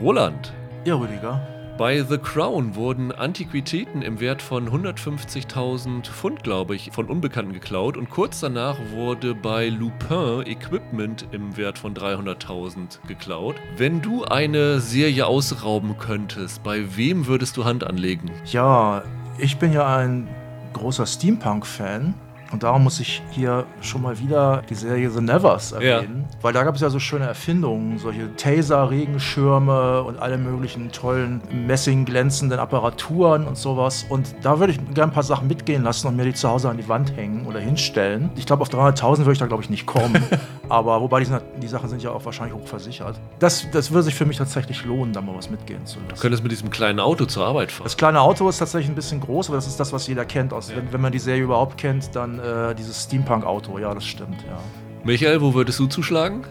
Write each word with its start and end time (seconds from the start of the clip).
Roland. 0.00 0.52
Ja, 0.84 0.96
Rüdiger. 0.96 1.40
Bei 1.78 2.02
The 2.02 2.18
Crown 2.18 2.76
wurden 2.76 3.12
Antiquitäten 3.12 4.02
im 4.02 4.20
Wert 4.20 4.42
von 4.42 4.68
150.000 4.68 6.04
Pfund, 6.04 6.44
glaube 6.44 6.76
ich, 6.76 6.90
von 6.92 7.06
Unbekannten 7.06 7.52
geklaut 7.52 7.96
und 7.96 8.10
kurz 8.10 8.40
danach 8.40 8.78
wurde 8.92 9.34
bei 9.34 9.68
Lupin 9.68 10.46
Equipment 10.46 11.26
im 11.32 11.56
Wert 11.56 11.78
von 11.78 11.94
300.000 11.94 12.98
geklaut. 13.08 13.56
Wenn 13.76 14.02
du 14.02 14.24
eine 14.24 14.80
Serie 14.80 15.26
ausrauben 15.26 15.96
könntest, 15.98 16.62
bei 16.62 16.96
wem 16.96 17.26
würdest 17.26 17.56
du 17.56 17.64
Hand 17.64 17.84
anlegen? 17.84 18.30
Ja, 18.44 19.02
ich 19.38 19.56
bin 19.56 19.72
ja 19.72 19.96
ein 19.96 20.28
großer 20.74 21.06
Steampunk-Fan 21.06 22.14
und 22.52 22.62
darum 22.62 22.84
muss 22.84 23.00
ich 23.00 23.22
hier 23.30 23.64
schon 23.80 24.02
mal 24.02 24.18
wieder 24.18 24.62
die 24.68 24.74
Serie 24.74 25.10
The 25.10 25.20
Nevers 25.20 25.72
erwähnen. 25.72 26.26
Ja. 26.28 26.38
Weil 26.42 26.52
da 26.52 26.64
gab 26.64 26.74
es 26.74 26.80
ja 26.82 26.90
so 26.90 26.98
schöne 26.98 27.24
Erfindungen, 27.24 27.98
solche 27.98 28.34
Taser-Regenschirme 28.36 30.02
und 30.02 30.18
alle 30.18 30.36
möglichen 30.36 30.92
tollen 30.92 31.40
Messing-glänzenden 31.66 32.58
Apparaturen 32.58 33.46
und 33.46 33.56
sowas. 33.56 34.04
Und 34.08 34.34
da 34.42 34.58
würde 34.58 34.72
ich 34.72 34.78
gerne 34.94 35.10
ein 35.10 35.14
paar 35.14 35.22
Sachen 35.22 35.48
mitgehen 35.48 35.82
lassen 35.82 36.08
und 36.08 36.16
mir 36.16 36.24
die 36.24 36.34
zu 36.34 36.48
Hause 36.48 36.68
an 36.68 36.76
die 36.76 36.88
Wand 36.88 37.16
hängen 37.16 37.46
oder 37.46 37.58
hinstellen. 37.58 38.30
Ich 38.36 38.46
glaube, 38.46 38.62
auf 38.62 38.68
300.000 38.68 39.18
würde 39.20 39.32
ich 39.32 39.38
da, 39.38 39.46
glaube 39.46 39.62
ich, 39.62 39.70
nicht 39.70 39.86
kommen. 39.86 40.22
Aber 40.68 41.00
wobei 41.00 41.20
die, 41.20 41.30
die, 41.60 41.68
Sachen 41.68 41.88
sind 41.88 42.02
ja 42.02 42.10
auch 42.10 42.24
wahrscheinlich 42.24 42.54
hoch 42.54 42.66
versichert. 42.66 43.20
Das, 43.38 43.66
das 43.72 43.90
würde 43.90 44.04
sich 44.04 44.14
für 44.14 44.24
mich 44.24 44.38
tatsächlich 44.38 44.84
lohnen, 44.84 45.12
da 45.12 45.20
mal 45.20 45.36
was 45.36 45.50
mitgehen 45.50 45.84
zu 45.84 45.98
lassen. 45.98 46.14
Du 46.14 46.20
könntest 46.20 46.42
mit 46.42 46.52
diesem 46.52 46.70
kleinen 46.70 47.00
Auto 47.00 47.26
zur 47.26 47.44
Arbeit 47.44 47.72
fahren. 47.72 47.84
Das 47.84 47.96
kleine 47.96 48.20
Auto 48.20 48.48
ist 48.48 48.58
tatsächlich 48.58 48.90
ein 48.90 48.94
bisschen 48.94 49.20
groß, 49.20 49.48
aber 49.48 49.56
das 49.56 49.66
ist 49.66 49.78
das, 49.78 49.92
was 49.92 50.06
jeder 50.06 50.24
kennt. 50.24 50.52
Also, 50.52 50.72
ja. 50.72 50.78
wenn, 50.78 50.92
wenn 50.92 51.00
man 51.00 51.12
die 51.12 51.18
Serie 51.18 51.42
überhaupt 51.42 51.76
kennt, 51.76 52.14
dann 52.16 52.38
äh, 52.42 52.74
dieses 52.74 53.04
Steampunk-Auto, 53.04 53.78
ja, 53.78 53.94
das 53.94 54.04
stimmt, 54.04 54.42
ja. 54.42 54.58
Michael, 55.04 55.40
wo 55.40 55.54
würdest 55.54 55.78
du 55.78 55.86
zuschlagen? 55.86 56.44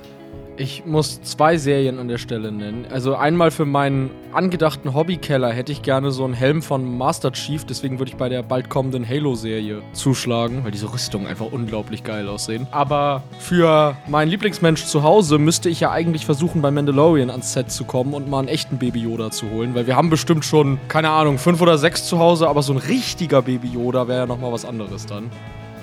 Ich 0.57 0.85
muss 0.85 1.21
zwei 1.23 1.57
Serien 1.57 1.97
an 1.97 2.07
der 2.07 2.17
Stelle 2.17 2.51
nennen. 2.51 2.85
Also 2.91 3.15
einmal 3.15 3.49
für 3.49 3.65
meinen 3.65 4.11
angedachten 4.33 4.93
Hobbykeller 4.93 5.51
hätte 5.51 5.71
ich 5.71 5.81
gerne 5.81 6.11
so 6.11 6.25
einen 6.25 6.33
Helm 6.33 6.61
von 6.61 6.97
Master 6.97 7.31
Chief, 7.31 7.65
deswegen 7.65 7.97
würde 7.99 8.11
ich 8.11 8.17
bei 8.17 8.29
der 8.29 8.43
bald 8.43 8.69
kommenden 8.69 9.07
Halo-Serie 9.07 9.81
zuschlagen, 9.93 10.63
weil 10.63 10.71
diese 10.71 10.93
Rüstungen 10.93 11.25
einfach 11.25 11.47
unglaublich 11.51 12.03
geil 12.03 12.27
aussehen. 12.27 12.67
Aber 12.69 13.23
für 13.39 13.95
meinen 14.07 14.29
Lieblingsmensch 14.29 14.85
zu 14.85 15.03
Hause 15.03 15.39
müsste 15.39 15.69
ich 15.69 15.79
ja 15.79 15.89
eigentlich 15.91 16.25
versuchen, 16.25 16.61
bei 16.61 16.69
Mandalorian 16.69 17.29
ans 17.29 17.53
Set 17.53 17.71
zu 17.71 17.85
kommen 17.85 18.13
und 18.13 18.29
mal 18.29 18.39
einen 18.39 18.47
echten 18.49 18.77
Baby 18.77 18.99
Yoda 18.99 19.31
zu 19.31 19.49
holen, 19.49 19.73
weil 19.73 19.87
wir 19.87 19.95
haben 19.95 20.09
bestimmt 20.09 20.45
schon, 20.45 20.79
keine 20.89 21.09
Ahnung, 21.09 21.37
fünf 21.37 21.61
oder 21.61 21.77
sechs 21.77 22.05
zu 22.05 22.19
Hause, 22.19 22.47
aber 22.47 22.61
so 22.61 22.73
ein 22.73 22.77
richtiger 22.77 23.41
Baby 23.41 23.69
Yoda 23.69 24.07
wäre 24.07 24.19
ja 24.19 24.25
nochmal 24.27 24.51
was 24.51 24.65
anderes 24.65 25.05
dann. 25.05 25.31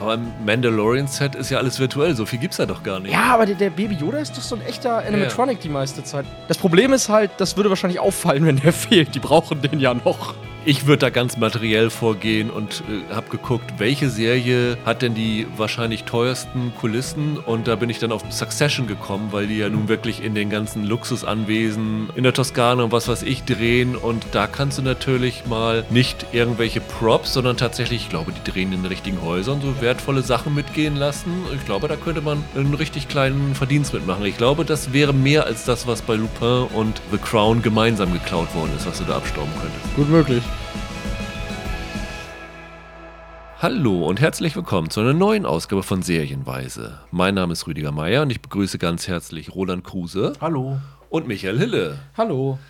Aber 0.01 0.15
im 0.15 0.33
Mandalorian-Set 0.45 1.35
ist 1.35 1.51
ja 1.51 1.59
alles 1.59 1.81
virtuell, 1.81 2.15
so 2.15 2.25
viel 2.25 2.39
gibt's 2.39 2.59
da 2.59 2.67
doch 2.67 2.83
gar 2.83 3.01
nicht. 3.01 3.13
Ja, 3.13 3.35
aber 3.35 3.47
der, 3.47 3.57
der 3.57 3.71
Baby 3.71 3.95
Yoda 3.95 4.19
ist 4.19 4.37
doch 4.37 4.43
so 4.43 4.57
ein 4.57 4.63
echter 4.63 4.99
Animatronic 4.99 5.57
ja. 5.57 5.63
die 5.63 5.69
meiste 5.69 6.05
Zeit. 6.05 6.25
Das 6.47 6.59
Problem 6.59 6.93
ist 6.93 7.09
halt, 7.09 7.31
das 7.39 7.57
würde 7.57 7.69
wahrscheinlich 7.69 8.01
auffallen, 8.01 8.47
wenn 8.47 8.57
der 8.57 8.73
fehlt. 8.73 9.15
Die 9.15 9.19
brauchen 9.19 9.61
den 9.63 9.81
ja 9.81 9.95
noch. 9.95 10.35
Ich 10.69 10.87
würde 10.87 10.99
da 10.99 11.09
ganz 11.09 11.39
materiell 11.39 11.89
vorgehen 11.89 12.51
und 12.51 12.83
äh, 12.91 13.15
habe 13.15 13.31
geguckt, 13.31 13.73
welche 13.79 14.11
Serie 14.11 14.77
hat 14.85 15.01
denn 15.01 15.15
die 15.15 15.47
wahrscheinlich 15.57 16.05
teuersten 16.05 16.75
Kulissen 16.79 17.39
und 17.39 17.67
da 17.67 17.75
bin 17.75 17.89
ich 17.89 18.01
dann 18.01 18.13
auf 18.13 18.23
Succession 18.29 18.87
gekommen, 18.87 19.29
weil 19.31 19.47
die 19.47 19.57
ja 19.57 19.71
nun 19.71 19.89
wirklich 19.89 20.23
in 20.23 20.35
den 20.35 20.51
ganzen 20.51 20.85
Luxusanwesen 20.85 22.11
in 22.15 22.23
der 22.23 22.35
Toskana 22.35 22.83
und 22.83 22.93
was 22.93 23.09
weiß 23.09 23.23
ich 23.23 23.45
drehen 23.45 23.97
und 23.97 24.27
da 24.33 24.47
kannst 24.47 24.77
du 24.77 24.83
natürlich 24.83 25.47
mal 25.47 25.87
nicht 25.89 26.27
irgendwelche 26.33 26.83
Props, 26.83 27.33
sondern 27.33 27.57
tatsächlich, 27.57 28.03
ich 28.03 28.11
glaube, 28.11 28.33
die 28.33 28.51
drehen 28.51 28.71
in 28.71 28.83
den 28.83 28.89
richtigen 28.89 29.23
Häusern 29.23 29.63
so 29.63 29.81
wertvolle 29.81 30.21
Sachen 30.21 30.55
mitgehen 30.55 30.97
lassen. 30.97 31.33
Ich 31.55 31.65
glaube, 31.65 31.89
da 31.89 31.97
könnte 31.97 32.21
man 32.21 32.45
einen 32.55 32.75
richtig 32.75 33.09
kleinen 33.09 33.55
Verdienst 33.55 33.95
mitmachen. 33.95 34.27
Ich 34.27 34.37
glaube, 34.37 34.67
das 34.67 34.93
wäre 34.93 35.15
mehr 35.15 35.47
als 35.47 35.65
das, 35.65 35.87
was 35.87 36.03
bei 36.03 36.17
Lupin 36.17 36.67
und 36.75 37.01
The 37.11 37.17
Crown 37.17 37.63
gemeinsam 37.63 38.13
geklaut 38.13 38.55
worden 38.55 38.73
ist, 38.77 38.87
was 38.87 38.99
du 38.99 39.05
da 39.05 39.17
abstauben 39.17 39.53
könntest. 39.63 39.97
Gut 39.97 40.11
möglich. 40.11 40.43
Hallo 43.61 44.07
und 44.07 44.21
herzlich 44.21 44.55
willkommen 44.55 44.89
zu 44.89 45.01
einer 45.01 45.15
neuen 45.15 45.45
Ausgabe 45.45 45.83
von 45.83 46.01
Serienweise. 46.01 47.01
Mein 47.11 47.35
Name 47.35 47.55
ist 47.55 47.67
Rüdiger 47.67 47.91
Meier 47.91 48.23
und 48.23 48.31
ich 48.31 48.41
begrüße 48.41 48.79
ganz 48.79 49.09
herzlich 49.09 49.53
Roland 49.53 49.83
Kruse. 49.83 50.35
Hallo. 50.41 50.79
Und 51.11 51.27
Michael 51.27 51.59
Hille. 51.59 51.99
Hallo. 52.17 52.61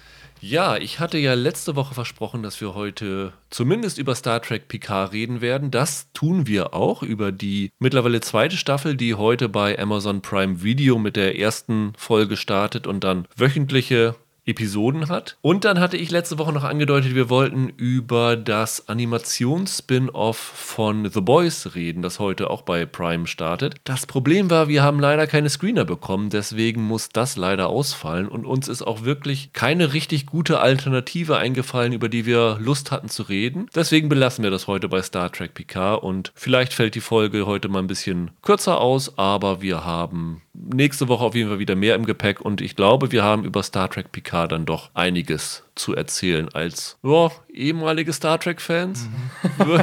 Ja, 0.41 0.79
ich 0.79 0.99
hatte 0.99 1.19
ja 1.19 1.35
letzte 1.35 1.77
Woche 1.77 1.93
versprochen, 1.93 2.43
dass 2.43 2.59
wir 2.63 2.75
heute 2.75 3.35
zumindest 3.51 3.99
über 3.99 4.15
Star 4.15 4.41
Trek 4.41 4.69
Picard 4.69 5.13
reden 5.13 5.43
werden. 5.43 5.71
Das 5.71 6.11
tun 6.15 6.47
wir 6.47 6.73
auch 6.73 7.03
über 7.03 7.33
die 7.33 7.71
mittlerweile 7.79 8.23
zweite 8.23 8.57
Staffel, 8.57 8.97
die 8.97 9.15
heute 9.15 9.51
bei 9.51 9.79
Amazon 9.79 10.23
Prime 10.23 10.63
Video 10.63 10.99
mit 10.99 11.17
der 11.17 11.39
ersten 11.39 11.93
Folge 11.99 12.39
startet 12.39 12.87
und 12.87 13.05
dann 13.05 13.29
wöchentliche 13.37 14.15
Episoden 14.49 15.09
hat. 15.09 15.37
Und 15.43 15.65
dann 15.65 15.79
hatte 15.79 15.97
ich 15.99 16.11
letzte 16.11 16.39
Woche 16.39 16.53
noch 16.53 16.65
angedeutet, 16.65 17.15
wir 17.15 17.29
wollten 17.29 17.69
über 17.77 18.35
das 18.37 18.89
Animations-Spin-Off 18.89 20.39
von 20.39 21.09
The 21.11 21.21
Boys 21.21 21.75
reden, 21.75 22.03
das 22.03 22.19
heute 22.19 22.49
auch 22.49 22.63
bei 22.63 22.87
Prime 22.87 23.27
startet. 23.27 23.75
Das 23.85 24.07
Problem 24.07 24.51
war, 24.51 24.69
wir 24.69 24.83
haben 24.83 25.01
leider 25.01 25.27
keine 25.27 25.51
Screener 25.51 25.85
bekommen, 25.85 26.31
deswegen 26.31 26.83
muss 26.83 27.11
das 27.11 27.37
leider 27.37 27.69
ausfallen 27.69 28.27
und 28.27 28.47
uns 28.47 28.69
ist 28.69 28.83
auch 28.83 29.05
wirklich 29.05 29.53
keine 29.53 29.93
richtig 29.93 30.25
gute 30.25 30.61
Alternative 30.61 31.37
eingefallen, 31.37 31.93
über 31.93 32.09
die 32.09 32.25
wir 32.25 32.57
Lust 32.59 32.91
hatten 32.91 33.09
zu 33.09 33.25
reden. 33.25 33.69
Deswegen 33.75 34.09
belassen 34.09 34.43
wir 34.43 34.51
das 34.51 34.67
heute 34.67 34.89
bei 34.89 35.03
Star 35.03 35.31
Trek 35.31 35.53
Picard 35.53 36.03
und 36.03 36.33
vielleicht 36.35 36.73
fällt 36.73 36.95
die 36.95 37.01
Folge 37.01 37.47
heute 37.47 37.69
mal 37.69 37.81
ein 37.81 37.87
bisschen 37.87 38.31
kürzer 38.43 38.81
aus, 38.81 39.19
aber 39.19 39.61
wir 39.61 39.85
haben 39.85 40.41
nächste 40.55 41.09
Woche 41.09 41.25
auf 41.25 41.35
jeden 41.35 41.51
Fall 41.51 41.59
wieder 41.59 41.77
mehr 41.77 41.95
im 41.95 42.07
Gepäck 42.07 42.41
und 42.41 42.61
ich 42.61 42.77
glaube, 42.77 43.13
wir 43.13 43.23
haben 43.23 43.45
über 43.45 43.63
Star 43.63 43.91
Trek 43.91 44.11
Picard 44.11 44.38
dann 44.47 44.67
doch 44.67 44.91
einiges 44.95 45.65
zu 45.75 45.95
erzählen 45.95 46.49
als 46.51 46.99
ja, 47.03 47.31
ehemalige 47.53 48.13
Star 48.13 48.39
Trek-Fans. 48.39 49.09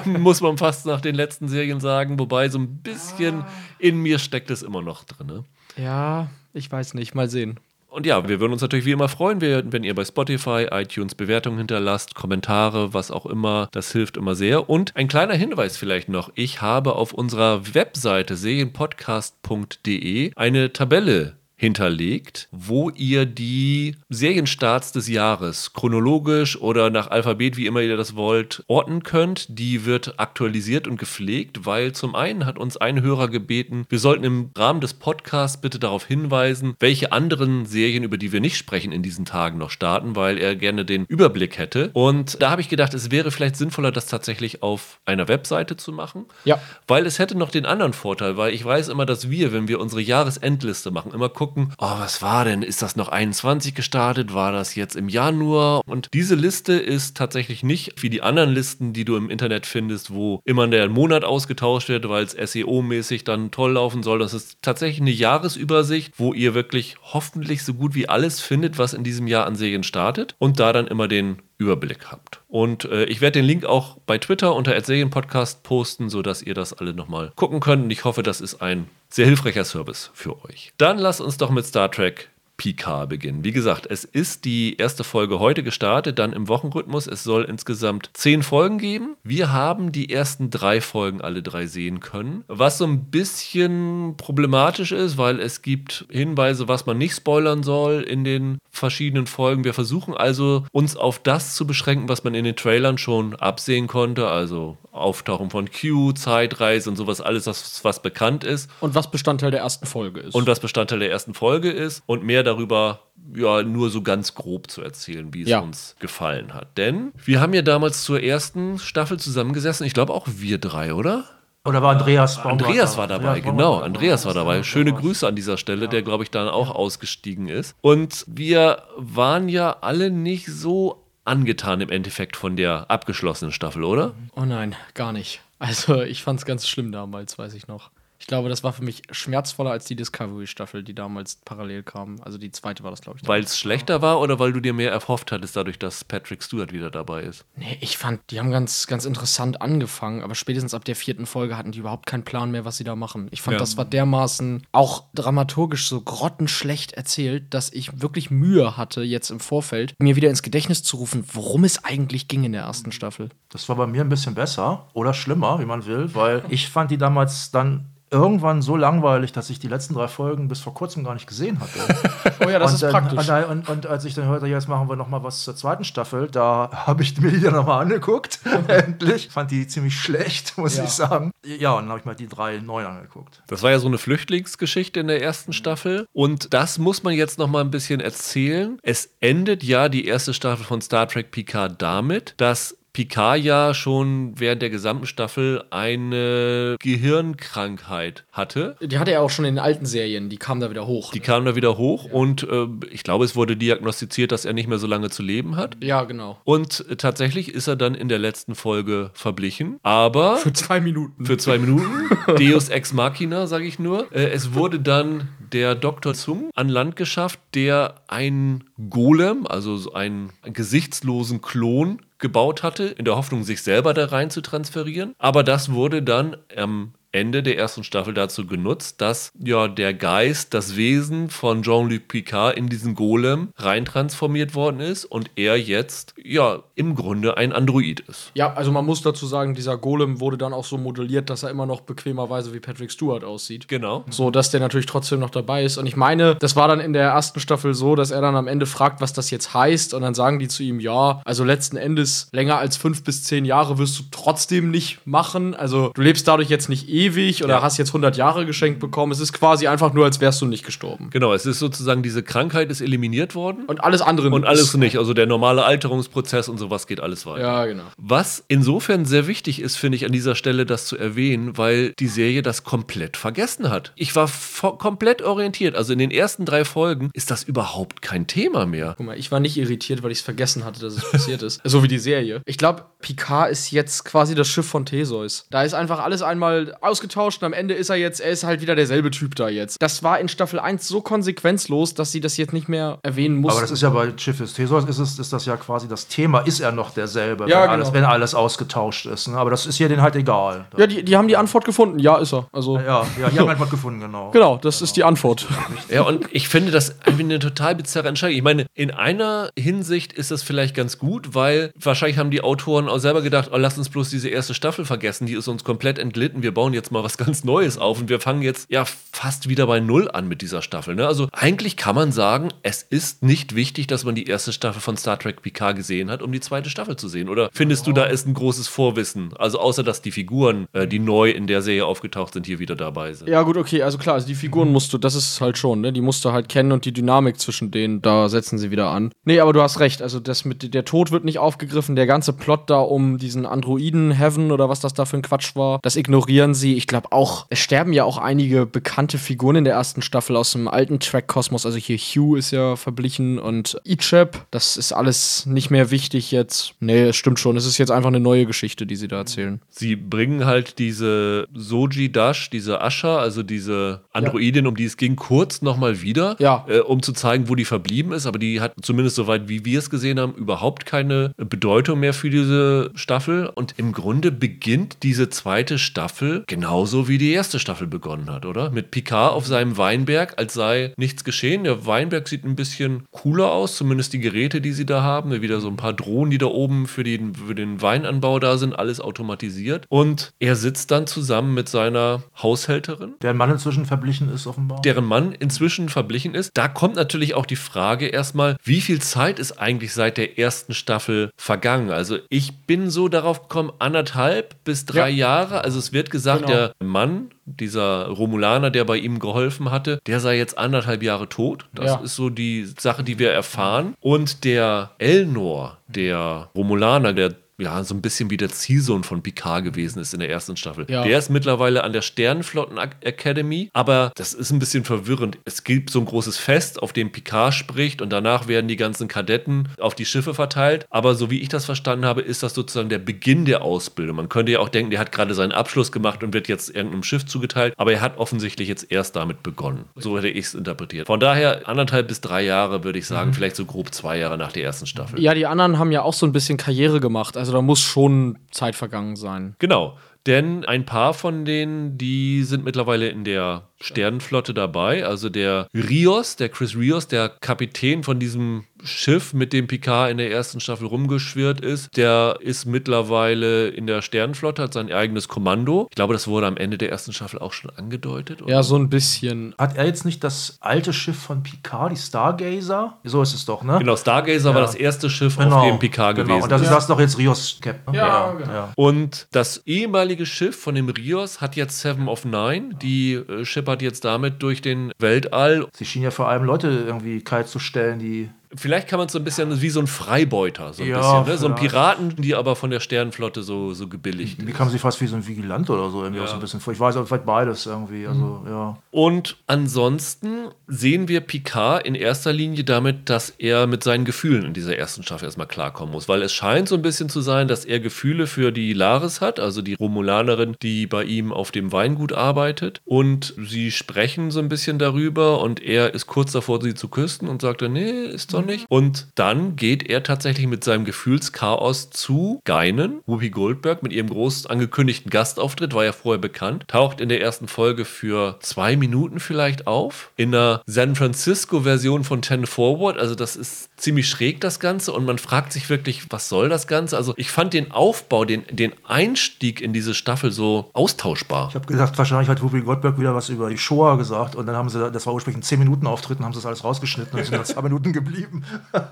Mhm. 0.06 0.22
Muss 0.22 0.42
man 0.42 0.58
fast 0.58 0.86
nach 0.86 1.02
den 1.02 1.16
letzten 1.16 1.48
Serien 1.48 1.80
sagen, 1.80 2.20
wobei 2.20 2.50
so 2.50 2.60
ein 2.60 2.78
bisschen 2.78 3.42
ah. 3.42 3.48
in 3.80 3.98
mir 3.98 4.20
steckt 4.20 4.52
es 4.52 4.64
immer 4.64 4.82
noch 4.82 5.04
drin. 5.04 5.28
Ne? 5.28 5.44
Ja, 5.78 6.30
ich 6.54 6.72
weiß 6.72 6.94
nicht, 6.94 7.16
mal 7.16 7.30
sehen. 7.30 7.60
Und 7.96 8.06
ja, 8.06 8.28
wir 8.28 8.42
würden 8.42 8.52
uns 8.52 8.62
natürlich 8.62 8.86
wie 8.86 8.92
immer 8.92 9.08
freuen, 9.08 9.40
wenn 9.40 9.86
ihr 9.86 9.96
bei 9.96 10.04
Spotify, 10.04 10.68
iTunes 10.70 11.16
Bewertungen 11.16 11.60
hinterlasst, 11.60 12.14
Kommentare, 12.14 12.94
was 12.94 13.10
auch 13.10 13.26
immer. 13.26 13.70
Das 13.72 13.94
hilft 13.94 14.18
immer 14.18 14.36
sehr. 14.36 14.70
Und 14.70 14.94
ein 14.98 15.08
kleiner 15.08 15.36
Hinweis 15.36 15.78
vielleicht 15.78 16.10
noch. 16.10 16.30
Ich 16.36 16.62
habe 16.62 16.98
auf 16.98 17.14
unserer 17.14 17.74
Webseite 17.74 18.36
serienpodcast.de 18.36 20.34
eine 20.36 20.74
Tabelle 20.74 21.38
hinterlegt, 21.56 22.48
wo 22.52 22.90
ihr 22.90 23.26
die 23.26 23.96
Serienstarts 24.10 24.92
des 24.92 25.08
Jahres 25.08 25.74
chronologisch 25.74 26.60
oder 26.60 26.90
nach 26.90 27.10
Alphabet, 27.10 27.58
wie 27.58 27.66
immer 27.66 27.82
ihr 27.82 27.98
das 27.98 28.16
wollt, 28.16 28.64
orten 28.68 29.04
könnt. 29.04 29.58
Die 29.58 29.86
wird 29.86 30.20
aktualisiert 30.20 30.88
und 30.88 30.98
gepflegt, 30.98 31.66
weil 31.66 31.94
zum 31.94 32.16
einen 32.16 32.46
hat 32.46 32.60
uns 32.60 32.78
ein 32.78 33.02
Hörer 33.02 33.30
gebeten, 33.30 33.86
wir 33.90 34.00
sollten 34.00 34.24
im 34.26 34.52
Rahmen 34.58 34.82
des 34.82 34.94
Podcasts 34.94 35.60
bitte 35.60 35.80
darauf 35.80 36.06
hinweisen, 36.06 36.76
welche 36.80 37.12
anderen 37.12 37.66
Serien, 37.66 38.04
über 38.04 38.18
die 38.18 38.32
wir 38.32 38.42
nicht 38.42 38.58
sprechen, 38.58 38.92
in 38.92 39.02
diesen 39.02 39.26
Tagen 39.26 39.58
noch 39.58 39.70
starten, 39.70 40.16
weil 40.16 40.38
er 40.38 40.56
gerne 40.56 40.86
den 40.86 41.06
Überblick 41.06 41.58
hätte. 41.58 41.90
Und 41.94 42.42
da 42.42 42.52
habe 42.52 42.62
ich 42.62 42.70
gedacht, 42.70 42.94
es 42.94 43.12
wäre 43.12 43.32
vielleicht 43.32 43.56
sinnvoller, 43.56 43.92
das 43.92 44.08
tatsächlich 44.08 44.62
auf 44.62 45.00
einer 45.06 45.28
Webseite 45.28 45.78
zu 45.78 45.92
machen. 45.92 46.26
Ja. 46.44 46.60
Weil 46.88 47.06
es 47.06 47.20
hätte 47.20 47.38
noch 47.38 47.50
den 47.50 47.66
anderen 47.66 47.94
Vorteil, 47.94 48.38
weil 48.38 48.54
ich 48.54 48.66
weiß 48.66 48.90
immer, 48.90 49.06
dass 49.06 49.30
wir, 49.30 49.54
wenn 49.54 49.68
wir 49.68 49.80
unsere 49.80 50.02
Jahresendliste 50.02 50.92
machen, 50.92 51.14
immer 51.14 51.30
gucken, 51.30 51.45
gucken, 51.46 51.74
oh, 51.78 52.00
was 52.00 52.22
war 52.22 52.44
denn? 52.44 52.64
Ist 52.64 52.82
das 52.82 52.96
noch 52.96 53.10
21 53.10 53.76
gestartet? 53.76 54.34
War 54.34 54.52
das 54.52 54.74
jetzt 54.74 54.96
im 54.96 55.10
Januar? 55.10 55.82
Und 55.86 56.10
diese 56.14 56.34
Liste 56.34 56.74
ist 56.74 57.16
tatsächlich 57.16 57.62
nicht 57.62 58.02
wie 58.02 58.10
die 58.10 58.24
anderen 58.24 58.52
Listen, 58.52 58.94
die 58.94 59.06
du 59.06 59.16
im 59.16 59.30
Internet 59.30 59.68
findest, 59.68 60.12
wo 60.12 60.42
immer 60.44 60.68
der 60.68 60.90
Monat 60.90 61.24
ausgetauscht 61.24 61.90
wird, 61.90 62.10
weil 62.10 62.24
es 62.24 62.36
SEO-mäßig 62.36 63.26
dann 63.26 63.52
toll 63.52 63.74
laufen 63.74 64.02
soll. 64.02 64.20
Das 64.20 64.34
ist 64.34 64.58
tatsächlich 64.64 65.02
eine 65.02 65.12
Jahresübersicht, 65.12 66.14
wo 66.18 66.34
ihr 66.34 66.56
wirklich 66.56 66.96
hoffentlich 67.02 67.64
so 67.64 67.76
gut 67.76 67.94
wie 67.94 68.10
alles 68.10 68.42
findet, 68.42 68.80
was 68.80 68.94
in 68.94 69.04
diesem 69.04 69.28
Jahr 69.28 69.46
an 69.46 69.56
Serien 69.56 69.84
startet 69.84 70.36
und 70.40 70.60
da 70.60 70.74
dann 70.74 70.88
immer 70.88 71.08
den 71.08 71.44
Überblick 71.58 72.12
habt. 72.12 72.42
Und 72.48 72.86
äh, 72.86 73.06
ich 73.06 73.22
werde 73.22 73.40
den 73.40 73.46
Link 73.46 73.66
auch 73.66 73.98
bei 74.06 74.18
Twitter 74.18 74.56
unter 74.56 74.80
Serienpodcast 74.80 75.64
posten, 75.64 76.10
sodass 76.10 76.42
ihr 76.42 76.54
das 76.54 76.74
alle 76.74 76.94
nochmal 76.94 77.32
gucken 77.36 77.60
könnt. 77.60 77.84
Und 77.84 77.92
ich 77.92 78.04
hoffe, 78.04 78.24
das 78.24 78.42
ist 78.42 78.62
ein 78.62 78.88
sehr 79.16 79.28
hilfreicher 79.28 79.64
Service 79.64 80.12
für 80.14 80.44
euch. 80.44 80.74
Dann 80.78 80.98
lasst 80.98 81.22
uns 81.22 81.38
doch 81.38 81.50
mit 81.50 81.66
Star 81.66 81.90
Trek 81.90 82.30
Picard 82.58 83.10
beginnen. 83.10 83.44
Wie 83.44 83.52
gesagt, 83.52 83.88
es 83.90 84.06
ist 84.06 84.46
die 84.46 84.78
erste 84.78 85.04
Folge 85.04 85.40
heute 85.40 85.64
gestartet, 85.64 86.20
dann 86.20 86.34
im 86.34 86.48
Wochenrhythmus. 86.48 87.08
Es 87.08 87.24
soll 87.24 87.44
insgesamt 87.44 88.10
zehn 88.14 88.44
Folgen 88.44 88.78
geben. 88.78 89.18
Wir 89.24 89.52
haben 89.52 89.92
die 89.92 90.12
ersten 90.12 90.50
drei 90.50 90.80
Folgen 90.80 91.22
alle 91.22 91.44
drei 91.44 91.68
sehen 91.68 92.00
können. 92.00 92.44
Was 92.48 92.78
so 92.78 92.86
ein 92.86 93.06
bisschen 93.12 94.16
problematisch 94.18 94.92
ist, 94.92 95.18
weil 95.18 95.40
es 95.40 95.62
gibt 95.62 96.06
Hinweise, 96.10 96.68
was 96.68 96.86
man 96.86 96.98
nicht 96.98 97.16
spoilern 97.16 97.64
soll 97.64 98.02
in 98.02 98.24
den 98.24 98.60
verschiedenen 98.70 99.28
Folgen. 99.28 99.64
Wir 99.64 99.74
versuchen 99.74 100.14
also, 100.14 100.66
uns 100.72 100.96
auf 100.96 101.20
das 101.20 101.56
zu 101.56 101.68
beschränken, 101.68 102.10
was 102.10 102.24
man 102.24 102.36
in 102.36 102.46
den 102.46 102.56
Trailern 102.56 102.98
schon 102.98 103.36
absehen 103.36 103.88
konnte. 103.88 104.28
Also 104.28 104.78
Auftauchen 104.92 105.50
von 105.50 105.70
Q, 105.70 106.14
Zeitreise 106.14 106.90
und 106.90 106.96
sowas, 106.96 107.20
alles, 107.20 107.48
was, 107.48 107.84
was 107.84 108.02
bekannt 108.02 108.44
ist. 108.46 108.70
Und 108.80 108.96
was 108.96 109.12
Bestandteil 109.12 109.52
der 109.52 109.60
ersten 109.60 109.86
Folge 109.86 110.22
ist. 110.22 110.36
Und 110.36 110.48
was 110.48 110.62
Bestandteil 110.62 111.00
der 111.00 111.12
ersten 111.12 111.34
Folge 111.34 111.70
ist. 111.70 112.02
Und 112.06 112.24
mehr 112.24 112.45
darüber 112.46 113.02
ja 113.36 113.64
nur 113.64 113.90
so 113.90 114.02
ganz 114.02 114.36
grob 114.36 114.70
zu 114.70 114.82
erzählen, 114.82 115.34
wie 115.34 115.42
es 115.42 115.50
Ja. 115.50 115.60
uns 115.60 115.96
gefallen 116.00 116.54
hat. 116.54 116.78
Denn 116.78 117.12
wir 117.26 117.42
haben 117.42 117.54
ja 117.54 117.62
damals 117.62 118.04
zur 118.04 118.22
ersten 118.22 118.80
Staffel 118.80 119.20
zusammengesessen. 119.20 119.86
Ich 119.86 119.94
glaube 119.94 120.14
auch 120.14 120.28
wir 120.30 120.58
drei, 120.58 120.94
oder? 120.94 121.26
Oder 121.66 121.82
war 121.82 121.94
Andreas 121.94 122.36
Baumgartner? 122.36 122.68
Andreas 122.68 122.98
war 122.98 123.08
dabei, 123.08 123.28
Andreas 123.30 123.46
genau. 123.46 123.80
Andreas 123.80 124.26
war 124.26 124.36
dabei. 124.36 124.62
Schöne 124.62 124.94
Grüße 124.94 125.28
an 125.28 125.36
dieser 125.36 125.58
Stelle, 125.58 125.90
der, 125.90 126.04
glaube 126.04 126.24
ich, 126.24 126.30
dann 126.30 126.48
auch 126.48 126.70
ausgestiegen 126.70 127.48
ist. 127.48 127.76
Und 127.82 128.24
wir 128.28 128.84
waren 128.98 129.50
ja 129.50 129.78
alle 129.82 130.12
nicht 130.12 130.46
so 130.46 131.04
angetan 131.24 131.82
im 131.82 131.90
Endeffekt 131.90 132.38
von 132.38 132.56
der 132.56 132.92
abgeschlossenen 132.92 133.52
Staffel, 133.52 133.84
oder? 133.84 134.14
Oh 134.36 134.46
nein, 134.46 134.76
gar 134.94 135.12
nicht. 135.12 135.42
Also 135.58 136.04
ich 136.04 136.22
fand 136.22 136.40
es 136.40 136.46
ganz 136.46 136.68
schlimm 136.68 136.92
damals, 136.92 137.40
weiß 137.40 137.56
ich 137.56 137.68
noch. 137.68 137.90
Ich 138.18 138.28
glaube, 138.28 138.50
das 138.50 138.64
war 138.64 138.74
für 138.74 138.84
mich 138.84 139.02
schmerzvoller 139.12 139.72
als 139.72 139.86
die 139.86 139.96
Discovery-Staffel, 139.96 140.84
die 140.84 140.96
damals 140.96 141.38
parallel 141.46 141.84
kam. 141.84 142.22
Also 142.22 142.38
die 142.38 142.52
zweite 142.52 142.84
war 142.84 142.92
das, 142.92 143.02
glaube 143.02 143.20
ich. 143.22 143.28
Weil 143.28 143.44
es 143.44 143.58
schlechter 143.60 144.02
war 144.02 144.20
oder 144.22 144.40
weil 144.40 144.54
du 144.54 144.60
dir 144.62 144.74
mehr 144.74 144.92
erhofft 144.92 145.32
hattest, 145.32 145.56
dadurch, 145.56 145.78
dass 145.80 146.04
Patrick 146.04 146.42
Stewart 146.44 146.72
wieder 146.74 146.90
dabei 146.90 147.24
ist? 147.24 147.46
Nee, 147.56 147.78
ich 147.82 147.98
fand, 147.98 148.22
die 148.32 148.40
haben 148.40 148.52
ganz, 148.52 148.88
ganz 148.88 149.06
interessant 149.06 149.62
angefangen, 149.62 150.24
aber 150.24 150.34
spätestens 150.36 150.74
ab 150.74 150.86
der 150.86 150.96
vierten 150.96 151.26
Folge 151.26 151.58
hatten 151.58 151.72
die 151.72 151.80
überhaupt 151.80 152.06
keinen 152.06 152.24
Plan 152.24 152.52
mehr, 152.52 152.66
was 152.66 152.78
sie 152.78 152.84
da 152.84 152.96
machen. 152.96 153.28
Ich 153.32 153.42
fand, 153.42 153.54
Ja. 153.56 153.60
das 153.60 153.78
war 153.78 153.86
dermaßen 153.86 154.66
auch 154.72 155.04
dramaturgisch 155.14 155.88
so 155.88 156.02
grottenschlecht 156.02 156.94
erzählt, 156.94 157.54
dass 157.54 157.72
ich 157.72 158.02
wirklich 158.02 158.32
Mühe 158.32 158.78
hatte, 158.78 159.02
jetzt 159.04 159.30
im 159.30 159.40
Vorfeld, 159.40 159.94
mir 160.00 160.16
wieder 160.16 160.30
ins 160.30 160.42
Gedächtnis 160.42 160.84
zu 160.84 160.98
rufen, 160.98 161.26
worum 161.34 161.64
es 161.64 161.84
eigentlich 161.84 162.28
ging 162.28 162.44
in 162.44 162.54
der 162.54 162.64
ersten 162.64 162.92
Staffel. 162.92 163.30
Das 163.50 163.68
war 163.70 163.76
bei 163.76 163.88
mir 163.88 164.02
ein 164.02 164.10
bisschen 164.10 164.36
besser 164.36 164.88
oder 164.94 165.14
schlimmer, 165.14 165.60
wie 165.60 165.66
man 165.66 165.86
will, 165.86 166.14
weil 166.16 166.44
ich 166.50 166.70
fand 166.70 166.92
die 166.92 166.98
damals 166.98 167.52
dann 167.52 167.92
irgendwann 168.16 168.62
so 168.62 168.76
langweilig, 168.76 169.32
dass 169.32 169.50
ich 169.50 169.60
die 169.60 169.68
letzten 169.68 169.94
drei 169.94 170.08
Folgen 170.08 170.48
bis 170.48 170.60
vor 170.60 170.74
kurzem 170.74 171.04
gar 171.04 171.14
nicht 171.14 171.28
gesehen 171.28 171.60
hatte. 171.60 171.80
Oh 172.46 172.50
ja, 172.50 172.60
das 172.60 172.72
und, 172.72 172.76
ist 172.76 172.84
dann- 172.84 172.92
praktisch. 172.92 173.30
Und, 173.30 173.46
und, 173.46 173.70
und 173.70 173.86
als 173.88 174.04
ich 174.04 174.14
dann 174.14 174.26
hörte, 174.26 174.46
jetzt 174.46 174.68
machen 174.68 174.90
wir 174.90 174.98
noch 174.98 175.08
mal 175.08 175.24
was 175.24 175.44
zur 175.44 175.56
zweiten 175.56 175.86
Staffel, 175.86 176.28
da 176.30 176.70
habe 176.74 177.02
ich 177.02 177.18
mir 177.18 177.32
die 177.32 177.40
dann 177.40 177.54
noch 177.54 177.66
mal 177.66 177.80
angeguckt. 177.80 178.40
Endlich. 178.68 179.30
Fand 179.32 179.52
die 179.52 179.66
ziemlich 179.68 179.98
schlecht, 179.98 180.58
muss 180.58 180.76
Ja. 180.76 180.84
ich 180.84 180.90
sagen. 180.90 181.32
Ja, 181.46 181.72
und 181.74 181.84
dann 181.84 181.90
habe 181.92 182.00
ich 182.00 182.06
mal 182.06 182.14
die 182.16 182.28
drei 182.28 182.58
neu 182.58 182.86
angeguckt. 182.86 183.42
Das 183.48 183.64
war 183.64 183.72
ja 183.72 183.80
so 183.80 183.88
eine 183.88 183.98
Flüchtlingsgeschichte 183.98 185.00
in 185.00 185.08
der 185.08 185.22
ersten 185.22 185.54
Staffel. 185.54 186.08
Und 186.12 186.54
das 186.54 186.78
muss 186.78 187.04
man 187.04 187.14
jetzt 187.14 187.40
noch 187.40 187.48
mal 187.48 187.62
ein 187.62 187.72
bisschen 187.72 188.02
erzählen. 188.02 188.80
Es 188.84 189.10
endet 189.22 189.64
ja 189.64 189.88
die 189.88 190.06
erste 190.06 190.34
Staffel 190.34 190.66
von 190.66 190.82
Star 190.82 191.08
Trek 191.08 191.32
Picard 191.32 191.82
damit, 191.82 192.34
dass 192.38 192.78
Picard 192.96 193.40
ja 193.44 193.74
schon 193.74 194.40
während 194.40 194.62
der 194.62 194.70
gesamten 194.70 195.06
Staffel 195.06 195.62
eine 195.70 196.78
Gehirnkrankheit 196.80 198.24
hatte. 198.32 198.78
Die 198.82 199.00
hatte 199.00 199.12
er 199.12 199.22
auch 199.22 199.30
schon 199.30 199.44
in 199.44 199.56
den 199.56 199.64
alten 199.64 199.86
Serien, 199.86 200.30
die 200.30 200.38
kam 200.38 200.62
da 200.62 200.70
wieder 200.70 200.88
hoch. 200.88 201.12
Die 201.12 201.20
kam 201.20 201.44
da 201.44 201.58
wieder 201.58 201.78
hoch 201.78 202.06
und 202.06 202.44
äh, 202.44 202.68
ich 202.92 203.04
glaube, 203.04 203.26
es 203.26 203.36
wurde 203.36 203.58
diagnostiziert, 203.58 204.32
dass 204.32 204.46
er 204.46 204.54
nicht 204.54 204.70
mehr 204.70 204.78
so 204.78 204.88
lange 204.88 205.10
zu 205.10 205.24
leben 205.24 205.58
hat. 205.58 205.76
ja, 205.84 206.06
genau. 206.06 206.40
Und 206.46 206.86
äh, 206.90 206.96
tatsächlich 206.96 207.54
ist 207.54 207.68
er 207.68 207.76
dann 207.76 207.96
in 207.96 208.08
der 208.08 208.18
letzten 208.20 208.56
Folge 208.56 209.12
verblichen. 209.14 209.78
Aber 209.84 210.38
Für 210.38 210.54
zwei 210.54 210.80
Minuten. 210.80 211.26
für 211.26 211.36
zwei 211.36 211.58
Minuten. 211.58 211.86
Deus 212.40 212.70
Ex 212.70 212.94
Machina, 212.94 213.46
sage 213.48 213.66
ich 213.66 213.78
nur. 213.78 214.10
Äh, 214.14 214.30
es 214.30 214.54
wurde 214.54 214.80
dann 214.80 215.28
der 215.54 215.76
Dr. 215.76 216.14
Zung 216.14 216.50
an 216.56 216.70
Land 216.70 216.96
geschafft, 216.96 217.40
der 217.54 218.02
einen 218.08 218.66
Golem, 218.90 219.46
also 219.48 219.78
so 219.78 219.94
einen 219.94 220.32
gesichtslosen 220.44 221.42
Klon 221.42 222.02
gebaut 222.18 222.64
hatte, 222.64 222.86
in 222.86 223.06
der 223.06 223.16
Hoffnung, 223.16 223.44
sich 223.44 223.62
selber 223.62 223.94
da 223.94 224.06
rein 224.06 224.30
zu 224.30 224.42
transferieren. 224.42 225.14
Aber 225.18 225.44
das 225.44 225.72
wurde 225.72 226.02
dann 226.02 226.38
am 226.56 226.94
Ende 227.16 227.42
der 227.42 227.58
ersten 227.58 227.86
Staffel 227.86 228.14
dazu 228.14 228.46
genutzt, 228.46 229.00
dass 229.00 229.32
ja 229.40 229.70
der 229.70 229.94
Geist, 229.94 230.54
das 230.54 230.76
Wesen 230.76 231.30
von 231.30 231.64
Jean-Luc 231.64 232.10
Picard 232.10 232.58
in 232.58 232.68
diesen 232.68 232.94
Golem 232.94 233.50
reintransformiert 233.56 234.54
worden 234.54 234.82
ist 234.82 235.06
und 235.06 235.32
er 235.38 235.58
jetzt 235.58 236.14
ja 236.22 236.62
im 236.76 236.94
Grunde 236.94 237.38
ein 237.38 237.54
Android 237.54 238.02
ist. 238.02 238.32
Ja, 238.36 238.54
also 238.54 238.74
man 238.74 238.86
muss 238.86 239.02
dazu 239.02 239.26
sagen, 239.28 239.56
dieser 239.56 239.78
Golem 239.78 240.20
wurde 240.20 240.38
dann 240.38 240.52
auch 240.52 240.66
so 240.66 240.78
modelliert, 240.78 241.30
dass 241.30 241.44
er 241.44 241.52
immer 241.52 241.66
noch 241.66 241.82
bequemerweise 241.82 242.54
wie 242.54 242.60
Patrick 242.60 242.92
Stewart 242.92 243.24
aussieht. 243.24 243.70
Genau. 243.70 244.04
So, 244.10 244.30
dass 244.30 244.52
der 244.52 244.60
natürlich 244.60 244.86
trotzdem 244.86 245.22
noch 245.22 245.30
dabei 245.30 245.64
ist. 245.64 245.78
Und 245.78 245.86
ich 245.86 245.96
meine, 245.96 246.36
das 246.36 246.58
war 246.58 246.68
dann 246.68 246.82
in 246.82 246.92
der 246.92 247.04
ersten 247.04 247.40
Staffel 247.40 247.74
so, 247.74 247.96
dass 247.96 248.12
er 248.12 248.20
dann 248.20 248.36
am 248.36 248.48
Ende 248.48 248.66
fragt, 248.66 249.00
was 249.00 249.14
das 249.14 249.32
jetzt 249.32 249.54
heißt. 249.54 249.94
Und 249.94 250.02
dann 250.02 250.16
sagen 250.16 250.38
die 250.38 250.50
zu 250.50 250.64
ihm, 250.64 250.82
ja, 250.82 251.22
also 251.24 251.46
letzten 251.46 251.78
Endes 251.78 252.28
länger 252.34 252.58
als 252.58 252.76
fünf 252.76 253.06
bis 253.06 253.24
zehn 253.24 253.46
Jahre 253.46 253.78
wirst 253.78 253.98
du 254.00 254.04
trotzdem 254.12 254.70
nicht 254.70 255.08
machen. 255.08 255.56
Also 255.56 255.92
du 255.94 256.02
lebst 256.02 256.28
dadurch 256.28 256.50
jetzt 256.50 256.68
nicht 256.68 256.90
ewig 256.90 257.05
oder 257.44 257.56
Ja. 257.56 257.62
hast 257.62 257.78
jetzt 257.78 257.90
100 257.90 258.18
Jahre 258.18 258.46
geschenkt 258.46 258.80
bekommen. 258.80 259.12
Es 259.12 259.20
ist 259.20 259.34
quasi 259.34 259.68
einfach 259.68 259.94
nur, 259.94 260.06
als 260.06 260.20
wärst 260.22 260.42
du 260.42 260.46
nicht 260.46 260.66
gestorben. 260.66 261.10
Genau, 261.12 261.34
es 261.34 261.46
ist 261.46 261.60
sozusagen 261.60 262.04
diese 262.04 262.24
Krankheit 262.24 262.70
ist 262.72 262.82
eliminiert 262.82 263.36
worden 263.36 263.66
Und 263.68 263.84
alles 263.84 264.02
andere 264.02 264.30
und 264.30 264.46
alles 264.46 264.74
nicht. 264.76 264.98
Also 264.98 265.14
der 265.14 265.26
normale 265.26 265.64
Alterungsprozess 265.64 266.50
und 266.50 266.58
sowas 266.58 266.88
geht 266.88 267.00
alles 267.00 267.26
weiter. 267.26 267.42
Ja, 267.42 267.66
genau. 267.66 267.84
Was 267.98 268.44
insofern 268.48 269.06
sehr 269.06 269.28
wichtig 269.28 269.62
ist, 269.62 269.76
finde 269.78 269.96
ich 269.98 270.06
an 270.06 270.12
dieser 270.12 270.36
Stelle 270.36 270.66
das 270.66 270.86
zu 270.86 270.98
erwähnen, 270.98 271.58
weil 271.58 271.94
die 272.00 272.08
Serie 272.08 272.42
das 272.42 272.64
komplett 272.64 273.18
vergessen 273.18 273.70
hat. 273.70 273.94
Ich 273.96 274.16
war 274.16 274.30
komplett 274.78 275.22
orientiert. 275.22 275.76
Also 275.76 275.94
in 275.94 276.00
den 276.00 276.12
ersten 276.12 276.46
drei 276.46 276.66
Folgen 276.66 277.10
ist 277.14 277.32
das 277.32 277.44
überhaupt 277.44 278.02
kein 278.02 278.28
Thema 278.28 278.66
mehr. 278.66 278.96
Guck 278.98 279.06
mal, 279.06 279.18
ich 279.18 279.32
war 279.32 279.40
nicht 279.40 279.58
irritiert, 279.58 280.04
weil 280.04 280.12
ich 280.12 280.20
es 280.20 280.24
vergessen 280.24 280.66
hatte, 280.66 280.80
dass 280.82 280.96
es 280.96 281.12
passiert 281.12 281.42
ist. 281.42 281.62
So 281.76 281.84
wie 281.84 281.88
die 281.88 282.00
Serie. 282.00 282.42
Ich 282.46 282.58
glaube, 282.58 282.86
Picard 283.00 283.52
ist 283.52 283.72
jetzt 283.72 284.06
quasi 284.06 284.34
das 284.36 284.48
Schiff 284.48 284.66
von 284.66 284.86
Theseus. 284.86 285.46
Da 285.50 285.64
ist 285.64 285.74
einfach 285.74 286.00
alles 286.00 286.22
einmal 286.22 286.76
ausgetauscht 286.96 287.42
und 287.42 287.48
am 287.48 287.54
Ende 287.54 287.74
ist 287.74 287.90
er 287.90 287.98
jetzt, 287.98 288.22
er 288.22 288.32
ist 288.32 288.46
halt 288.46 288.62
wieder 288.62 288.74
derselbe 288.76 289.12
Typ 289.12 289.36
da 289.36 289.50
jetzt. 289.50 289.82
Das 289.82 290.02
war 290.02 290.18
in 290.20 290.30
Staffel 290.30 290.60
1 290.60 290.88
so 290.88 291.02
konsequenzlos, 291.02 291.94
dass 291.94 292.14
sie 292.14 292.22
das 292.22 292.38
jetzt 292.38 292.54
nicht 292.54 292.70
mehr 292.70 293.00
erwähnen 293.04 293.36
mussten. 293.36 293.58
Aber 293.58 293.62
das 293.62 293.72
ist 293.72 293.82
ja 293.82 293.90
bei 293.90 294.14
Schiff 294.18 294.38
des 294.38 294.54
Theseus 294.54 294.86
ist, 294.86 295.00
es, 295.00 295.20
ist 295.20 295.34
das 295.34 295.46
ja 295.46 295.58
quasi 295.58 295.90
das 295.90 296.08
Thema, 296.08 296.40
ist 296.40 296.62
er 296.62 296.72
noch 296.72 296.92
derselbe, 296.92 297.50
Ja, 297.50 297.56
wenn, 297.58 297.62
genau. 297.64 297.74
alles, 297.74 297.94
wenn 297.94 298.04
alles 298.06 298.36
ausgetauscht 298.36 299.08
ist. 299.08 299.28
Ne? 299.28 299.38
Aber 299.38 299.50
das 299.50 299.66
ist 299.66 299.76
hier 299.76 299.90
denen 299.90 300.02
halt 300.02 300.16
egal. 300.16 300.66
ja, 300.78 300.88
die, 300.88 301.04
die 301.04 301.18
haben 301.18 301.28
die 301.28 301.36
Antwort 301.36 301.66
gefunden. 301.66 302.00
Ja, 302.00 302.18
ist 302.18 302.34
er. 302.34 302.48
Also, 302.54 302.78
ja, 302.78 303.06
ja, 303.20 303.30
die 303.30 303.40
haben 303.40 303.50
halt 303.50 303.60
was 303.60 303.70
gefunden, 303.70 304.00
genau. 304.00 304.32
genau, 304.32 304.58
das 304.58 304.82
ist 304.82 304.96
die 304.96 305.04
Antwort. 305.04 305.48
Ja, 305.90 306.04
und 306.04 306.26
ich 306.32 306.48
finde 306.48 306.72
das 306.72 306.96
irgendwie 307.06 307.24
eine 307.24 307.40
total 307.40 307.76
bizarre 307.76 308.08
Entscheidung. 308.08 308.38
Ich 308.38 308.44
meine, 308.44 308.66
in 308.74 308.92
einer 308.92 309.50
Hinsicht 309.58 310.14
ist 310.14 310.32
das 310.32 310.44
vielleicht 310.44 310.76
ganz 310.76 310.98
gut, 310.98 311.36
weil 311.36 311.72
wahrscheinlich 311.76 312.18
haben 312.18 312.32
die 312.32 312.42
Autoren 312.42 312.88
auch 312.88 313.00
selber 313.00 313.22
gedacht, 313.22 313.50
oh, 313.52 313.58
lass 313.58 313.78
uns 313.78 313.90
bloß 313.90 314.10
diese 314.10 314.30
erste 314.30 314.54
Staffel 314.54 314.86
vergessen, 314.86 315.26
die 315.26 315.34
ist 315.34 315.48
uns 315.48 315.64
komplett 315.64 316.00
entglitten. 316.00 316.44
Wir 316.44 316.54
bauen 316.54 316.74
jetzt 316.76 316.92
mal 316.92 317.04
was 317.04 317.18
ganz 317.18 317.44
Neues 317.44 317.78
auf 317.78 318.00
und 318.00 318.10
wir 318.10 318.20
fangen 318.20 318.42
jetzt 318.42 318.70
ja 318.70 318.86
fast 318.86 319.50
wieder 319.50 319.66
bei 319.68 319.80
Null 319.80 320.10
an 320.12 320.28
mit 320.28 320.42
dieser 320.42 320.62
Staffel. 320.62 320.96
Ne? 320.96 321.08
Also 321.08 321.28
eigentlich 321.32 321.78
kann 321.78 321.96
man 321.96 322.12
sagen, 322.12 322.50
es 322.62 322.84
ist 322.84 323.24
nicht 323.24 323.56
wichtig, 323.56 323.88
dass 323.88 324.04
man 324.04 324.14
die 324.14 324.26
erste 324.26 324.54
Staffel 324.54 324.82
von 324.82 324.98
Star 324.98 325.18
Trek 325.18 325.42
Picard 325.42 325.76
gesehen 325.76 326.12
hat, 326.12 326.22
um 326.22 326.32
die 326.32 326.40
zweite 326.40 326.70
Staffel 326.70 326.96
zu 326.96 327.08
sehen. 327.08 327.30
Oder 327.30 327.50
findest 327.54 327.88
du, 327.88 327.94
da 327.94 328.04
ist 328.04 328.28
ein 328.28 328.34
großes 328.34 328.68
Vorwissen? 328.68 329.34
Also 329.38 329.60
außer, 329.60 329.84
dass 329.84 330.02
die 330.02 330.12
Figuren, 330.12 330.68
äh, 330.74 330.88
die 330.88 331.00
neu 331.00 331.32
in 331.32 331.48
der 331.48 331.62
Serie 331.62 331.86
aufgetaucht 331.86 332.34
sind, 332.34 332.46
hier 332.46 332.60
wieder 332.60 332.76
dabei 332.76 333.14
sind. 333.14 333.30
Ja, 333.30 333.42
gut, 333.44 333.58
okay, 333.58 333.82
also 333.82 333.98
klar, 333.98 334.16
also 334.16 334.28
die 334.28 334.36
Figuren 334.36 334.72
musst 334.72 334.94
du, 334.94 334.98
das 334.98 335.16
ist 335.16 335.42
halt 335.42 335.58
schon, 335.58 335.82
ne? 335.82 335.94
Die 335.94 336.02
musst 336.02 336.24
du 336.26 336.32
halt 336.32 336.50
kennen 336.50 336.72
und 336.72 336.86
die 336.86 336.94
Dynamik 336.94 337.40
zwischen 337.40 337.72
denen, 337.72 338.02
da 338.02 338.30
setzen 338.30 338.58
sie 338.58 338.72
wieder 338.72 338.90
an. 338.90 339.12
Nee, 339.24 339.40
aber 339.40 339.54
du 339.54 339.62
hast 339.62 339.80
recht, 339.80 340.02
also 340.02 340.20
das 340.20 340.46
mit 340.46 340.74
der 340.74 340.86
Tod 340.86 341.12
wird 341.12 341.26
nicht 341.26 341.40
aufgegriffen, 341.40 341.96
der 341.96 342.08
ganze 342.08 342.34
Plot 342.34 342.70
da 342.70 342.80
um 342.80 343.18
diesen 343.18 343.46
Androiden 343.46 344.12
Heaven 344.12 344.52
oder 344.52 344.70
was 344.70 344.80
das 344.80 344.94
da 344.94 345.06
für 345.06 345.18
ein 345.18 345.22
Quatsch 345.22 345.56
war, 345.56 345.80
das 345.82 345.96
ignorieren 345.96 346.54
sie. 346.54 346.65
Ich 346.74 346.88
glaube 346.88 347.12
auch, 347.12 347.46
es 347.50 347.60
sterben 347.60 347.94
ja 347.94 348.04
auch 348.04 348.18
einige 348.18 348.66
bekannte 348.66 349.18
Figuren 349.18 349.58
in 349.58 349.64
der 349.64 349.74
ersten 349.74 350.02
Staffel 350.02 350.36
aus 350.36 350.52
dem 350.54 350.68
alten 350.68 351.00
Track-Kosmos, 351.00 351.66
also 351.66 351.78
hier 351.78 351.98
Hugh 351.98 352.38
ist 352.38 352.52
ja 352.52 352.76
verblichen 352.76 353.38
und 353.40 353.78
Ichab, 353.84 354.46
das 354.52 354.78
ist 354.78 354.92
alles 354.92 355.46
nicht 355.46 355.70
mehr 355.70 355.92
wichtig 355.92 356.32
jetzt. 356.32 356.74
Nee, 356.80 357.04
es 357.04 357.16
stimmt 357.16 357.40
schon, 357.40 357.58
es 357.58 357.66
ist 357.66 357.78
jetzt 357.78 357.92
einfach 357.92 358.08
eine 358.10 358.20
neue 358.20 358.46
Geschichte, 358.46 358.86
die 358.86 358.96
sie 358.96 359.08
da 359.08 359.18
erzählen. 359.18 359.62
Sie 359.70 359.96
bringen 359.96 360.46
halt 360.46 360.80
diese 360.80 361.48
Soji 361.54 362.12
Dash, 362.12 362.50
diese 362.50 362.82
Asha, 362.82 363.18
also 363.18 363.44
diese 363.44 364.02
Androidin, 364.12 364.68
um 364.68 364.76
die 364.76 364.86
es 364.86 364.98
ging, 364.98 365.16
kurz 365.16 365.62
nochmal 365.62 366.02
wieder, 366.02 366.36
Ja. 366.40 366.66
äh, 366.68 366.80
um 366.80 367.02
zu 367.02 367.14
zeigen, 367.14 367.50
wo 367.50 367.56
die 367.56 367.66
verblieben 367.66 368.12
ist. 368.14 368.26
Aber 368.26 368.40
die 368.40 368.62
hat 368.62 368.74
zumindest 368.82 369.16
soweit, 369.16 369.48
wie 369.50 369.66
wir 369.66 369.80
es 369.80 369.90
gesehen 369.90 370.20
haben, 370.20 370.34
überhaupt 370.34 370.86
keine 370.86 371.34
Bedeutung 371.38 372.00
mehr 372.00 372.14
für 372.14 372.30
diese 372.30 372.92
Staffel. 372.96 373.48
Und 373.54 373.76
im 373.78 373.92
Grunde 373.92 374.32
beginnt 374.32 374.98
diese 375.04 375.30
zweite 375.30 375.78
Staffel 375.78 376.44
genauso 376.56 377.10
wie 377.10 377.18
die 377.18 377.34
erste 377.34 377.60
Staffel 377.60 377.86
begonnen 377.86 378.30
hat, 378.32 378.46
oder? 378.46 378.70
Mit 378.70 378.90
Picard 378.90 379.34
auf 379.34 379.46
seinem 379.46 379.76
Weinberg, 379.76 380.36
als 380.38 380.54
sei 380.54 380.94
nichts 380.96 381.26
geschehen. 381.26 381.66
Der 381.66 381.86
Weinberg 381.86 382.30
sieht 382.30 382.46
ein 382.46 382.56
bisschen 382.56 383.04
cooler 383.12 383.52
aus, 383.52 383.76
zumindest 383.76 384.14
die 384.14 384.20
Geräte, 384.20 384.62
die 384.62 384.72
sie 384.72 384.86
da 384.86 385.04
haben. 385.04 385.42
Wieder 385.42 385.60
so 385.60 385.68
ein 385.68 385.76
paar 385.76 385.92
Drohnen, 385.92 386.32
die 386.32 386.38
da 386.38 386.46
oben 386.46 386.88
für 386.88 387.04
den, 387.04 387.36
für 387.36 387.56
den 387.56 387.82
Weinanbau 387.82 388.40
da 388.40 388.58
sind, 388.58 388.74
alles 388.74 389.02
automatisiert. 389.02 389.86
Und 389.90 390.32
er 390.40 390.56
sitzt 390.56 390.92
dann 390.92 391.08
zusammen 391.08 391.54
mit 391.54 391.68
seiner 391.68 392.24
Haushälterin 392.42 393.16
Der 393.22 393.34
Mann 393.34 393.52
inzwischen 393.52 393.86
verblichen 393.86 394.32
ist 394.34 394.48
offenbar. 394.48 394.80
deren 394.82 395.04
Mann 395.04 395.34
inzwischen 395.34 395.90
verblichen 395.90 396.36
ist. 396.36 396.52
Da 396.54 396.70
kommt 396.70 396.96
natürlich 396.96 397.34
auch 397.34 397.46
die 397.46 397.58
Frage 397.58 398.08
erstmal, 398.08 398.56
wie 398.64 398.80
viel 398.80 399.02
Zeit 399.02 399.40
ist 399.40 399.60
eigentlich 399.60 399.94
seit 399.94 400.16
der 400.16 400.40
ersten 400.40 400.74
Staffel 400.74 401.32
vergangen? 401.36 401.92
Also 401.92 402.18
ich 402.30 402.60
bin 402.66 402.90
so 402.90 403.10
darauf 403.10 403.42
gekommen, 403.50 403.74
anderthalb 403.80 404.64
bis 404.64 404.86
drei 404.86 405.10
Jahre. 405.10 405.66
Also 405.66 405.80
es 405.80 405.92
wird 405.92 406.12
gesagt, 406.12 406.45
genau. 406.46 406.58
der 406.58 406.74
Mann, 406.84 407.30
dieser 407.46 408.08
Romulaner, 408.08 408.72
der 408.72 408.86
bei 408.86 408.98
ihm 408.98 409.20
geholfen 409.20 409.72
hatte, 409.72 410.00
der 410.08 410.20
sei 410.20 410.38
jetzt 410.38 410.58
anderthalb 410.58 411.04
Jahre 411.04 411.30
tot. 411.30 411.66
Das 411.74 411.86
ja. 411.86 411.96
ist 411.98 412.16
so 412.16 412.30
die 412.30 412.66
Sache, 412.78 413.04
die 413.04 413.20
wir 413.20 413.32
erfahren. 413.32 413.96
Und 414.00 414.44
der 414.44 414.92
Elnor, 414.98 415.78
der 415.88 416.50
Romulaner, 416.56 417.14
der 417.14 417.34
ja, 417.58 417.84
so 417.84 417.96
ein 417.96 418.02
bisschen 418.02 418.30
wie 418.30 418.38
der 418.38 418.50
Zielsohn 418.50 419.04
von 419.04 419.22
Picard 419.22 419.64
gewesen 419.64 420.00
ist 420.00 420.14
in 420.14 420.20
der 420.20 420.30
ersten 420.30 420.58
Staffel. 420.58 420.86
Ja. 420.90 421.04
Der 421.04 421.18
ist 421.18 421.30
mittlerweile 421.30 421.84
an 421.84 421.94
der 421.94 422.02
Sternenflotten 422.02 422.78
Academy, 422.78 423.70
aber 423.74 424.12
das 424.16 424.34
ist 424.34 424.52
ein 424.52 424.60
bisschen 424.60 424.84
verwirrend. 424.84 425.38
Es 425.46 425.64
gibt 425.64 425.90
so 425.90 426.00
ein 426.00 426.06
großes 426.06 426.38
Fest, 426.38 426.82
auf 426.82 426.92
dem 426.92 427.12
Picard 427.12 427.54
spricht 427.54 428.02
und 428.02 428.10
danach 428.12 428.48
werden 428.48 428.68
die 428.68 428.76
ganzen 428.76 429.08
Kadetten 429.08 429.70
auf 429.80 429.96
die 429.96 430.06
Schiffe 430.06 430.34
verteilt. 430.34 430.86
Aber 430.90 431.16
so 431.16 431.32
wie 431.32 431.40
ich 431.40 431.50
das 431.50 431.66
verstanden 431.66 432.06
habe, 432.06 432.22
ist 432.22 432.44
das 432.44 432.54
sozusagen 432.54 432.90
der 432.90 433.00
Beginn 433.00 433.46
der 433.46 433.62
Ausbildung. 433.62 434.18
Man 434.18 434.30
könnte 434.30 434.52
ja 434.52 434.60
auch 434.60 434.70
denken, 434.70 434.92
der 434.92 435.00
hat 435.00 435.12
gerade 435.12 435.34
seinen 435.34 435.52
Abschluss 435.52 435.92
gemacht 435.92 436.24
und 436.24 436.34
wird 436.34 436.48
jetzt 436.48 436.76
irgendeinem 436.76 437.04
Schiff 437.04 437.26
zugeteilt, 437.26 437.74
aber 437.78 437.94
er 437.94 438.02
hat 438.02 438.18
offensichtlich 438.18 438.68
jetzt 438.68 438.92
erst 438.92 439.16
damit 439.16 439.44
begonnen. 439.44 439.86
So 439.96 440.18
hätte 440.18 440.28
ich 440.28 440.48
es 440.48 440.54
interpretiert. 440.54 441.08
Von 441.08 441.20
daher 441.20 441.68
anderthalb 441.70 442.08
bis 442.08 442.20
drei 442.20 442.44
Jahre, 442.44 442.84
würde 442.84 443.00
ich 443.00 443.08
sagen, 443.08 443.30
mhm. 443.30 443.34
vielleicht 443.34 443.56
so 443.56 443.66
grob 443.66 443.94
zwei 443.94 444.18
Jahre 444.18 444.38
nach 444.38 444.52
der 444.52 444.64
ersten 444.64 444.88
Staffel. 444.88 445.22
Ja, 445.22 445.34
die 445.34 445.46
anderen 445.46 445.80
haben 445.80 445.92
ja 445.92 446.02
auch 446.02 446.14
so 446.14 446.26
ein 446.26 446.32
bisschen 446.32 446.58
Karriere 446.58 447.00
gemacht. 447.00 447.38
Also 447.38 447.45
da 447.52 447.62
muss 447.62 447.82
schon 447.82 448.38
Zeit 448.52 448.76
vergangen 448.76 449.16
sein. 449.16 449.56
Genau. 449.60 449.98
Denn 450.26 450.66
ein 450.66 450.86
paar 450.86 451.14
von 451.14 451.46
denen, 451.46 451.98
die 451.98 452.44
sind 452.44 452.66
mittlerweile 452.66 453.10
in 453.10 453.24
der 453.24 453.70
Sternenflotte 453.86 454.54
dabei. 454.54 455.06
Also 455.06 455.30
der 455.30 455.68
Rios, 455.74 456.36
der 456.36 456.50
Chris 456.50 456.76
Rios, 456.76 457.08
der 457.08 457.30
Kapitän 457.30 458.04
von 458.04 458.20
diesem 458.20 458.66
Schiff, 458.84 459.34
mit 459.34 459.54
dem 459.54 459.68
Picard 459.68 460.12
in 460.12 460.18
der 460.18 460.32
ersten 460.32 460.60
Staffel 460.60 460.88
rumgeschwirrt 460.88 461.62
ist, 461.62 461.96
der 461.98 462.38
ist 462.42 462.66
mittlerweile 462.66 463.70
in 463.70 463.88
der 463.88 464.02
Sternenflotte, 464.02 464.64
hat 464.64 464.74
sein 464.74 464.92
eigenes 464.92 465.28
Kommando. 465.28 465.88
Ich 465.90 465.96
glaube, 465.96 466.14
das 466.14 466.28
wurde 466.28 466.48
am 466.48 466.58
Ende 466.58 466.78
der 466.78 466.90
ersten 466.90 467.14
Staffel 467.14 467.40
auch 467.40 467.54
schon 467.54 467.72
angedeutet. 467.72 468.42
Oder? 468.42 468.52
Ja, 468.52 468.64
so 468.64 468.76
ein 468.76 468.90
bisschen. 468.90 469.56
Hat 469.58 469.78
er 469.78 469.86
jetzt 469.86 470.06
nicht 470.06 470.24
das 470.24 470.58
alte 470.60 470.94
Schiff 470.94 471.18
von 471.18 471.44
Picard, 471.44 471.92
die 471.92 471.98
Stargazer? 471.98 472.98
So 473.04 473.22
ist 473.22 473.34
es 473.34 473.46
doch, 473.46 473.64
ne? 473.64 473.80
Genau, 473.80 473.96
Stargazer 473.96 474.50
ja. 474.50 474.56
war 474.56 474.62
das 474.62 474.76
erste 474.76 475.10
Schiff, 475.10 475.38
genau. 475.38 475.62
auf 475.62 475.68
dem 475.68 475.80
Picard 475.80 476.16
genau. 476.16 476.28
gewesen 476.28 476.44
Und 476.44 476.52
das 476.52 476.62
ist 476.62 476.72
das 476.72 476.88
doch 476.88 477.00
jetzt 477.00 477.18
Rios 477.18 477.58
Cap. 477.62 477.88
Ne? 477.92 477.98
Ja, 477.98 478.08
ja, 478.08 478.32
genau. 478.34 478.52
Ja. 478.52 478.74
Und 478.76 479.28
das 479.32 479.62
ehemalige 479.66 480.26
Schiff 480.26 480.60
von 480.60 480.76
dem 480.76 480.90
Rios 480.90 481.42
hat 481.42 481.56
jetzt 481.56 481.80
Seven 481.80 482.08
of 482.08 482.26
Nine. 482.26 482.76
Die 482.82 483.14
äh, 483.14 483.46
schippert 483.76 483.82
jetzt 483.82 484.06
damit 484.06 484.42
durch 484.42 484.62
den 484.62 484.92
Weltall. 485.00 485.68
Sie 485.74 485.86
schienen 485.86 486.06
ja 486.06 486.12
vor 486.12 486.30
allem 486.30 486.44
Leute 486.44 486.68
irgendwie 486.68 487.22
kalt 487.22 487.48
zu 487.48 487.60
stellen, 487.60 488.00
die 488.00 488.30
Vielleicht 488.58 488.88
kann 488.88 488.98
man 488.98 489.08
es 489.08 489.14
so 489.14 489.20
ein 489.20 489.24
bisschen 489.24 489.62
wie 489.62 489.70
so 489.70 489.80
ein 489.80 489.88
Freibeuter, 489.88 490.74
so 490.74 490.84
ein 490.84 490.90
ja, 490.90 490.98
bisschen, 490.98 491.34
ne? 491.34 491.38
So 491.38 491.48
ein 491.48 491.56
Piraten, 491.56 492.16
die 492.18 492.36
aber 492.36 492.56
von 492.56 492.70
der 492.70 492.80
Sternenflotte 492.80 493.44
so, 493.44 493.74
so 493.74 493.88
gebilligt. 493.88 494.42
Die 494.42 494.52
kam 494.54 494.70
sie 494.70 494.80
fast 494.80 495.02
wie 495.02 495.08
so 495.08 495.16
ein 495.16 495.28
Vigilant 495.28 495.70
oder 495.70 495.90
so 495.90 496.04
irgendwie 496.04 496.20
ja. 496.20 496.26
auch 496.26 496.30
so 496.30 496.36
ein 496.36 496.40
bisschen 496.40 496.60
vor. 496.60 496.74
Ich 496.74 496.80
weiß 496.80 496.98
auch 496.98 497.08
vielleicht 497.08 497.26
beides 497.26 497.66
irgendwie. 497.66 498.08
Also, 498.08 498.42
mhm. 498.44 498.50
ja. 498.50 498.78
Und 498.92 499.38
ansonsten 499.48 500.50
sehen 500.68 501.08
wir 501.08 501.22
Picard 501.22 501.86
in 501.86 501.96
erster 501.96 502.34
Linie 502.34 502.64
damit, 502.64 503.10
dass 503.10 503.30
er 503.30 503.68
mit 503.68 503.84
seinen 503.84 504.06
Gefühlen 504.06 504.46
in 504.46 504.54
dieser 504.54 504.78
ersten 504.78 505.04
Staffel 505.04 505.26
erstmal 505.26 505.48
klarkommen 505.48 505.94
muss. 505.94 506.08
Weil 506.08 506.22
es 506.22 506.34
scheint 506.34 506.70
so 506.70 506.76
ein 506.76 506.82
bisschen 506.82 507.10
zu 507.10 507.22
sein, 507.22 507.48
dass 507.48 507.66
er 507.66 507.80
Gefühle 507.80 508.28
für 508.28 508.52
die 508.52 508.74
Laris 508.74 509.22
hat, 509.22 509.40
also 509.40 509.62
die 509.62 509.74
Romulanerin, 509.74 510.56
die 510.62 510.88
bei 510.88 511.04
ihm 511.04 511.34
auf 511.34 511.52
dem 511.52 511.72
Weingut 511.72 512.14
arbeitet. 512.14 512.82
Und 512.86 513.34
sie 513.38 513.72
sprechen 513.72 514.32
so 514.32 514.40
ein 514.40 514.50
bisschen 514.50 514.80
darüber 514.80 515.42
und 515.42 515.62
er 515.62 515.94
ist 515.94 516.08
kurz 516.08 516.32
davor, 516.32 516.62
sie 516.62 516.74
zu 516.74 516.88
küssen 516.88 517.28
und 517.28 517.42
sagt 517.42 517.62
dann, 517.62 517.74
nee, 517.74 518.06
ist 518.06 518.34
doch 518.34 518.45
nicht. 518.46 518.66
Und 518.70 519.08
dann 519.16 519.56
geht 519.56 519.90
er 519.90 520.04
tatsächlich 520.04 520.48
mit 520.48 520.64
seinem 520.64 520.86
Gefühlschaos 520.86 521.90
zu 521.90 522.42
Geinen. 522.46 523.02
Whoopi 523.06 523.30
Goldberg 523.30 523.84
mit 523.84 523.94
ihrem 523.94 524.10
groß 524.10 524.46
angekündigten 524.48 525.10
Gastauftritt, 525.10 525.74
war 525.74 525.86
ja 525.86 525.92
vorher 525.92 526.20
bekannt, 526.20 526.66
taucht 526.68 527.02
in 527.02 527.10
der 527.10 527.22
ersten 527.22 527.48
Folge 527.48 527.86
für 527.86 528.38
zwei 528.42 528.76
Minuten 528.76 529.20
vielleicht 529.20 529.68
auf. 529.68 530.12
In 530.16 530.32
der 530.32 530.62
San 530.66 530.96
Francisco-Version 530.96 532.04
von 532.04 532.22
Ten 532.22 532.46
Forward. 532.46 532.98
Also 532.98 533.16
das 533.16 533.36
ist 533.36 533.70
ziemlich 533.78 534.10
schräg, 534.10 534.42
das 534.42 534.60
Ganze. 534.60 534.94
Und 534.94 535.06
man 535.06 535.18
fragt 535.18 535.54
sich 535.54 535.70
wirklich, 535.70 536.12
was 536.12 536.30
soll 536.30 536.50
das 536.50 536.68
Ganze? 536.68 536.98
Also 536.98 537.14
ich 537.18 537.32
fand 537.32 537.54
den 537.54 537.72
Aufbau, 537.72 538.26
den, 538.26 538.44
den 538.50 538.74
Einstieg 538.88 539.62
in 539.62 539.74
diese 539.74 539.94
Staffel 539.94 540.32
so 540.32 540.70
austauschbar. 540.74 541.50
Ich 541.50 541.56
habe 541.56 541.66
gesagt, 541.66 541.98
wahrscheinlich 541.98 542.30
hat 542.30 542.42
Whoopi 542.42 542.62
Goldberg 542.62 543.00
wieder 543.00 543.16
was 543.16 543.30
über 543.30 543.50
die 543.50 543.58
Shoah 543.58 543.98
gesagt. 543.98 544.36
Und 544.36 544.46
dann 544.46 544.56
haben 544.56 544.70
sie, 544.70 544.92
das 544.92 545.06
war 545.06 545.14
ursprünglich 545.14 545.40
ein 545.40 545.44
10 545.44 545.60
Minuten 545.60 545.88
Auftritt, 545.88 546.20
und 546.20 546.26
haben 546.26 546.34
sie 546.34 546.38
das 546.38 546.46
alles 546.46 546.64
rausgeschnitten 546.64 547.18
und 547.18 547.26
sind 547.26 547.34
dann 547.38 547.46
zwei 547.46 547.62
Minuten 547.62 547.94
geblieben 547.94 548.35
geblieben. 548.42 548.90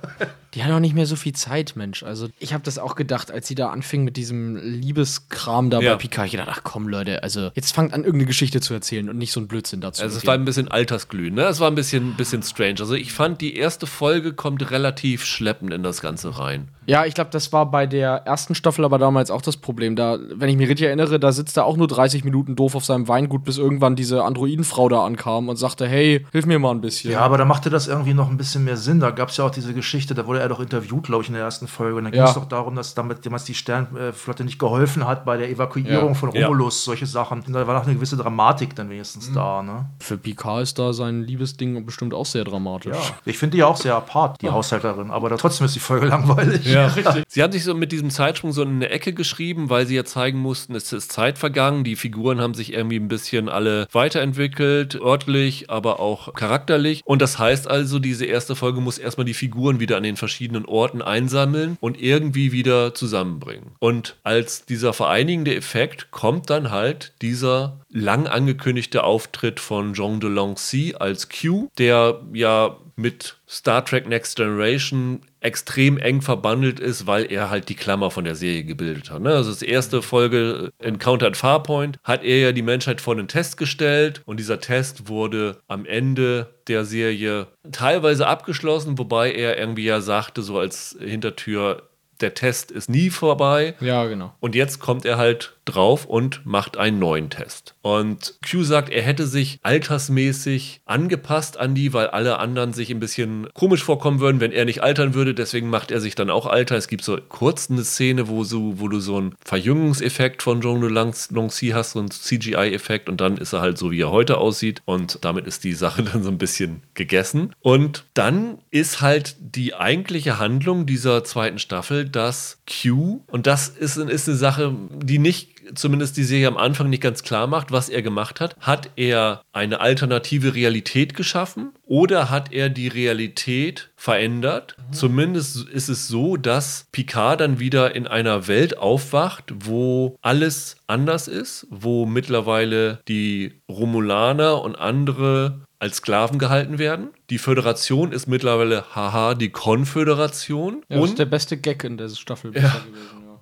Die 0.53 0.63
hat 0.63 0.71
auch 0.71 0.79
nicht 0.79 0.93
mehr 0.93 1.07
so 1.07 1.15
viel 1.15 1.33
Zeit, 1.33 1.73
Mensch. 1.75 2.03
Also 2.03 2.27
ich 2.38 2.53
habe 2.53 2.63
das 2.63 2.77
auch 2.77 2.95
gedacht, 2.95 3.31
als 3.31 3.47
sie 3.47 3.55
da 3.55 3.69
anfing 3.69 4.03
mit 4.03 4.17
diesem 4.17 4.55
Liebeskram 4.55 5.71
da 5.71 5.79
ja. 5.79 5.93
bei 5.93 5.97
Picard. 5.97 6.27
Ich 6.27 6.33
dachte, 6.33 6.51
ach 6.51 6.62
komm, 6.63 6.88
Leute, 6.88 7.23
also 7.23 7.50
jetzt 7.55 7.73
fangt 7.73 7.93
an, 7.93 8.01
irgendeine 8.01 8.27
Geschichte 8.27 8.62
zu 8.62 8.73
erzählen 8.73 9.09
und 9.09 9.17
nicht 9.17 9.31
so 9.31 9.39
ein 9.39 9.47
Blödsinn 9.47 9.81
dazu. 9.81 10.03
Also 10.03 10.17
es 10.17 10.27
war 10.27 10.35
ein 10.35 10.45
bisschen 10.45 10.67
Altersglühen, 10.67 11.33
ne? 11.33 11.45
Es 11.45 11.59
war 11.59 11.71
ein 11.71 11.75
bisschen, 11.75 12.13
bisschen 12.15 12.43
strange. 12.43 12.75
Also 12.79 12.93
ich 12.93 13.13
fand, 13.13 13.41
die 13.41 13.55
erste 13.55 13.88
Folge 13.88 14.33
kommt 14.33 14.69
relativ 14.69 15.25
schleppend 15.25 15.73
in 15.73 15.81
das 15.81 16.01
Ganze 16.01 16.38
rein. 16.38 16.67
Ja, 16.85 17.05
ich 17.05 17.13
glaube, 17.13 17.29
das 17.31 17.53
war 17.53 17.71
bei 17.71 17.88
der 17.88 18.23
ersten 18.25 18.55
Staffel 18.55 18.83
aber 18.83 18.97
damals 18.97 19.31
auch 19.31 19.41
das 19.41 19.57
Problem. 19.57 19.95
Da, 19.95 20.19
wenn 20.35 20.50
ich 20.50 20.57
mich 20.57 20.69
richtig 20.69 20.88
erinnere, 20.88 21.19
da 21.19 21.31
sitzt 21.31 21.57
er 21.57 21.65
auch 21.65 21.77
nur 21.77 21.88
30 21.88 22.25
Minuten 22.25 22.55
doof 22.55 22.75
auf 22.75 22.83
seinem 22.83 23.07
Weingut, 23.07 23.43
bis 23.45 23.57
irgendwann 23.57 23.95
diese 23.95 24.23
Androidenfrau 24.23 24.89
da 24.89 25.05
ankam 25.05 25.50
und 25.50 25.55
sagte, 25.55 25.88
hey, 25.88 26.25
hilf 26.31 26.45
mir 26.45 26.59
mal 26.59 26.71
ein 26.71 26.81
bisschen. 26.81 27.12
Ja, 27.12 27.21
aber 27.21 27.38
da 27.38 27.45
machte 27.45 27.69
das 27.69 27.88
irgendwie 27.88 28.13
noch 28.13 28.29
ein 28.29 28.38
bisschen 28.38 28.65
mehr 28.65 28.77
Sinn. 28.77 29.00
Da 29.00 29.12
gab 29.24 29.30
es 29.30 29.38
ja 29.38 29.46
auch 29.46 29.51
diese 29.51 29.74
Geschichte, 29.74 30.13
da 30.13 30.27
wurde 30.27 30.42
er 30.42 30.50
doch 30.50 30.60
interviewt, 30.60 31.06
glaube 31.06 31.24
ich, 31.24 31.30
in 31.30 31.36
der 31.36 31.44
ersten 31.44 31.70
Folge. 31.70 31.96
Und 31.96 32.03
dann 32.03 32.12
ging 32.12 32.22
es 32.22 32.34
doch 32.34 32.44
darum, 32.44 32.75
dass 32.75 32.94
damit 32.94 33.25
damals 33.25 33.46
die 33.46 33.53
Sternflotte 33.53 34.44
nicht 34.44 34.60
geholfen 34.60 35.08
hat 35.08 35.24
bei 35.24 35.38
der 35.38 35.50
Evakuierung 35.50 36.10
ja. 36.10 36.13
von 36.13 36.27
Romulus, 36.27 36.82
ja. 36.82 36.92
solche 36.92 37.06
Sachen. 37.06 37.42
Und 37.42 37.53
da 37.53 37.65
war 37.65 37.74
noch 37.75 37.86
eine 37.86 37.96
gewisse 37.96 38.18
Dramatik 38.18 38.75
dann 38.75 38.89
wenigstens 38.89 39.30
mhm. 39.30 39.36
da. 39.36 39.63
Ne? 39.63 39.86
Für 40.00 40.18
Picard 40.18 40.63
ist 40.63 40.77
da 40.77 40.92
sein 40.92 41.24
Liebesding 41.24 41.86
bestimmt 41.86 42.13
auch 42.13 42.25
sehr 42.25 42.44
dramatisch. 42.44 42.98
Ja. 42.98 43.01
Ich 43.24 43.38
finde 43.38 43.51
die 43.51 43.60
ja 43.60 43.68
auch 43.68 43.77
sehr 43.77 43.96
apart, 43.96 44.42
die 44.42 44.50
Haushälterin. 44.50 45.10
Aber 45.10 45.30
da 45.30 45.38
trotzdem 45.38 45.68
ist 45.68 45.75
die 45.75 45.80
Folge 45.80 46.06
langweilig. 46.08 46.65
Ja, 46.65 46.88
richtig. 46.98 47.24
Sie 47.30 47.42
hat 47.42 47.53
sich 47.53 47.63
so 47.63 47.74
mit 47.74 47.94
diesem 47.94 48.10
Zeitsprung 48.10 48.51
so 48.51 48.63
in 48.63 48.72
eine 48.72 48.89
Ecke 48.89 49.13
geschrieben, 49.13 49.70
weil 49.70 49.88
sie 49.88 49.96
ja 49.96 50.03
zeigen 50.03 50.39
mussten, 50.39 50.75
es 50.75 50.92
ist 50.92 51.13
Zeit 51.13 51.38
vergangen. 51.38 51.86
Die 51.86 51.96
Figuren 51.96 52.42
haben 52.42 52.56
sich 52.56 52.74
irgendwie 52.74 52.98
ein 52.98 53.08
bisschen 53.08 53.48
alle 53.48 53.88
weiterentwickelt, 53.94 54.96
örtlich, 54.96 55.70
aber 55.70 56.01
auch 56.01 56.34
charakterlich. 56.34 57.03
Und 57.06 57.22
das 57.22 57.39
heißt 57.39 57.70
also, 57.70 58.00
diese 58.00 58.25
erste 58.25 58.58
Folge 58.58 58.82
muss 58.82 58.98
erstmal 59.13 59.25
die 59.25 59.36
Figuren 59.36 59.79
wieder 59.79 59.98
an 59.98 60.01
den 60.03 60.17
verschiedenen 60.17 60.65
Orten 60.65 61.03
einsammeln 61.03 61.77
und 61.79 62.01
irgendwie 62.01 62.51
wieder 62.51 62.96
zusammenbringen. 62.96 63.75
Und 63.77 64.17
als 64.24 64.65
dieser 64.65 64.91
vereinigende 64.91 65.53
Effekt 65.55 66.10
kommt 66.10 66.50
dann 66.50 66.72
halt 66.72 67.13
dieser 67.22 67.79
lang 67.93 68.27
angekündigte 68.27 69.03
Auftritt 69.03 69.59
von 69.59 69.93
Jean 69.93 70.19
de 70.19 70.29
Lancy 70.29 70.95
als 70.97 71.29
Q, 71.29 71.69
der 71.77 72.21
ja 72.33 72.77
mit 72.95 73.38
Star 73.47 73.85
Trek 73.85 74.07
Next 74.07 74.35
Generation 74.35 75.21
extrem 75.39 75.97
eng 75.97 76.21
verbandelt 76.21 76.79
ist, 76.79 77.07
weil 77.07 77.31
er 77.31 77.50
halt 77.50 77.69
die 77.69 77.75
Klammer 77.75 78.12
von 78.12 78.23
der 78.23 78.35
Serie 78.35 78.63
gebildet 78.63 79.12
hat. 79.12 79.21
Ne? 79.21 79.33
Also 79.33 79.50
das 79.50 79.62
erste 79.62 80.01
Folge 80.01 80.71
Encounter 80.79 81.27
at 81.27 81.38
Farpoint 81.38 81.97
hat 82.03 82.23
er 82.23 82.39
ja 82.39 82.51
die 82.51 82.62
Menschheit 82.62 83.01
vor 83.01 83.13
einen 83.13 83.27
Test 83.27 83.57
gestellt 83.57 84.21
und 84.25 84.39
dieser 84.39 84.59
Test 84.59 85.07
wurde 85.07 85.57
am 85.67 85.85
Ende 85.85 86.53
der 86.67 86.85
Serie 86.85 87.47
teilweise 87.71 88.27
abgeschlossen, 88.27 88.97
wobei 88.97 89.31
er 89.31 89.57
irgendwie 89.57 89.85
ja 89.85 90.01
sagte, 90.01 90.41
so 90.41 90.57
als 90.59 90.95
Hintertür, 91.00 91.89
der 92.21 92.33
Test 92.33 92.71
ist 92.71 92.89
nie 92.89 93.09
vorbei. 93.09 93.75
Ja, 93.79 94.05
genau. 94.05 94.33
Und 94.39 94.55
jetzt 94.55 94.79
kommt 94.79 95.05
er 95.05 95.17
halt 95.17 95.57
drauf 95.65 96.05
und 96.05 96.46
macht 96.46 96.77
einen 96.77 97.00
neuen 97.00 97.29
Test. 97.29 97.75
Und 97.82 98.36
Q 98.50 98.63
sagt, 98.63 98.89
er 98.89 99.01
hätte 99.01 99.27
sich 99.27 99.60
altersmäßig 99.63 100.82
angepasst 100.86 101.58
an 101.58 101.75
die, 101.75 101.93
weil 101.93 102.08
alle 102.08 102.39
anderen 102.39 102.74
sich 102.74 102.89
ein 102.91 103.00
bisschen 103.00 103.48
komisch 103.53 103.84
vorkommen 103.84 104.20
würden, 104.20 104.39
wenn 104.39 104.51
er 104.51 104.65
nicht 104.65 104.84
altern 104.84 105.13
würde. 105.13 105.34
Deswegen 105.34 105.70
macht 105.70 105.91
er 105.91 106.01
sich 106.01 106.15
dann 106.15 106.29
auch 106.29 106.46
alter. 106.46 106.75
Es 106.75 106.88
gibt 106.88 107.03
so 107.03 107.17
kurz 107.29 107.70
eine 107.70 107.84
Szene, 107.84 108.27
wo, 108.27 108.43
so, 108.43 108.79
wo 108.79 108.88
du 108.88 109.00
so 109.00 109.17
einen 109.17 109.36
Verjüngungseffekt 109.43 110.43
von 110.43 110.62
de 110.62 110.89
Lancy 110.89 111.70
hast, 111.70 111.91
so 111.91 112.00
einen 112.00 112.12
CGI-Effekt 112.12 113.10
und 113.10 113.22
dann 113.22 113.38
ist 113.38 113.53
er 113.53 113.62
halt 113.62 113.77
so, 113.77 113.91
wie 113.91 114.01
er 114.01 114.12
heute 114.12 114.38
aussieht. 114.38 114.82
Und 114.86 115.20
damit 115.22 115.48
ist 115.48 115.63
die 115.63 115.74
Sache 115.74 116.03
dann 116.13 116.24
so 116.24 116.29
ein 116.29 116.38
bisschen 116.38 116.84
gegessen. 116.93 117.53
Und 117.62 118.05
dann 118.13 118.60
ist 118.72 119.01
halt 119.01 119.36
die 119.39 119.75
eigentliche 119.75 120.39
Handlung 120.39 120.86
dieser 120.86 121.24
zweiten 121.24 121.60
Staffel, 121.60 122.05
dass 122.05 122.60
Q, 122.67 123.22
und 123.27 123.48
das 123.48 123.70
ist, 123.70 123.98
ist 123.98 124.27
eine 124.27 124.38
Sache, 124.38 124.74
die 125.03 125.20
nicht 125.20 125.53
zumindest 125.75 126.17
die 126.17 126.24
Serie 126.24 126.48
am 126.48 126.58
Anfang 126.58 126.89
nicht 126.89 127.01
ganz 127.01 127.24
klar 127.24 127.48
macht, 127.48 127.72
was 127.72 127.89
er 127.89 128.01
gemacht 128.01 128.39
hat. 128.39 128.55
Hat 128.60 128.89
er 128.96 129.41
eine 129.51 129.79
alternative 129.79 130.55
Realität 130.55 131.13
geschaffen 131.13 131.72
oder 131.86 132.29
hat 132.29 132.51
er 132.51 132.70
die 132.70 132.88
Realität 132.88 133.91
verändert? 133.96 134.75
Mhm. 134.77 134.93
Zumindest 134.93 135.67
ist 135.70 135.89
es 135.89 136.08
so, 136.08 136.38
dass 136.38 136.88
Picard 136.91 137.41
dann 137.41 137.60
wieder 137.60 137.96
in 137.96 138.08
einer 138.08 138.48
Welt 138.48 138.77
aufwacht, 138.77 139.53
wo 139.65 140.17
alles 140.22 140.77
anders 140.88 141.27
ist, 141.27 141.67
wo 141.70 142.05
mittlerweile 142.05 143.00
die 143.08 143.62
Romulaner 143.70 144.62
und 144.62 144.75
andere 144.75 145.62
als 145.83 145.97
Sklaven 145.97 146.39
gehalten 146.39 146.79
werden. 146.79 147.09
Die 147.29 147.37
Föderation 147.37 148.13
ist 148.13 148.25
mittlerweile, 148.25 148.85
haha, 148.95 149.35
die 149.35 149.49
Konföderation. 149.49 150.85
Ja, 150.87 151.01
das 151.01 151.09
ist 151.09 151.19
der 151.19 151.25
beste 151.25 151.57
Gag 151.57 151.83
in 151.83 151.97
der 151.97 152.07
Staffel 152.07 152.55
ja. 152.55 152.61
gewesen. 152.61 152.87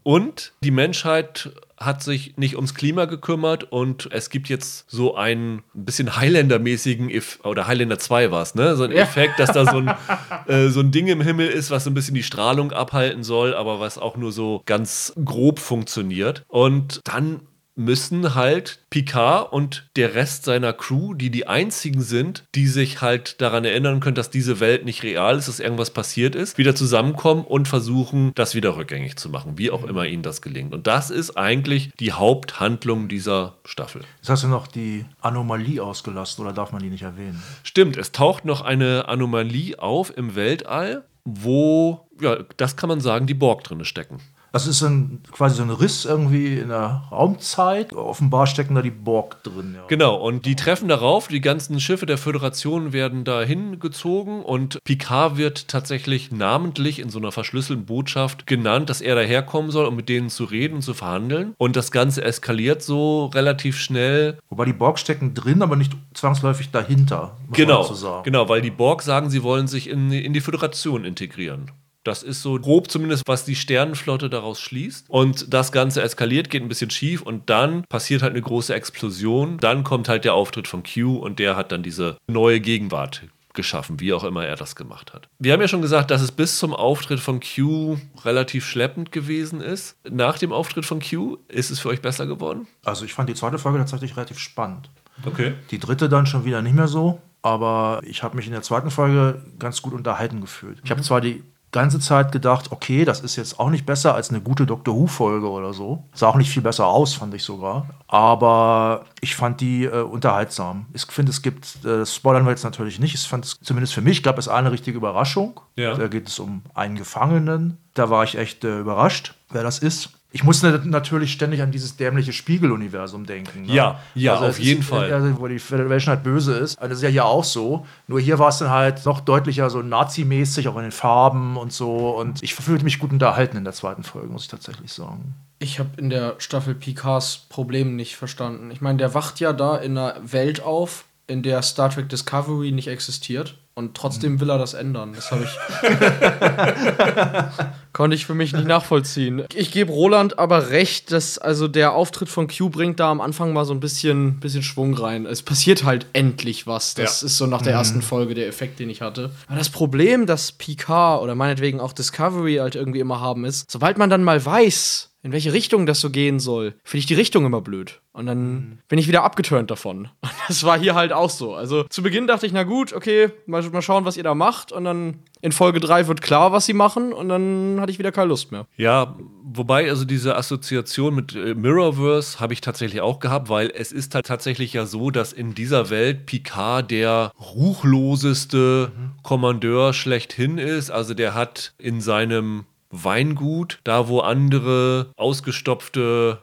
Und 0.04 0.54
die 0.64 0.72
Menschheit 0.72 1.52
hat 1.78 2.02
sich 2.02 2.36
nicht 2.36 2.56
ums 2.56 2.74
Klima 2.74 3.06
gekümmert 3.06 3.72
und 3.72 4.10
es 4.12 4.32
gibt 4.32 4.50
jetzt 4.50 4.90
so 4.90 5.16
einen 5.16 5.62
bisschen 5.76 6.16
Highlander-mäßigen, 6.16 7.12
oder 7.44 7.68
Highlander 7.68 8.00
2 8.00 8.32
war 8.32 8.42
es, 8.42 8.56
ne? 8.56 8.76
So 8.76 8.86
ein 8.86 8.92
ja. 8.92 9.04
Effekt, 9.04 9.40
dass 9.40 9.52
da 9.52 9.66
so 9.66 9.78
ein, 9.78 9.94
äh, 10.48 10.70
so 10.70 10.80
ein 10.80 10.90
Ding 10.90 11.06
im 11.08 11.22
Himmel 11.22 11.48
ist, 11.48 11.70
was 11.70 11.84
so 11.84 11.92
ein 11.92 11.94
bisschen 11.94 12.16
die 12.16 12.24
Strahlung 12.24 12.72
abhalten 12.72 13.24
soll, 13.24 13.54
aber 13.54 13.80
was 13.80 14.00
auch 14.00 14.18
nur 14.18 14.32
so 14.32 14.64
ganz 14.66 15.14
grob 15.24 15.60
funktioniert. 15.60 16.44
Und 16.48 17.02
dann 17.04 17.42
müssen 17.84 18.36
halt 18.36 18.80
Picard 18.90 19.52
und 19.52 19.88
der 19.96 20.16
Rest 20.16 20.46
seiner 20.46 20.74
Crew, 20.74 21.14
die 21.14 21.30
die 21.30 21.48
einzigen 21.48 22.02
sind, 22.02 22.44
die 22.56 22.68
sich 22.68 23.02
halt 23.02 23.42
daran 23.42 23.66
erinnern 23.66 24.00
können, 24.00 24.16
dass 24.16 24.30
diese 24.30 24.60
Welt 24.60 24.86
nicht 24.86 25.04
real 25.04 25.38
ist, 25.38 25.48
dass 25.48 25.60
irgendwas 25.60 25.92
passiert 25.92 26.36
ist, 26.36 26.58
wieder 26.58 26.76
zusammenkommen 26.76 27.44
und 27.44 27.68
versuchen, 27.68 28.32
das 28.36 28.56
wieder 28.56 28.76
rückgängig 28.78 29.18
zu 29.18 29.30
machen, 29.30 29.58
wie 29.58 29.72
auch 29.72 29.84
immer 29.84 30.06
ihnen 30.06 30.24
das 30.24 30.42
gelingt. 30.42 30.74
Und 30.74 30.88
das 30.88 31.10
ist 31.10 31.38
eigentlich 31.38 31.92
die 32.00 32.12
Haupthandlung 32.12 33.08
dieser 33.08 33.56
Staffel. 33.66 34.02
Jetzt 34.18 34.30
hast 34.30 34.44
du 34.44 34.48
noch 34.48 34.68
die 34.68 35.06
Anomalie 35.22 35.82
ausgelassen 35.82 36.44
oder 36.44 36.54
darf 36.54 36.72
man 36.72 36.82
die 36.82 36.90
nicht 36.90 37.04
erwähnen? 37.04 37.42
Stimmt, 37.64 37.98
es 37.98 38.12
taucht 38.12 38.46
noch 38.46 38.62
eine 38.62 39.08
Anomalie 39.08 39.80
auf 39.80 40.16
im 40.16 40.36
Weltall, 40.36 41.04
wo, 41.24 42.08
ja, 42.20 42.38
das 42.58 42.76
kann 42.76 42.90
man 42.90 43.02
sagen, 43.02 43.28
die 43.28 43.34
Borg 43.34 43.64
drinne 43.64 43.86
stecken. 43.86 44.20
Das 44.52 44.68
ist 44.68 44.82
ein, 44.82 45.22
quasi 45.32 45.56
so 45.56 45.64
ein 45.64 45.70
Riss 45.70 46.04
irgendwie 46.04 46.58
in 46.58 46.70
der 46.70 47.04
Raumzeit. 47.10 47.94
Offenbar 47.94 48.48
stecken 48.48 48.76
da 48.76 48.82
die 48.82 48.92
Borg 48.92 49.44
drin. 49.44 49.76
Ja. 49.78 49.86
Genau, 49.88 50.16
und 50.16 50.46
die 50.46 50.58
treffen 50.58 50.90
darauf. 50.90 51.30
Die 51.30 51.40
ganzen 51.40 51.80
Schiffe 51.80 52.06
der 52.06 52.18
Föderation 52.18 52.92
werden 52.92 53.24
dahin 53.24 53.80
gezogen 53.80 54.44
und 54.44 54.84
Picard 54.84 55.38
wird 55.38 55.70
tatsächlich 55.70 56.32
namentlich 56.32 57.00
in 57.00 57.10
so 57.10 57.20
einer 57.20 57.32
verschlüsselten 57.32 57.86
Botschaft 57.86 58.46
genannt, 58.46 58.90
dass 58.90 59.00
er 59.00 59.16
daherkommen 59.16 59.72
soll, 59.72 59.86
um 59.86 59.96
mit 59.96 60.10
denen 60.10 60.30
zu 60.30 60.44
reden 60.44 60.76
und 60.76 60.82
zu 60.82 60.94
verhandeln. 60.94 61.54
Und 61.58 61.78
das 61.78 61.92
Ganze 61.92 62.24
eskaliert 62.24 62.82
so 62.82 63.28
relativ 63.28 63.80
schnell. 63.80 64.38
Wobei 64.50 64.66
die 64.66 64.74
Borg 64.74 65.00
stecken 65.00 65.34
drin, 65.34 65.62
aber 65.62 65.78
nicht 65.78 65.94
zwangsläufig 66.14 66.72
dahinter. 66.72 67.38
genau, 67.54 67.90
genau, 68.24 68.50
weil 68.50 68.62
die 68.62 68.72
Borg 68.72 69.02
sagen, 69.02 69.30
sie 69.30 69.44
wollen 69.44 69.68
sich 69.68 69.90
in, 69.90 70.12
in 70.12 70.34
die 70.34 70.42
Föderation 70.42 71.06
integrieren. 71.06 71.72
Das 72.04 72.24
ist 72.24 72.42
so 72.42 72.60
grob 72.60 72.90
zumindest, 72.90 73.24
was 73.28 73.46
die 73.46 73.56
Sternenflotte 73.56 74.30
daraus 74.30 74.60
schließt. 74.60 75.10
Und 75.10 75.54
das 75.54 75.72
Ganze 75.72 76.02
eskaliert, 76.02 76.50
geht 76.50 76.64
ein 76.64 76.70
bisschen 76.70 76.90
schief 76.90 77.22
und 77.22 77.50
dann 77.50 77.84
passiert 77.84 78.24
halt 78.24 78.32
eine 78.32 78.42
große 78.42 78.74
Explosion. 78.74 79.58
Dann 79.58 79.84
kommt 79.84 80.10
halt 80.10 80.26
der 80.26 80.34
Auftritt 80.34 80.68
von 80.68 80.84
Q 80.84 81.18
und 81.18 81.40
der 81.40 81.56
hat 81.56 81.72
dann 81.72 81.84
diese 81.84 82.18
neue 82.28 82.60
Gegenwart 82.60 83.22
geschaffen, 83.54 84.00
wie 84.00 84.14
auch 84.14 84.24
immer 84.24 84.46
er 84.46 84.56
das 84.56 84.76
gemacht 84.76 85.14
hat. 85.14 85.28
Wir 85.40 85.54
haben 85.54 85.62
ja 85.62 85.68
schon 85.68 85.82
gesagt, 85.82 86.10
dass 86.10 86.22
es 86.22 86.32
bis 86.32 86.58
zum 86.58 86.74
Auftritt 86.74 87.20
von 87.20 87.40
Q 87.42 87.98
relativ 88.24 88.66
schleppend 88.66 89.12
gewesen 89.12 89.62
ist. 89.62 89.98
Nach 90.10 90.38
dem 90.38 90.52
Auftritt 90.52 90.86
von 90.86 91.02
Q 91.02 91.38
ist 91.48 91.70
es 91.70 91.80
für 91.80 91.90
euch 91.90 92.02
besser 92.02 92.26
geworden? 92.26 92.68
Also 92.84 93.06
ich 93.06 93.14
fand 93.14 93.30
die 93.30 93.36
zweite 93.36 93.58
Folge 93.58 93.80
tatsächlich 93.80 94.16
relativ 94.16 94.40
spannend. 94.40 94.90
Okay. 95.26 95.54
Die 95.70 95.80
dritte 95.80 96.10
dann 96.10 96.26
schon 96.26 96.46
wieder 96.46 96.62
nicht 96.62 96.76
mehr 96.76 96.88
so. 96.88 97.22
Aber 97.44 98.02
ich 98.04 98.22
habe 98.22 98.36
mich 98.36 98.46
in 98.46 98.52
der 98.52 98.62
zweiten 98.62 98.92
Folge 98.92 99.42
ganz 99.58 99.82
gut 99.82 99.94
unterhalten 99.94 100.42
gefühlt. 100.42 100.80
Ich 100.84 100.92
habe 100.92 101.02
mhm. 101.02 101.06
zwar 101.06 101.22
die 101.22 101.44
ganze 101.72 102.00
Zeit 102.00 102.32
gedacht, 102.32 102.72
okay, 102.72 103.06
das 103.06 103.22
ist 103.22 103.36
jetzt 103.36 103.60
auch 103.60 103.70
nicht 103.70 103.86
besser 103.86 104.14
als 104.14 104.30
eine 104.30 104.42
gute 104.42 104.66
Doctor 104.66 104.94
Who-Folge 104.96 105.50
oder 105.50 105.74
so. 105.74 106.04
Sah 106.14 106.28
auch 106.28 106.36
nicht 106.36 106.52
viel 106.52 106.62
besser 106.62 106.88
aus, 106.88 107.14
fand 107.14 107.34
ich 107.34 107.44
sogar. 107.44 107.88
Aber 108.08 109.06
ich 109.22 109.36
fand 109.36 109.62
die 109.62 109.86
äh, 109.86 110.02
unterhaltsam. 110.02 110.88
Ich 110.94 111.06
finde, 111.06 111.32
es 111.32 111.42
gibt, 111.42 111.84
äh, 111.86 112.06
spoilern 112.06 112.46
wir 112.46 112.52
jetzt 112.52 112.64
natürlich 112.64 113.00
nicht, 113.00 113.16
ich 113.16 113.28
fand 113.28 113.46
es, 113.46 113.58
zumindest 113.62 113.94
für 113.94 114.02
mich 114.02 114.22
gab 114.22 114.38
es 114.38 114.48
eine 114.48 114.72
richtige 114.72 114.98
Überraschung. 114.98 115.60
Ja. 115.76 115.96
Da 115.96 116.08
geht 116.08 116.28
es 116.28 116.40
um 116.40 116.62
einen 116.74 116.98
Gefangenen. 116.98 117.78
Da 117.94 118.10
war 118.10 118.24
ich 118.24 118.38
echt 118.38 118.64
äh, 118.64 118.80
überrascht, 118.80 119.36
wer 119.50 119.64
das 119.64 119.80
ist. 119.80 120.10
Ich 120.34 120.46
muss 120.46 120.64
natürlich 120.64 121.34
ständig 121.34 121.62
an 121.62 121.72
dieses 121.72 121.98
dämliche 121.98 122.32
Spiegeluniversum 122.32 123.26
denken. 123.26 123.64
Ne? 123.64 123.74
Ja, 123.74 124.00
ja, 124.16 124.34
also 124.36 124.46
auf 124.46 124.60
jeden 124.60 124.80
ist, 124.80 124.88
Fall. 124.88 125.12
Also, 125.12 125.40
wo 125.40 125.48
die 125.48 125.60
Federation 125.60 126.16
halt 126.16 126.24
böse 126.24 126.54
ist. 126.54 126.80
Also 126.80 126.90
das 126.90 127.00
ist 127.00 127.04
ja 127.04 127.10
hier 127.10 127.26
auch 127.26 127.44
so. 127.44 127.86
Nur 128.08 128.22
hier 128.22 128.40
war 128.40 128.48
es 128.48 128.60
dann 128.60 128.70
halt 128.70 129.06
noch 129.06 129.20
deutlicher 129.20 129.70
so 129.70 129.82
Nazi-mäßig, 129.82 130.70
auch 130.70 130.78
in 130.78 130.84
den 130.84 130.92
Farben 130.92 131.58
und 131.58 131.74
so. 131.74 132.18
Und 132.18 132.42
ich 132.42 132.56
fühlte 132.56 132.86
mich 132.86 133.00
gut 133.00 133.12
unterhalten 133.12 133.58
in 133.58 133.66
der 133.66 133.74
zweiten 133.74 134.04
Folge, 134.04 134.30
muss 134.30 134.44
ich 134.44 134.48
tatsächlich 134.48 134.94
sagen. 134.94 135.36
Ich 135.60 135.80
habe 135.80 135.90
in 135.98 136.10
der 136.10 136.36
Staffel 136.38 136.76
Picards 136.76 137.46
Problem 137.50 137.98
nicht 137.98 138.16
verstanden. 138.16 138.72
Ich 138.72 138.80
meine, 138.80 139.00
der 139.00 139.14
wacht 139.14 139.42
ja 139.42 139.52
da 139.52 139.76
in 139.76 139.98
einer 139.98 140.16
Welt 140.24 140.64
auf, 140.64 141.06
in 141.28 141.44
der 141.44 141.62
Star 141.62 141.90
Trek 141.90 142.08
Discovery 142.08 142.72
nicht 142.72 142.88
existiert. 142.88 143.58
Und 143.74 143.96
trotzdem 143.96 144.40
will 144.40 144.50
er 144.50 144.58
das 144.58 144.74
ändern. 144.74 145.14
Das 145.14 145.32
habe 145.32 145.44
ich. 145.44 145.50
konnte 147.94 148.16
ich 148.16 148.26
für 148.26 148.34
mich 148.34 148.54
nicht 148.54 148.68
nachvollziehen. 148.68 149.44
Ich 149.54 149.72
gebe 149.72 149.92
Roland 149.92 150.40
aber 150.40 150.70
recht, 150.70 151.12
dass 151.12 151.38
also 151.38 151.68
der 151.68 151.94
Auftritt 151.94 152.30
von 152.30 152.48
Q 152.48 152.70
bringt 152.70 153.00
da 153.00 153.12
am 153.12 153.22
Anfang 153.22 153.54
mal 153.54 153.66
so 153.66 153.74
ein 153.74 153.80
bisschen, 153.80 154.40
bisschen 154.40 154.64
Schwung 154.64 154.94
rein. 154.94 155.26
Es 155.26 155.42
passiert 155.42 155.84
halt 155.84 156.06
endlich 156.14 156.68
was. 156.68 156.96
Das 156.96 157.22
ja. 157.22 157.28
ist 157.28 157.38
so 157.38 157.48
nach 157.48 157.62
der 157.62 157.74
mhm. 157.74 157.80
ersten 157.80 158.02
Folge 158.02 158.34
der 158.34 158.48
Effekt, 158.48 158.80
den 158.80 158.90
ich 158.90 159.02
hatte. 159.02 159.32
Aber 159.48 159.58
das 159.58 159.70
Problem, 159.70 160.26
das 160.26 160.52
Picard 160.52 161.22
oder 161.22 161.36
meinetwegen 161.36 161.80
auch 161.80 161.94
Discovery 161.94 162.56
halt 162.56 162.76
irgendwie 162.76 163.00
immer 163.00 163.20
haben, 163.20 163.46
ist, 163.46 163.70
sobald 163.70 163.98
man 163.98 164.10
dann 164.10 164.24
mal 164.24 164.44
weiß, 164.44 165.11
in 165.24 165.32
welche 165.32 165.54
Richtung 165.54 165.86
das 165.86 166.00
so 166.00 166.10
gehen 166.10 166.40
soll, 166.40 166.74
finde 166.84 167.00
ich 167.00 167.06
die 167.06 167.14
Richtung 167.14 167.46
immer 167.46 167.62
blöd. 167.62 168.02
Und 168.14 168.26
dann 168.26 168.54
mhm. 168.54 168.78
bin 168.90 169.00
ich 169.00 169.08
wieder 169.08 169.24
abgeturnt 169.24 169.72
davon. 169.72 170.10
Und 170.22 170.32
das 170.48 170.64
war 170.64 170.78
hier 170.78 170.96
halt 170.96 171.14
auch 171.14 171.30
so. 171.30 171.54
Also 171.54 171.84
zu 171.84 172.02
Beginn 172.02 172.28
dachte 172.28 172.46
ich, 172.46 172.52
na 172.52 172.64
gut, 172.64 172.92
okay, 172.92 173.30
mal, 173.46 173.62
mal 173.70 173.82
schauen, 173.82 174.04
was 174.04 174.18
ihr 174.18 174.24
da 174.24 174.36
macht. 174.36 174.72
Und 174.72 174.84
dann 174.84 175.20
in 175.42 175.52
Folge 175.52 175.80
3 175.80 176.08
wird 176.08 176.22
klar, 176.22 176.52
was 176.52 176.66
sie 176.66 176.74
machen. 176.74 177.14
Und 177.14 177.30
dann 177.30 177.78
hatte 177.80 177.92
ich 177.92 178.00
wieder 178.00 178.12
keine 178.12 178.30
Lust 178.30 178.52
mehr. 178.52 178.66
Ja, 178.78 179.16
wobei 179.44 179.90
also 179.90 180.06
diese 180.06 180.36
Assoziation 180.36 181.16
mit 181.16 181.36
äh, 181.36 181.54
Mirrorverse 181.54 182.40
habe 182.40 182.54
ich 182.54 182.62
tatsächlich 182.62 183.02
auch 183.02 183.20
gehabt, 183.20 183.48
weil 183.50 183.72
es 183.74 183.92
ist 183.92 184.16
halt 184.16 184.26
tatsächlich 184.26 184.74
ja 184.74 184.86
so, 184.86 185.12
dass 185.12 185.34
in 185.34 185.54
dieser 185.54 185.90
Welt 185.90 186.26
Picard 186.26 186.92
der 186.92 187.32
ruchloseste 187.40 188.92
mhm. 188.96 189.12
Kommandeur 189.24 189.94
schlechthin 189.94 190.58
ist. 190.58 190.90
Also 190.90 191.14
der 191.14 191.34
hat 191.34 191.74
in 191.78 192.02
seinem 192.02 192.66
Weingut, 192.92 193.80
da 193.84 194.08
wo 194.08 194.20
andere 194.20 195.08
ausgestopfte 195.16 196.40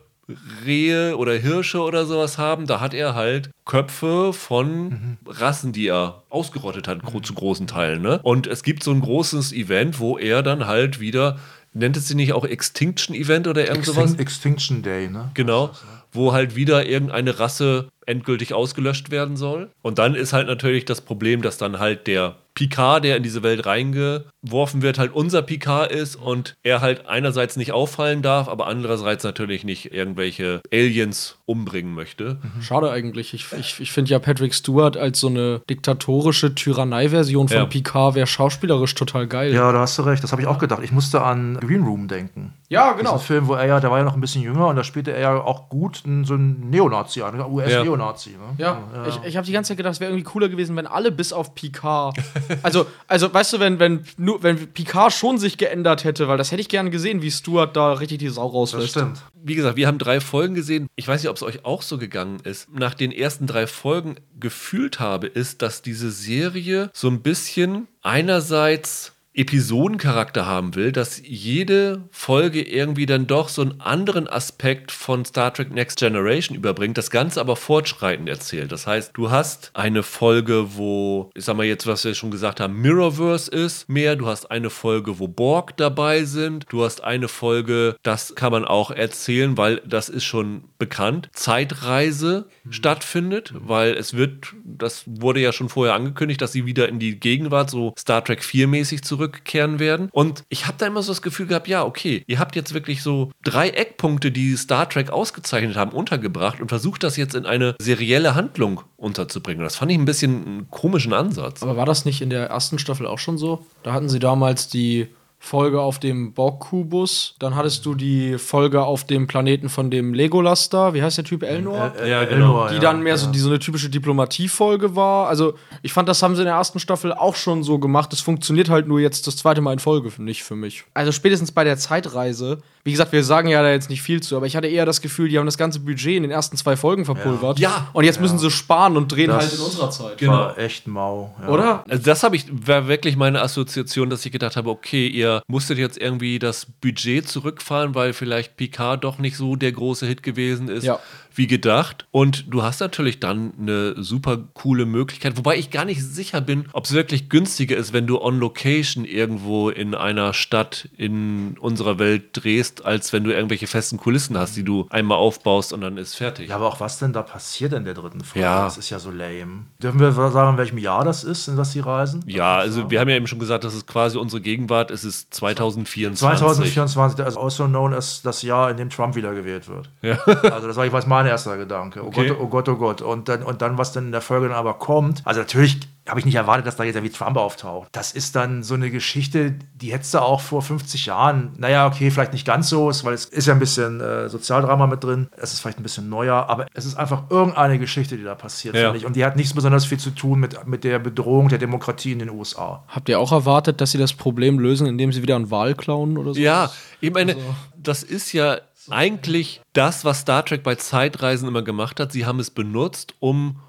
Rehe 0.65 1.17
oder 1.17 1.33
Hirsche 1.33 1.81
oder 1.81 2.05
sowas 2.05 2.37
haben, 2.37 2.67
da 2.67 2.81
hat 2.81 2.93
er 2.93 3.15
halt 3.15 3.51
Köpfe 3.65 4.33
von 4.33 4.89
mhm. 4.89 5.19
Rassen, 5.27 5.73
die 5.73 5.89
er 5.89 6.23
ausgerottet 6.29 6.87
hat, 6.87 7.03
mhm. 7.03 7.25
zu 7.25 7.35
großen 7.35 7.67
Teilen. 7.67 8.03
Ne? 8.03 8.21
Und 8.23 8.47
es 8.47 8.63
gibt 8.63 8.83
so 8.83 8.91
ein 8.91 9.01
großes 9.01 9.53
Event, 9.53 10.01
wo 10.01 10.19
er 10.19 10.43
dann 10.43 10.67
halt 10.67 11.01
wieder, 11.01 11.39
nennt 11.73 11.97
es 11.97 12.09
sich 12.09 12.17
nicht 12.17 12.33
auch 12.35 12.45
Extinction 12.45 13.15
Event 13.15 13.47
oder 13.47 13.67
irgend 13.67 13.87
sowas? 13.87 14.15
Extinction 14.17 14.83
Day, 14.83 15.09
ne? 15.09 15.31
Genau, 15.35 15.71
wo 16.13 16.33
halt 16.33 16.57
wieder 16.57 16.87
irgendeine 16.87 17.39
Rasse 17.39 17.89
endgültig 18.07 18.55
ausgelöscht 18.55 19.11
werden 19.11 19.37
soll. 19.37 19.71
Und 19.83 19.99
dann 19.99 20.15
ist 20.15 20.33
halt 20.33 20.47
natürlich 20.47 20.85
das 20.85 21.01
Problem, 21.01 21.43
dass 21.43 21.59
dann 21.59 21.79
halt 21.79 22.07
der 22.07 22.37
Picard, 22.59 23.05
der 23.05 23.17
in 23.17 23.23
diese 23.23 23.45
Welt 23.45 23.67
reingeworfen 23.67 24.83
wird, 24.83 24.99
halt 24.99 25.13
unser 25.13 25.43
Picard 25.43 25.93
ist 25.93 26.17
und 26.17 26.57
er 26.65 26.81
halt 26.81 27.07
einerseits 27.07 27.57
nicht 27.57 27.71
auffallen 27.71 28.21
darf, 28.21 28.49
aber 28.49 28.67
andererseits 28.67 29.23
natürlich 29.23 29.63
nicht 29.63 29.93
irgendwelche 29.93 30.61
Aliens 30.73 31.38
umbringen 31.49 31.95
möchte. 31.95 32.39
Mhm. 32.43 32.63
Schade 32.63 32.91
eigentlich. 32.91 33.35
Ich, 33.35 33.47
ich, 33.59 33.81
ich 33.81 33.93
finde 33.93 34.11
ja 34.11 34.19
Patrick 34.19 34.55
Stewart 34.55 34.97
als 34.97 35.21
so 35.21 35.29
eine 35.29 35.61
diktatorische 35.71 36.55
Tyrannei-Version 36.55 37.49
von 37.49 37.57
ja. 37.57 37.65
Picard 37.67 38.15
wäre 38.15 38.27
schauspielerisch 38.27 38.95
total 38.95 39.27
geil. 39.27 39.55
Ja, 39.55 39.73
da 39.73 39.81
hast 39.81 39.99
du 39.99 40.03
recht. 40.03 40.23
Das 40.23 40.33
habe 40.33 40.43
ich 40.43 40.49
auch 40.49 40.59
gedacht. 40.59 40.83
Ich 40.83 40.93
musste 40.93 41.23
an 41.23 41.59
Green 41.61 41.83
Room 41.83 42.09
denken. 42.09 42.55
Ja, 42.69 42.93
genau. 42.93 43.15
Diesen 43.15 43.27
Film, 43.27 43.49
wo 43.49 43.55
er 43.55 43.67
ja, 43.67 43.81
der 43.81 43.91
war 43.91 43.99
ja 43.99 44.05
noch 44.05 44.15
ein 44.15 44.21
bisschen 44.21 44.43
jünger 44.43 44.67
und 44.67 44.77
da 44.77 44.85
spielte 44.85 45.13
er 45.13 45.21
ja 45.21 45.41
auch 45.41 45.69
gut 45.69 46.03
so 46.25 46.35
ein 46.35 46.69
Neonazi 46.69 47.23
an, 47.23 47.41
US-Neonazi. 47.41 48.33
Ja. 48.33 48.39
Ne? 48.39 48.45
Ja, 48.59 48.83
ja, 48.95 49.07
ich, 49.09 49.21
ich 49.25 49.37
habe 49.37 49.47
die 49.47 49.53
ganze 49.53 49.69
Zeit 49.69 49.79
gedacht, 49.79 49.95
es 49.95 50.01
wäre 50.01 50.11
irgendwie 50.11 50.25
cooler 50.25 50.49
gewesen, 50.49 50.77
wenn 50.77 50.87
alle 50.87 51.11
bis 51.11 51.33
auf 51.33 51.55
Picard 51.55 52.19
also, 52.63 52.87
also 53.07 53.33
weißt 53.33 53.55
du, 53.55 53.61
wenn, 53.61 53.79
wenn, 53.79 54.05
nur, 54.17 54.43
wenn 54.43 54.69
Picard 54.73 55.13
schon 55.13 55.39
sich 55.39 55.59
geändert 55.59 56.05
hätte, 56.05 56.29
weil 56.29 56.39
das 56.39 56.51
hätte 56.53 56.61
ich 56.61 56.69
gerne 56.69 56.91
gesehen, 56.91 57.23
wie 57.23 57.31
Stuart 57.31 57.77
da 57.77 57.93
richtig 57.95 58.19
die 58.19 58.29
Sau 58.29 58.47
rauslässt. 58.47 58.97
Das 58.97 59.03
stimmt. 59.03 59.23
Wie 59.35 59.55
gesagt, 59.55 59.77
wir 59.77 59.87
haben 59.87 59.99
drei 59.99 60.21
Folgen 60.21 60.55
gesehen. 60.55 60.89
Ich 60.97 61.07
weiß 61.07 61.23
nicht, 61.23 61.31
ob 61.31 61.38
es 61.39 61.43
euch 61.43 61.65
auch 61.65 61.83
so 61.83 61.99
gegangen 61.99 62.41
ist. 62.41 62.73
Nach 62.73 62.95
den 62.95 63.13
ersten 63.13 63.47
drei 63.47 63.67
Folgen 63.67 64.17
gefühlt 64.39 65.01
habe, 65.01 65.27
ist, 65.27 65.63
dass 65.63 65.83
diese 65.83 66.11
Serie 66.11 66.91
so 66.93 67.09
ein 67.09 67.23
bisschen 67.23 67.89
einerseits 68.03 69.13
Episodencharakter 69.39 70.47
haben 70.47 70.75
will, 70.75 70.91
dass 70.91 71.23
jede 71.25 72.03
Folge 72.11 72.61
irgendwie 72.61 73.07
dann 73.07 73.29
doch 73.29 73.49
so 73.49 73.63
einen 73.63 73.81
anderen 73.81 74.27
Aspekt 74.27 74.91
von 74.91 75.25
Star 75.25 75.55
Trek 75.55 75.73
Next 75.73 76.01
Generation 76.01 76.57
überbringt, 76.57 76.99
das 76.99 77.11
Ganze 77.11 77.41
aber 77.41 77.55
fortschreitend 77.55 78.29
erzählt. 78.29 78.73
Das 78.73 78.89
heißt, 78.89 79.13
du 79.15 79.31
hast 79.31 79.71
eine 79.75 80.03
Folge, 80.03 80.77
wo, 80.77 81.31
ich 81.35 81.45
sag 81.45 81.57
mal 81.57 81.65
jetzt, 81.65 81.87
was 81.87 82.05
wir 82.05 82.15
schon 82.15 82.33
gesagt 82.33 82.59
haben, 82.59 82.81
Mirrorverse 82.81 83.49
ist 83.49 83.89
mehr, 83.89 84.17
du 84.17 84.27
hast 84.27 84.51
eine 84.51 84.71
Folge, 84.71 85.21
wo 85.21 85.29
Borg 85.29 85.77
dabei 85.77 86.25
sind, 86.25 86.67
du 86.69 86.85
hast 86.85 87.05
eine 87.05 87.29
Folge, 87.29 87.97
das 88.03 88.35
kann 88.35 88.51
man 88.51 88.65
auch 88.65 88.91
erzählen, 88.91 89.57
weil 89.57 89.81
das 89.87 90.09
ist 90.09 90.25
schon 90.25 90.65
bekannt, 90.79 91.29
Zeitreise 91.33 92.47
mhm. 92.65 92.73
stattfindet, 92.73 93.55
weil 93.55 93.93
es 93.93 94.15
wird, 94.15 94.55
das 94.65 95.05
wurde 95.07 95.39
ja 95.41 95.53
schon 95.53 95.69
vorher 95.69 95.95
angekündigt, 95.95 96.43
dass 96.43 96.51
sie 96.51 96.67
wieder 96.67 96.89
in 96.89 96.99
die 96.99 97.21
Gegenwart 97.21 97.71
so 97.71 97.95
Star 97.97 98.25
Trek 98.25 98.43
4 98.43 98.67
mäßig 98.67 99.03
zurück 99.05 99.28
zurückkehren 99.29 99.79
werden. 99.79 100.09
Und 100.13 100.45
ich 100.49 100.67
habe 100.67 100.79
da 100.79 100.87
immer 100.87 101.03
so 101.03 101.13
das 101.13 101.23
Gefühl 101.23 101.47
gehabt, 101.47 101.69
ja, 101.69 101.85
okay, 101.85 102.25
ihr 102.27 102.39
habt 102.39 102.57
jetzt 102.57 102.75
wirklich 102.75 103.03
so 103.03 103.31
drei 103.45 103.71
Eckpunkte, 103.71 104.31
die 104.31 104.57
Star 104.57 104.89
Trek 104.89 105.11
ausgezeichnet 105.11 105.77
haben, 105.77 105.93
untergebracht 105.93 106.61
und 106.61 106.69
versucht 106.69 107.03
das 107.03 107.17
jetzt 107.17 107.35
in 107.35 107.47
eine 107.47 107.75
serielle 107.81 108.35
Handlung 108.35 108.83
unterzubringen. 108.97 109.63
Das 109.63 109.77
fand 109.77 109.93
ich 109.93 109.99
ein 109.99 110.05
bisschen 110.05 110.47
einen 110.47 110.71
komischen 110.71 111.13
Ansatz. 111.13 111.63
Aber 111.63 111.77
war 111.77 111.87
das 111.87 112.05
nicht 112.05 112.21
in 112.21 112.31
der 112.31 112.47
ersten 112.47 112.79
Staffel 112.79 113.07
auch 113.07 113.19
schon 113.19 113.39
so? 113.39 113.67
Da 113.83 113.93
hatten 113.93 114.09
sie 114.09 114.19
damals 114.19 114.69
die 114.69 115.09
Folge 115.41 115.81
auf 115.81 115.99
dem 115.99 116.33
Borg-Kubus. 116.33 117.37
Dann 117.39 117.55
hattest 117.55 117.87
du 117.87 117.95
die 117.95 118.39
Folge 118.39 118.83
auf 118.83 119.05
dem 119.05 119.27
Planeten 119.27 119.69
von 119.69 119.91
dem 119.91 120.13
Legolas 120.13 120.69
da. 120.69 120.95
Wie 120.95 121.03
heißt 121.03 121.17
der 121.17 121.25
Typ? 121.25 121.43
Elnor? 121.43 121.93
Äh, 122.01 122.11
ja, 122.11 122.25
genau. 122.25 122.69
Die 122.69 122.81
dann 122.81 123.03
mehr 123.03 123.15
ja. 123.15 123.19
so, 123.19 123.31
die, 123.31 123.39
so 123.39 123.49
eine 123.49 123.59
typische 123.59 123.89
Diplomatie-Folge 123.89 124.97
war. 124.97 125.29
Also, 125.29 125.55
ich 125.83 125.93
fand, 125.93 126.09
das 126.09 126.23
haben 126.23 126.35
sie 126.35 126.43
in 126.43 126.47
der 126.47 126.57
ersten 126.57 126.81
Staffel 126.81 127.13
auch 127.13 127.37
schon 127.37 127.63
so 127.63 127.79
gemacht. 127.79 128.13
Es 128.13 128.21
funktioniert 128.21 128.69
halt 128.69 128.89
nur 128.89 129.01
jetzt 129.01 129.27
das 129.27 129.37
zweite 129.37 129.61
Mal 129.61 129.73
in 129.73 129.79
Folge 129.79 130.11
nicht 130.19 130.43
für 130.43 130.57
mich. 130.57 130.85
Also, 130.93 131.13
spätestens 131.13 131.53
bei 131.53 131.65
der 131.65 131.79
Zeitreise 131.79 132.59
wie 132.85 132.93
gesagt, 132.93 133.13
wir 133.13 133.25
sagen 133.25 133.49
ja 133.49 133.63
da 133.63 133.71
jetzt 133.71 133.91
nicht 133.91 134.03
viel 134.03 134.23
zu, 134.23 134.37
aber 134.37 134.47
ich 134.47 134.57
hatte 134.57 134.67
eher 134.67 134.87
das 134.87 135.01
Gefühl, 135.01 135.29
die 135.29 135.39
haben 135.39 135.47
das 135.47 135.59
ganze 135.59 135.81
Budget 135.81 136.17
in 136.17 136.23
den 136.23 136.31
ersten 136.31 136.57
zwei 136.57 136.77
Folgen 136.77 137.05
verpulvert. 137.05 137.59
Ja. 137.59 137.89
Und 137.93 138.05
jetzt 138.05 138.21
müssen 138.21 138.39
sie 138.39 138.51
sparen 138.51 138.97
und 138.97 139.13
drehen 139.13 139.29
das 139.29 139.45
halt 139.45 139.55
in 139.55 139.61
unserer 139.61 139.91
Zeit. 139.91 140.19
Genau. 140.19 140.33
War 140.33 140.59
echt 140.59 140.87
mau. 140.87 141.35
Ja. 141.41 141.49
Oder? 141.49 141.85
Also 141.89 142.03
das 142.03 142.23
habe 142.23 142.37
ich, 142.37 142.47
war 142.51 142.89
wirklich 142.89 143.17
meine 143.17 143.41
Assoziation, 143.43 144.11
dass 144.11 144.25
ich 144.25 144.33
gedacht 144.33 144.57
habe, 144.57 144.71
okay, 144.71 145.07
ihr 145.07 145.43
musstet 145.49 145.79
jetzt 145.79 145.99
irgendwie 145.99 146.39
das 146.39 146.67
Budget 146.81 147.29
zurückfahren, 147.29 147.95
weil 147.95 148.13
vielleicht 148.13 148.57
Picard 148.57 149.05
doch 149.05 149.19
nicht 149.19 149.37
so 149.37 149.57
der 149.57 149.73
große 149.73 150.07
Hit 150.07 150.23
gewesen 150.23 150.69
ist. 150.69 150.85
Ja 150.85 150.99
wie 151.39 151.47
gedacht. 151.47 152.07
Und 152.11 152.53
du 152.53 152.63
hast 152.63 152.81
natürlich 152.81 153.21
dann 153.21 153.53
eine 153.59 154.03
super 154.03 154.39
coole 154.55 154.85
Möglichkeit, 154.85 155.37
wobei 155.37 155.57
ich 155.57 155.71
gar 155.71 155.85
nicht 155.85 156.05
sicher 156.05 156.41
bin, 156.41 156.67
ob 156.73 156.85
es 156.85 156.93
wirklich 156.93 157.29
günstiger 157.29 157.77
ist, 157.77 157.93
wenn 157.93 158.07
du 158.07 158.21
on 158.21 158.39
Location 158.39 159.05
irgendwo 159.05 159.71
in 159.71 159.95
einer 159.95 160.35
Stadt 160.35 160.89
in 160.97 161.57
unserer 161.59 161.99
Welt 161.99 162.31
drehst, 162.33 162.85
als 162.85 163.13
wenn 163.13 163.25
du 163.25 163.33
irgendwelche 163.33 163.67
festen 163.67 163.97
Kulissen 163.97 164.37
hast, 164.37 164.57
die 164.57 164.65
du 164.65 164.87
einmal 164.91 165.19
aufbaust 165.19 165.73
und 165.73 165.81
dann 165.81 165.97
ist 165.97 166.15
fertig. 166.15 166.49
Ja, 166.49 166.57
aber 166.57 166.67
auch 166.67 166.81
was 166.81 166.99
denn 166.99 167.13
da 167.13 167.23
passiert 167.23 167.73
in 167.73 167.85
der 167.85 167.95
dritten 167.95 168.21
Folge? 168.23 168.45
Ja. 168.45 168.65
Das 168.65 168.77
ist 168.77 168.91
ja 168.91 168.99
so 168.99 169.11
lame. 169.11 169.67
Dürfen 169.83 170.01
wir 170.01 170.13
sagen, 170.13 170.51
in 170.51 170.59
welchem 170.59 170.79
Jahr 170.79 171.05
das 171.05 171.25
ist, 171.25 171.49
in 171.49 171.57
das 171.57 171.73
sie 171.73 171.81
reisen? 171.81 172.25
Ja, 172.27 172.57
also 172.57 172.91
wir 172.91 173.01
haben 173.01 173.09
ja 173.09 173.17
eben 173.17 173.27
schon 173.27 173.39
gesagt, 173.39 173.65
das 173.65 173.75
ist 173.75 173.87
quasi 173.87 174.19
unsere 174.19 174.43
Gegenwart. 174.43 174.91
Es 174.91 175.05
ist 175.05 175.33
2024. 175.35 176.39
2024, 176.39 177.25
also 177.25 177.41
also 177.41 177.67
known 177.67 177.95
as 177.95 178.23
das 178.23 178.43
Jahr, 178.43 178.71
in 178.71 178.77
dem 178.77 178.91
Trump 178.91 179.15
wieder 179.15 179.35
gewählt 179.35 179.69
wird. 179.69 179.89
Ja. 180.03 180.19
Also 180.51 180.67
das 180.67 180.77
war 180.77 180.87
ich 180.87 180.93
weiß 180.93 181.07
mein 181.07 181.28
erster 181.29 181.57
Gedanke. 181.57 182.03
Oh 182.03 182.09
okay. 182.09 182.29
Gott, 182.29 182.39
oh 182.41 182.47
Gott, 182.49 182.69
oh 182.69 182.77
Gott. 182.77 183.03
Und 183.03 183.29
dann, 183.29 183.43
und 183.43 183.63
dann, 183.63 183.79
was 183.79 183.93
dann 183.93 184.07
in 184.07 184.13
der 184.13 184.21
Folge 184.21 184.49
dann 184.49 184.57
aber 184.57 184.75
kommt. 184.75 185.23
Also 185.25 185.41
natürlich 185.41 185.81
habe 186.09 186.21
ich 186.21 186.27
nicht 186.27 186.35
erwartet, 186.35 186.67
dass 186.67 186.77
da 186.77 186.85
jetzt 186.85 186.97
irgendwie 186.97 187.15
Trump 187.15 187.37
auftaucht. 187.37 187.89
Das 187.93 188.13
ist 188.13 188.35
dann 188.35 188.63
so 188.63 188.75
eine 188.75 188.91
Geschichte, 188.91 189.55
die 189.75 189.93
hättest 189.93 190.15
du 190.15 190.19
auch 190.19 190.41
vor 190.41 190.63
50 190.63 191.07
Jahren, 191.07 191.53
naja, 191.59 191.87
okay, 191.87 192.11
vielleicht 192.11 192.33
nicht 192.33 192.47
ganz 192.47 192.69
so, 192.69 192.91
weil 193.03 193.15
es 193.15 193.27
ist 193.27 193.47
ja 193.47 193.53
ein 193.53 193.59
bisschen 193.59 194.01
äh, 194.01 194.29
Sozialdrama 194.29 194.87
mit 194.87 195.05
drin. 195.05 195.29
Es 195.37 195.53
ist 195.53 195.61
vielleicht 195.61 195.79
ein 195.79 195.83
bisschen 195.83 196.09
neuer, 196.09 196.49
aber 196.49 196.67
es 196.75 196.87
ist 196.87 196.97
einfach 196.97 197.31
irgendeine 197.31 197.79
Geschichte, 197.79 198.17
die 198.17 198.25
da 198.25 198.35
passiert, 198.35 198.75
ja. 198.75 198.85
finde 198.85 198.99
ich. 198.99 199.07
Und 199.07 199.17
die 199.17 199.25
hat 199.25 199.37
nichts 199.37 199.55
besonders 199.55 199.85
viel 199.85 199.99
zu 199.99 200.11
tun 200.11 200.41
mit, 200.41 200.67
mit 200.67 200.85
der 200.85 200.99
Bedrohung 200.99 201.49
der 201.49 201.59
Demokratie 201.59 202.13
in 202.13 202.21
den 202.21 202.31
USA. 202.31 202.85
Habt 202.89 203.09
ihr 203.09 203.21
auch 203.21 203.33
erwartet, 203.33 203.81
dass 203.81 203.91
sie 203.91 203.99
das 203.99 204.13
Problem 204.13 204.59
lösen, 204.59 204.87
indem 204.87 205.13
sie 205.13 205.23
wieder 205.23 205.37
einen 205.37 205.51
Wahl 205.51 205.75
klauen 205.75 206.17
oder 206.17 206.35
so? 206.35 206.41
Ja, 206.41 206.71
ich 207.01 207.13
meine, 207.13 207.35
also. 207.35 207.45
das 207.77 208.03
ist 208.03 208.33
ja 208.33 208.59
eigentlich 208.91 209.61
das, 209.73 210.05
was 210.05 210.21
Star 210.21 210.45
Trek 210.45 210.63
bei 210.63 210.75
Zeitreisen 210.75 211.49
immer 211.49 211.63
gemacht 211.63 212.01
hat. 212.01 212.13
Sie 212.13 212.27
haben 212.27 212.41
es 212.41 212.51
benutzt, 212.51 213.15
um 213.21 213.61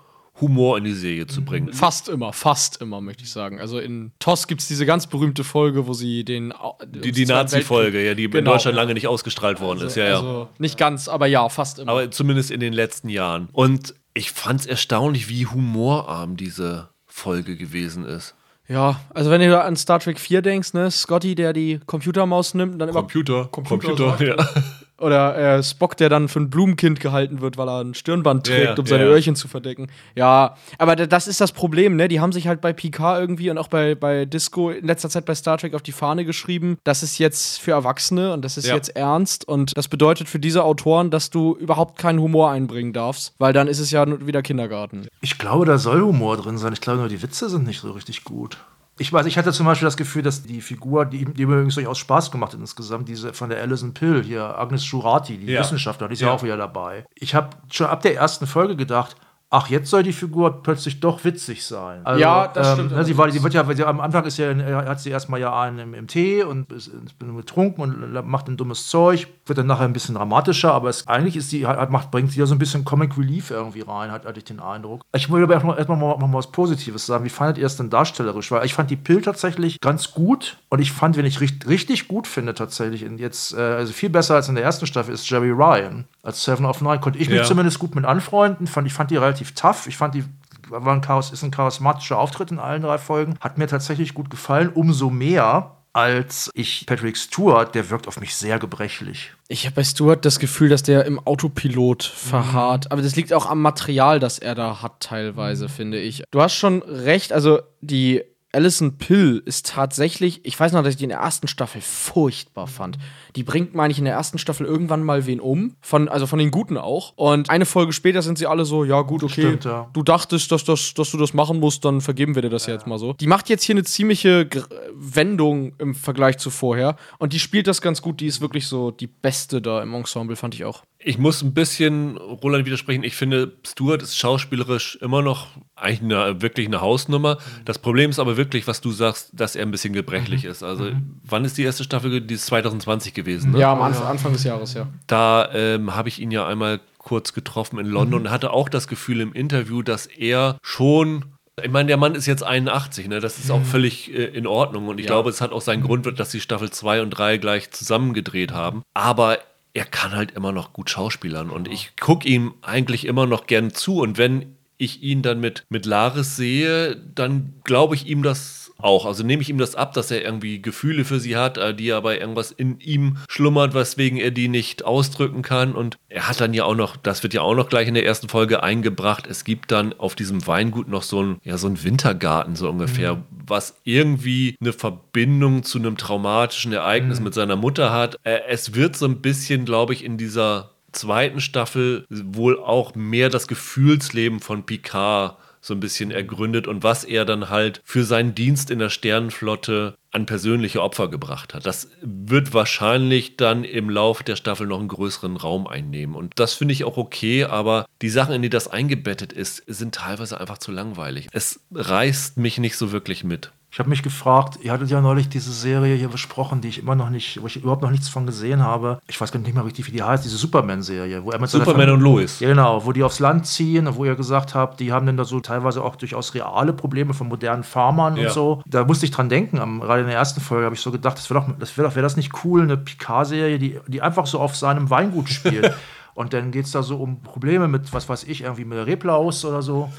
Humor 0.42 0.78
in 0.78 0.86
die 0.86 0.94
Serie 0.94 1.28
zu 1.28 1.44
bringen. 1.44 1.74
Fast 1.74 2.08
immer, 2.08 2.34
fast 2.34 2.82
immer, 2.82 3.02
möchte 3.02 3.24
ich 3.24 3.32
sagen. 3.32 3.60
Also 3.60 3.80
in 3.80 4.12
TOS 4.20 4.48
gibt 4.48 4.62
es 4.62 4.68
diese 4.68 4.86
ganz 4.86 5.08
berühmte 5.08 5.44
Folge, 5.44 5.88
wo 5.88 5.94
sie 5.94 6.24
den. 6.24 6.54
Die, 6.86 7.12
die 7.12 7.26
Nazi-Folge, 7.26 8.06
ja, 8.06 8.14
die 8.14 8.30
genau. 8.30 8.38
in 8.38 8.46
Deutschland 8.46 8.76
lange 8.76 8.94
nicht 8.94 9.08
ausgestrahlt 9.08 9.60
worden 9.60 9.80
also, 9.80 9.88
ist, 9.88 9.96
ja, 9.96 10.06
ja. 10.06 10.16
Also 10.16 10.50
nicht 10.58 10.78
ganz, 10.78 11.08
aber 11.08 11.28
ja, 11.28 11.50
fast 11.50 11.80
immer. 11.80 11.92
Aber 11.92 12.12
zumindest 12.12 12.52
in 12.52 12.60
den 12.60 12.74
letzten 12.74 13.10
Jahren. 13.10 13.50
Und 13.52 13.96
ich 14.14 14.32
fand 14.32 14.62
es 14.62 14.66
erstaunlich, 14.66 15.30
wie 15.30 15.46
humorarm 15.46 16.38
diese 16.38 16.90
Folge 17.06 17.56
gewesen 17.58 18.06
ist. 18.06 18.36
Ja, 18.68 19.02
also 19.14 19.32
wenn 19.32 19.42
du 19.42 19.60
an 19.60 19.76
Star 19.76 20.00
Trek 20.00 20.20
4 20.20 20.44
denkst, 20.44 20.74
ne, 20.74 20.92
Scotty, 20.92 21.34
der 21.34 21.54
die 21.54 21.80
Computermaus 21.88 22.54
nimmt 22.54 22.74
und 22.74 22.80
dann 22.80 22.90
immer 22.90 23.00
Computer, 23.00 23.46
Computer, 23.52 23.88
Computer 23.88 24.26
ja. 24.26 24.36
Oder 25.00 25.58
äh, 25.58 25.64
Spock, 25.64 25.98
der 25.98 26.10
dann 26.10 26.28
für 26.28 26.40
ein 26.40 26.50
Blumenkind 26.50 27.00
gehalten 27.00 27.42
wird, 27.42 27.58
weil 27.58 27.68
er 27.68 27.82
ein 27.82 27.94
Stirnband 27.94 28.46
trägt, 28.48 28.66
ja, 28.66 28.76
um 28.76 28.86
seine 28.86 29.06
ja. 29.06 29.10
Öhrchen 29.10 29.36
zu 29.36 29.48
verdecken. 29.48 29.88
Ja, 30.16 30.56
aber 30.78 30.96
das 30.96 31.28
ist 31.28 31.42
das 31.42 31.52
Problem, 31.52 31.96
ne? 31.96 32.08
Die 32.08 32.20
haben 32.20 32.32
sich 32.32 32.48
halt 32.48 32.62
bei 32.62 32.74
Picard 32.74 33.20
irgendwie 33.20 33.50
und 33.50 33.58
auch 33.58 33.68
bei, 33.68 33.96
bei 33.96 34.26
Disco 34.26 34.70
in 34.70 34.86
letzter 34.86 35.10
Zeit 35.10 35.26
bei 35.26 35.36
Star 35.36 35.58
Trek 35.58 35.74
auf 35.74 35.82
die 35.82 35.92
Fahne 35.92 36.26
geschrieben, 36.26 36.78
das 36.84 37.04
ist 37.04 37.18
jetzt 37.18 37.60
für 37.60 37.72
Erwachsene 37.72 38.34
und 38.34 38.44
das 38.44 38.58
ist 38.58 38.68
ja. 38.68 38.76
jetzt 38.76 38.96
ernst. 38.96 39.48
Und 39.48 39.78
das 39.78 39.88
bedeutet 39.88 40.28
für 40.28 40.40
diese 40.40 40.64
Autoren, 40.64 41.12
dass 41.12 41.30
du 41.30 41.56
überhaupt 41.56 41.98
keinen 41.98 42.20
Humor 42.20 42.52
einbringen 42.52 42.94
darfst, 42.94 43.34
weil 43.38 43.54
dann 43.54 43.68
ist 43.68 43.80
es 43.80 43.92
ja 43.92 44.06
wieder 44.26 44.42
Kindergarten. 44.42 45.08
Ich 45.22 45.38
glaube, 45.38 45.66
da 45.66 45.78
soll 45.78 46.02
Humor 46.02 46.38
drin 46.38 46.58
sein. 46.58 46.74
Ich 46.74 46.82
glaube 46.82 47.00
nur, 47.00 47.10
die 47.10 47.22
Witze 47.22 47.50
sind 47.50 47.66
nicht 47.66 47.80
so 47.80 47.92
richtig 47.92 48.24
gut. 48.24 48.58
Ich 49.00 49.14
weiß, 49.14 49.26
ich 49.26 49.38
hatte 49.38 49.54
zum 49.54 49.66
Beispiel 49.66 49.86
das 49.86 49.96
Gefühl, 49.96 50.24
dass 50.24 50.44
die 50.44 50.60
Figur, 50.60 51.06
die, 51.06 51.24
die 51.24 51.46
mir 51.46 51.54
übrigens 51.54 51.76
durchaus 51.76 51.98
Spaß 52.00 52.32
gemacht 52.32 52.54
hat 52.54 52.60
insgesamt, 52.60 53.08
diese 53.08 53.34
von 53.34 53.50
der 53.50 53.62
Alison 53.62 53.94
Pill 53.94 54.24
hier, 54.24 54.60
Agnes 54.60 54.90
Jurati, 54.92 55.38
die 55.38 55.54
ja. 55.54 55.62
Wissenschaftlerin, 55.62 56.10
die 56.10 56.16
ist 56.16 56.22
ja. 56.22 56.28
ja 56.28 56.34
auch 56.34 56.44
wieder 56.44 56.58
dabei. 56.58 57.06
Ich 57.16 57.34
habe 57.34 57.50
schon 57.72 57.88
ab 57.88 58.02
der 58.02 58.16
ersten 58.16 58.46
Folge 58.46 58.76
gedacht, 58.76 59.16
ach, 59.52 59.70
jetzt 59.70 59.90
soll 59.90 60.04
die 60.04 60.14
Figur 60.14 60.62
plötzlich 60.62 61.00
doch 61.00 61.24
witzig 61.24 61.66
sein. 61.66 62.02
Also, 62.06 62.22
ja, 62.22 62.48
das 62.48 62.68
ähm, 62.68 62.74
stimmt. 62.74 62.92
Ne, 62.92 63.04
sie, 63.04 63.18
war, 63.18 63.32
sie 63.32 63.44
wird 63.44 63.54
ja, 63.54 63.74
sie, 63.74 63.84
am 63.84 64.00
Anfang 64.00 64.26
ist 64.26 64.38
ja, 64.38 64.54
hat 64.86 65.00
sie 65.00 65.10
erstmal 65.10 65.40
ja 65.40 65.60
einen 65.60 65.80
im, 65.80 65.94
im 65.94 66.08
Tee 66.08 66.44
und 66.44 66.72
ist, 66.72 66.88
ist 66.88 67.18
betrunken 67.18 67.84
und 67.84 68.28
macht 68.28 68.48
ein 68.48 68.58
dummes 68.58 68.88
Zeug, 68.88 69.28
wird 69.46 69.58
dann 69.58 69.68
nachher 69.68 69.86
ein 69.86 69.94
bisschen 69.94 70.16
dramatischer, 70.16 70.72
aber 70.74 70.90
es, 70.90 71.08
eigentlich 71.08 71.36
ist 71.36 71.50
sie, 71.50 71.66
hat, 71.66 71.90
macht, 71.90 72.12
bringt 72.12 72.32
sie 72.32 72.40
ja 72.40 72.46
so 72.46 72.54
ein 72.54 72.60
bisschen 72.60 72.86
Comic 72.86 73.18
Relief 73.18 73.50
irgendwie 73.50 73.82
rein, 73.82 74.12
hat, 74.12 74.26
hatte 74.26 74.38
ich 74.38 74.46
den 74.46 74.60
Eindruck. 74.60 75.02
Ich 75.14 75.30
wollte 75.30 75.46
aber 75.46 75.54
erstmal, 75.56 75.78
erstmal 75.78 75.98
mal, 75.98 76.18
mal, 76.18 76.34
was 76.34 76.52
Positives 76.52 77.06
sagen. 77.06 77.26
Wie 77.26 77.30
fandet 77.30 77.58
ihr 77.58 77.66
es 77.66 77.76
denn 77.76 77.90
darstellerisch? 77.90 78.52
Weil 78.52 78.66
ich 78.66 78.74
fand 78.76 78.92
die 78.92 78.96
Pill 78.96 79.22
tatsächlich 79.22 79.82
ganz 79.82 80.12
gut 80.12 80.58
und 80.70 80.80
ich 80.80 80.92
fand, 80.92 81.18
wenn 81.18 81.26
ich 81.26 81.42
richtig, 81.42 81.68
richtig 81.68 82.08
gut 82.08 82.28
finde, 82.28 82.54
tatsächlich, 82.54 83.02
jetzt, 83.18 83.54
äh, 83.54 83.62
also 83.62 83.94
viel 83.94 84.10
besser 84.10 84.36
als 84.36 84.48
in 84.48 84.56
der 84.56 84.64
ersten 84.64 84.86
Staffel, 84.86 85.14
ist 85.14 85.28
Jerry 85.30 85.50
Ryan 85.50 86.06
als 86.24 86.44
Seven 86.44 86.66
of 86.66 86.82
Nine. 86.82 87.00
Konnte 87.00 87.20
ich 87.20 87.30
mich 87.30 87.40
ja. 87.40 87.44
zumindest 87.44 87.80
gut 87.80 87.96
mit 87.96 88.06
anfreunden, 88.06 88.68
fand, 88.68 88.88
ich 88.88 88.94
fand 88.94 89.12
die 89.12 89.18
relativ 89.18 89.54
tough. 89.54 89.88
Ich 89.88 89.98
fand 89.98 90.16
die 90.16 90.24
war 90.70 90.94
ein 90.94 91.02
Chaos, 91.02 91.32
ist 91.32 91.44
ein 91.44 91.52
charismatischer 91.52 92.18
Auftritt 92.18 92.52
in 92.52 92.60
allen 92.60 92.84
drei 92.84 92.98
Folgen. 92.98 93.36
Hat 93.40 93.58
mir 93.58 93.68
tatsächlich 93.68 94.14
gut 94.14 94.30
gefallen. 94.30 94.70
Umso 94.70 95.10
mehr, 95.10 95.78
als 95.94 96.52
ich 96.54 96.86
Patrick 96.86 97.18
Stewart, 97.18 97.74
der 97.74 97.90
wirkt 97.90 98.08
auf 98.08 98.20
mich 98.20 98.36
sehr 98.36 98.60
gebrechlich. 98.60 99.34
Ich 99.48 99.66
habe 99.66 99.76
bei 99.76 99.84
Stewart 99.84 100.24
das 100.26 100.40
Gefühl, 100.40 100.70
dass 100.70 100.84
der 100.84 101.06
im 101.06 101.20
Autopilot 101.20 102.04
verharrt. 102.04 102.86
Mhm. 102.86 102.92
Aber 102.92 103.02
das 103.02 103.16
liegt 103.16 103.34
auch 103.34 103.50
am 103.50 103.62
Material, 103.62 104.20
das 104.20 104.40
er 104.40 104.56
da 104.56 104.82
hat, 104.82 105.00
teilweise, 105.00 105.66
mhm. 105.66 105.70
finde 105.70 106.00
ich. 106.00 106.24
Du 106.32 106.42
hast 106.42 106.54
schon 106.54 106.84
recht, 106.84 107.34
also 107.34 107.60
die 107.82 108.24
Alison 108.52 108.98
Pill 108.98 109.44
ist 109.46 109.68
tatsächlich, 109.68 110.44
ich 110.44 110.60
weiß 110.60 110.72
noch, 110.72 110.82
dass 110.82 110.94
ich 110.94 110.98
die 110.98 111.04
in 111.04 111.10
der 111.10 111.20
ersten 111.20 111.48
Staffel 111.48 111.82
furchtbar 111.82 112.66
fand. 112.66 112.98
Die 113.36 113.44
bringt, 113.44 113.76
meine 113.76 113.92
ich, 113.92 114.00
in 114.00 114.06
der 114.06 114.16
ersten 114.16 114.40
Staffel 114.40 114.66
irgendwann 114.66 115.04
mal 115.04 115.28
wen 115.28 115.40
um. 115.40 115.76
Von, 115.82 116.10
also 116.10 116.26
von 116.26 116.40
den 116.40 116.50
Guten 116.50 116.78
auch. 116.78 117.14
Und 117.16 117.52
eine 117.52 117.68
Folge 117.68 117.94
später 117.94 118.24
sind 118.24 118.40
sie 118.40 118.48
alle 118.48 118.66
so, 118.66 118.84
ja 118.84 119.02
gut, 119.02 119.24
okay, 119.24 119.42
Stimmt, 119.42 119.66
ja. 119.66 119.90
du 119.94 120.02
dachtest, 120.02 120.52
dass, 120.52 120.64
dass, 120.64 120.96
dass 120.96 121.12
du 121.12 121.18
das 121.18 121.34
machen 121.36 121.60
musst, 121.60 121.86
dann 121.86 122.02
vergeben 122.02 122.34
wir 122.34 122.42
dir 122.42 122.50
das 122.50 122.66
ja. 122.66 122.74
jetzt 122.74 122.88
mal 122.88 122.98
so. 122.98 123.14
Die 123.14 123.28
macht 123.28 123.50
jetzt 123.50 123.64
hier 123.64 123.76
eine 123.76 123.84
ziemliche 123.84 124.48
Gr 124.48 124.68
Wendung 124.94 125.74
im 125.78 125.96
Vergleich 125.96 126.40
zu 126.40 126.50
vorher. 126.50 126.96
Und 127.20 127.34
die 127.34 127.40
spielt 127.40 127.68
das 127.68 127.82
ganz 127.82 128.02
gut. 128.02 128.20
Die 128.20 128.28
ist 128.28 128.42
wirklich 128.42 128.68
so 128.68 128.92
die 128.92 129.08
Beste 129.08 129.62
da 129.62 129.82
im 129.82 129.94
Ensemble, 129.94 130.36
fand 130.36 130.56
ich 130.56 130.66
auch. 130.66 130.84
Ich 131.02 131.18
muss 131.18 131.42
ein 131.42 131.54
bisschen 131.54 132.18
Roland 132.18 132.66
widersprechen. 132.66 133.04
Ich 133.06 133.16
finde, 133.16 133.54
Stuart 133.66 134.02
ist 134.02 134.18
schauspielerisch 134.18 134.98
immer 135.02 135.22
noch 135.22 135.48
eigentlich 135.78 136.02
eine, 136.02 136.42
wirklich 136.42 136.68
eine 136.68 136.82
Hausnummer. 136.82 137.38
Das 137.64 137.80
Problem 137.80 138.10
ist 138.10 138.20
aber 138.20 138.36
wirklich, 138.36 138.68
was 138.68 138.82
du 138.82 138.92
sagst, 138.92 139.30
dass 139.32 139.56
er 139.56 139.66
ein 139.66 139.72
bisschen 139.72 139.94
gebrechlich 139.94 140.44
mhm. 140.44 140.52
ist. 140.52 140.62
Also, 140.62 140.86
mhm. 140.86 141.22
wann 141.24 141.46
ist 141.46 141.58
die 141.58 141.64
erste 141.64 141.86
Staffel? 141.86 142.20
Die 142.20 142.34
ist 142.34 142.48
2020 142.48 143.14
gewesen. 143.14 143.52
Ne? 143.52 143.60
Ja, 143.60 143.72
am 143.72 143.82
Anfang, 143.82 144.08
Anfang 144.08 144.34
des 144.34 144.44
Jahres, 144.44 144.74
ja. 144.74 144.88
Da 145.08 145.50
ähm, 145.54 145.96
habe 145.96 146.10
ich 146.10 146.20
ihn 146.20 146.32
ja 146.32 146.46
einmal 146.46 146.82
kurz 146.98 147.32
getroffen 147.32 147.80
in 147.80 147.86
London 147.86 148.20
mhm. 148.20 148.26
und 148.26 148.32
hatte 148.32 148.52
auch 148.52 148.68
das 148.68 148.90
Gefühl 148.90 149.22
im 149.22 149.32
Interview, 149.32 149.82
dass 149.82 150.06
er 150.06 150.58
schon 150.62 151.26
ich 151.62 151.72
meine, 151.72 151.88
der 151.88 151.98
Mann 151.98 152.16
ist 152.16 152.26
jetzt 152.26 152.44
81, 152.44 153.10
ne? 153.10 153.20
Das 153.20 153.38
ist 153.38 153.52
auch 153.52 153.60
mhm. 153.60 153.66
völlig 153.66 154.14
äh, 154.14 154.26
in 154.26 154.48
Ordnung. 154.48 154.88
Und 154.88 154.98
ich 154.98 155.06
ja. 155.06 155.12
glaube, 155.12 155.30
es 155.30 155.42
hat 155.42 155.52
auch 155.52 155.62
seinen 155.62 155.84
Grund, 155.84 156.08
dass 156.18 156.30
die 156.30 156.40
Staffel 156.40 156.70
2 156.70 157.02
und 157.02 157.10
3 157.10 157.38
gleich 157.38 157.72
zusammengedreht 157.72 158.54
haben. 158.54 158.84
Aber 158.94 159.40
er 159.74 159.86
kann 159.86 160.14
halt 160.14 160.32
immer 160.32 160.52
noch 160.52 160.74
gut 160.74 160.90
schauspielern 160.90 161.50
und 161.50 161.68
ich 161.68 161.96
gucke 162.00 162.28
ihm 162.28 162.54
eigentlich 162.62 163.06
immer 163.06 163.26
noch 163.26 163.48
gern 163.48 163.74
zu 163.74 164.00
und 164.00 164.18
wenn 164.18 164.56
ich 164.78 165.04
ihn 165.04 165.22
dann 165.22 165.40
mit, 165.40 165.66
mit 165.70 165.86
Laris 165.86 166.38
sehe, 166.38 166.96
dann 166.96 167.54
glaube 167.66 167.96
ich 167.96 168.08
ihm 168.08 168.24
das 168.24 168.69
auch. 168.80 169.06
Also 169.06 169.24
nehme 169.24 169.42
ich 169.42 169.50
ihm 169.50 169.58
das 169.58 169.76
ab, 169.76 169.94
dass 169.94 170.12
er 170.12 170.24
irgendwie 170.24 170.62
Gefühle 170.62 171.06
für 171.06 171.20
sie 171.20 171.38
hat, 171.38 171.58
äh, 171.58 171.74
die 171.74 171.92
aber 171.92 172.20
irgendwas 172.20 172.52
in 172.52 172.80
ihm 172.80 173.18
schlummert, 173.28 173.74
weswegen 173.74 174.18
er 174.18 174.32
die 174.32 174.48
nicht 174.48 174.86
ausdrücken 174.86 175.42
kann. 175.42 175.74
Und 175.74 175.98
er 176.08 176.28
hat 176.28 176.42
dann 176.42 176.54
ja 176.54 176.64
auch 176.66 176.76
noch, 176.76 176.98
das 176.98 177.24
wird 177.24 177.34
ja 177.34 177.42
auch 177.42 177.56
noch 177.56 177.70
gleich 177.70 177.88
in 177.88 177.94
der 177.94 178.06
ersten 178.06 178.30
Folge 178.30 178.64
eingebracht, 178.64 179.28
es 179.28 179.44
gibt 179.44 179.72
dann 179.72 179.94
auf 179.94 180.16
diesem 180.16 180.46
Weingut 180.48 180.88
noch 180.88 181.04
so 181.04 181.22
ein, 181.22 181.38
ja, 181.44 181.58
so 181.58 181.68
ein 181.68 181.84
Wintergarten 181.84 182.56
so 182.56 182.70
ungefähr, 182.70 183.16
mhm. 183.16 183.24
was 183.48 183.76
irgendwie 183.84 184.56
eine 184.62 184.74
Verbindung 184.74 185.64
zu 185.64 185.78
einem 185.78 185.98
traumatischen 185.98 186.74
Ereignis 186.74 187.20
mhm. 187.20 187.26
mit 187.26 187.34
seiner 187.34 187.56
Mutter 187.56 187.92
hat. 187.92 188.18
Äh, 188.24 188.40
es 188.48 188.76
wird 188.76 188.96
so 188.96 189.06
ein 189.06 189.22
bisschen, 189.22 189.66
glaube 189.66 189.94
ich, 189.94 190.04
in 190.04 190.18
dieser 190.18 190.72
zweiten 190.92 191.40
Staffel 191.40 192.06
wohl 192.10 192.60
auch 192.60 192.96
mehr 192.96 193.30
das 193.30 193.48
Gefühlsleben 193.48 194.40
von 194.40 194.66
Picard 194.66 195.38
so 195.62 195.74
ein 195.74 195.80
bisschen 195.80 196.12
ergründet 196.12 196.68
und 196.68 196.84
was 196.84 197.04
er 197.04 197.26
dann 197.26 197.50
halt 197.50 197.82
für 197.84 198.04
seinen 198.04 198.36
Dienst 198.36 198.72
in 198.72 198.80
der 198.80 198.90
Sternenflotte 198.90 199.96
an 200.12 200.26
persönliche 200.26 200.82
Opfer 200.82 201.08
gebracht 201.08 201.54
hat. 201.54 201.66
Das 201.66 201.90
wird 202.02 202.54
wahrscheinlich 202.54 203.38
dann 203.38 203.64
im 203.64 203.90
Laufe 203.90 204.24
der 204.24 204.36
Staffel 204.36 204.66
noch 204.66 204.80
einen 204.80 204.88
größeren 204.88 205.38
Raum 205.38 205.68
einnehmen. 205.68 206.16
Und 206.16 206.34
das 206.38 206.54
finde 206.54 206.74
ich 206.74 206.84
auch 206.84 206.98
okay, 206.98 207.44
aber 207.44 207.86
die 208.02 208.10
Sachen, 208.10 208.34
in 208.34 208.42
die 208.42 208.50
das 208.50 208.68
eingebettet 208.68 209.34
ist, 209.34 209.64
sind 209.68 209.96
teilweise 209.96 210.40
einfach 210.40 210.58
zu 210.58 210.72
langweilig. 210.72 211.28
Es 211.32 211.60
reißt 211.72 212.38
mich 212.38 212.58
nicht 212.58 212.76
so 212.76 212.92
wirklich 212.92 213.24
mit. 213.24 213.52
Ich 213.72 213.78
habe 213.78 213.90
mich 213.90 214.02
gefragt, 214.02 214.58
ihr 214.64 214.72
hattet 214.72 214.90
ja 214.90 215.00
neulich 215.00 215.30
diese 215.30 215.52
Serie 215.52 215.96
hier 215.96 216.08
besprochen, 216.08 216.60
die 216.60 216.70
ich 216.70 216.80
immer 216.80 216.96
noch 216.96 217.12
nicht, 217.12 217.40
wo 217.40 217.46
ich 217.46 217.58
überhaupt 217.58 217.84
noch 217.84 217.92
nichts 217.92 218.10
von 218.10 218.26
gesehen 218.26 218.64
habe. 218.64 219.00
Ich 219.08 219.22
weiß 219.22 219.32
gar 219.32 219.40
nicht 219.40 219.54
mehr 219.54 219.64
richtig, 219.64 219.86
wie 219.86 219.92
die 219.92 220.02
heißt, 220.02 220.26
diese 220.26 220.38
Superman-Serie, 220.38 221.24
wo 221.24 221.30
er 221.30 221.40
mit 221.40 221.52
Superman 221.52 221.92
und 221.92 222.02
Lois. 222.02 222.40
Ja, 222.40 222.48
genau, 222.48 222.84
wo 222.84 222.94
die 222.94 223.04
aufs 223.04 223.20
Land 223.20 223.46
ziehen, 223.46 223.88
wo 223.96 224.06
ihr 224.06 224.16
gesagt 224.16 224.56
habt, 224.56 224.80
die 224.80 224.92
haben 224.92 225.06
dann 225.06 225.18
da 225.18 225.24
so 225.24 225.40
teilweise 225.40 225.84
auch 225.84 225.96
durchaus 225.98 226.34
reale 226.34 226.74
Probleme 226.74 227.14
von 227.14 227.28
modernen 227.28 227.64
Farmern 227.64 228.18
ja. 228.18 228.28
und 228.28 228.34
so. 228.34 228.64
Da 228.66 228.86
musste 228.86 229.06
ich 229.06 229.12
dran 229.12 229.30
denken, 229.30 229.60
am, 229.60 229.82
gerade 229.82 230.02
in 230.02 230.08
der 230.08 230.16
ersten 230.16 230.42
Folge 230.42 230.66
habe 230.66 230.74
ich 230.74 230.82
so 230.82 230.92
gedacht, 230.92 231.20
das 231.20 231.30
wäre 231.30 231.42
doch, 231.42 231.48
das 231.60 231.78
wäre 231.78 231.88
doch, 231.88 231.96
wäre 231.96 232.04
das 232.04 232.18
nicht 232.18 232.44
cool, 232.44 232.64
eine 232.64 232.76
Picard-Serie, 232.76 233.60
die, 233.60 233.80
die 233.88 234.02
einfach 234.02 234.26
so 234.26 234.40
auf 234.40 234.56
seinem 234.56 234.90
Weingut 234.90 235.30
spielt. 235.30 235.76
Und 236.20 236.34
dann 236.34 236.52
geht 236.52 236.66
es 236.66 236.72
da 236.72 236.84
so 236.84 236.98
um 236.98 237.22
Probleme 237.22 237.70
mit, 237.70 237.94
was 237.94 238.10
weiß 238.10 238.26
ich, 238.26 238.42
irgendwie 238.42 238.66
mit 238.66 238.78
der 238.78 238.88
Replaus 238.88 239.46
oder 239.46 239.62
so. 239.62 239.90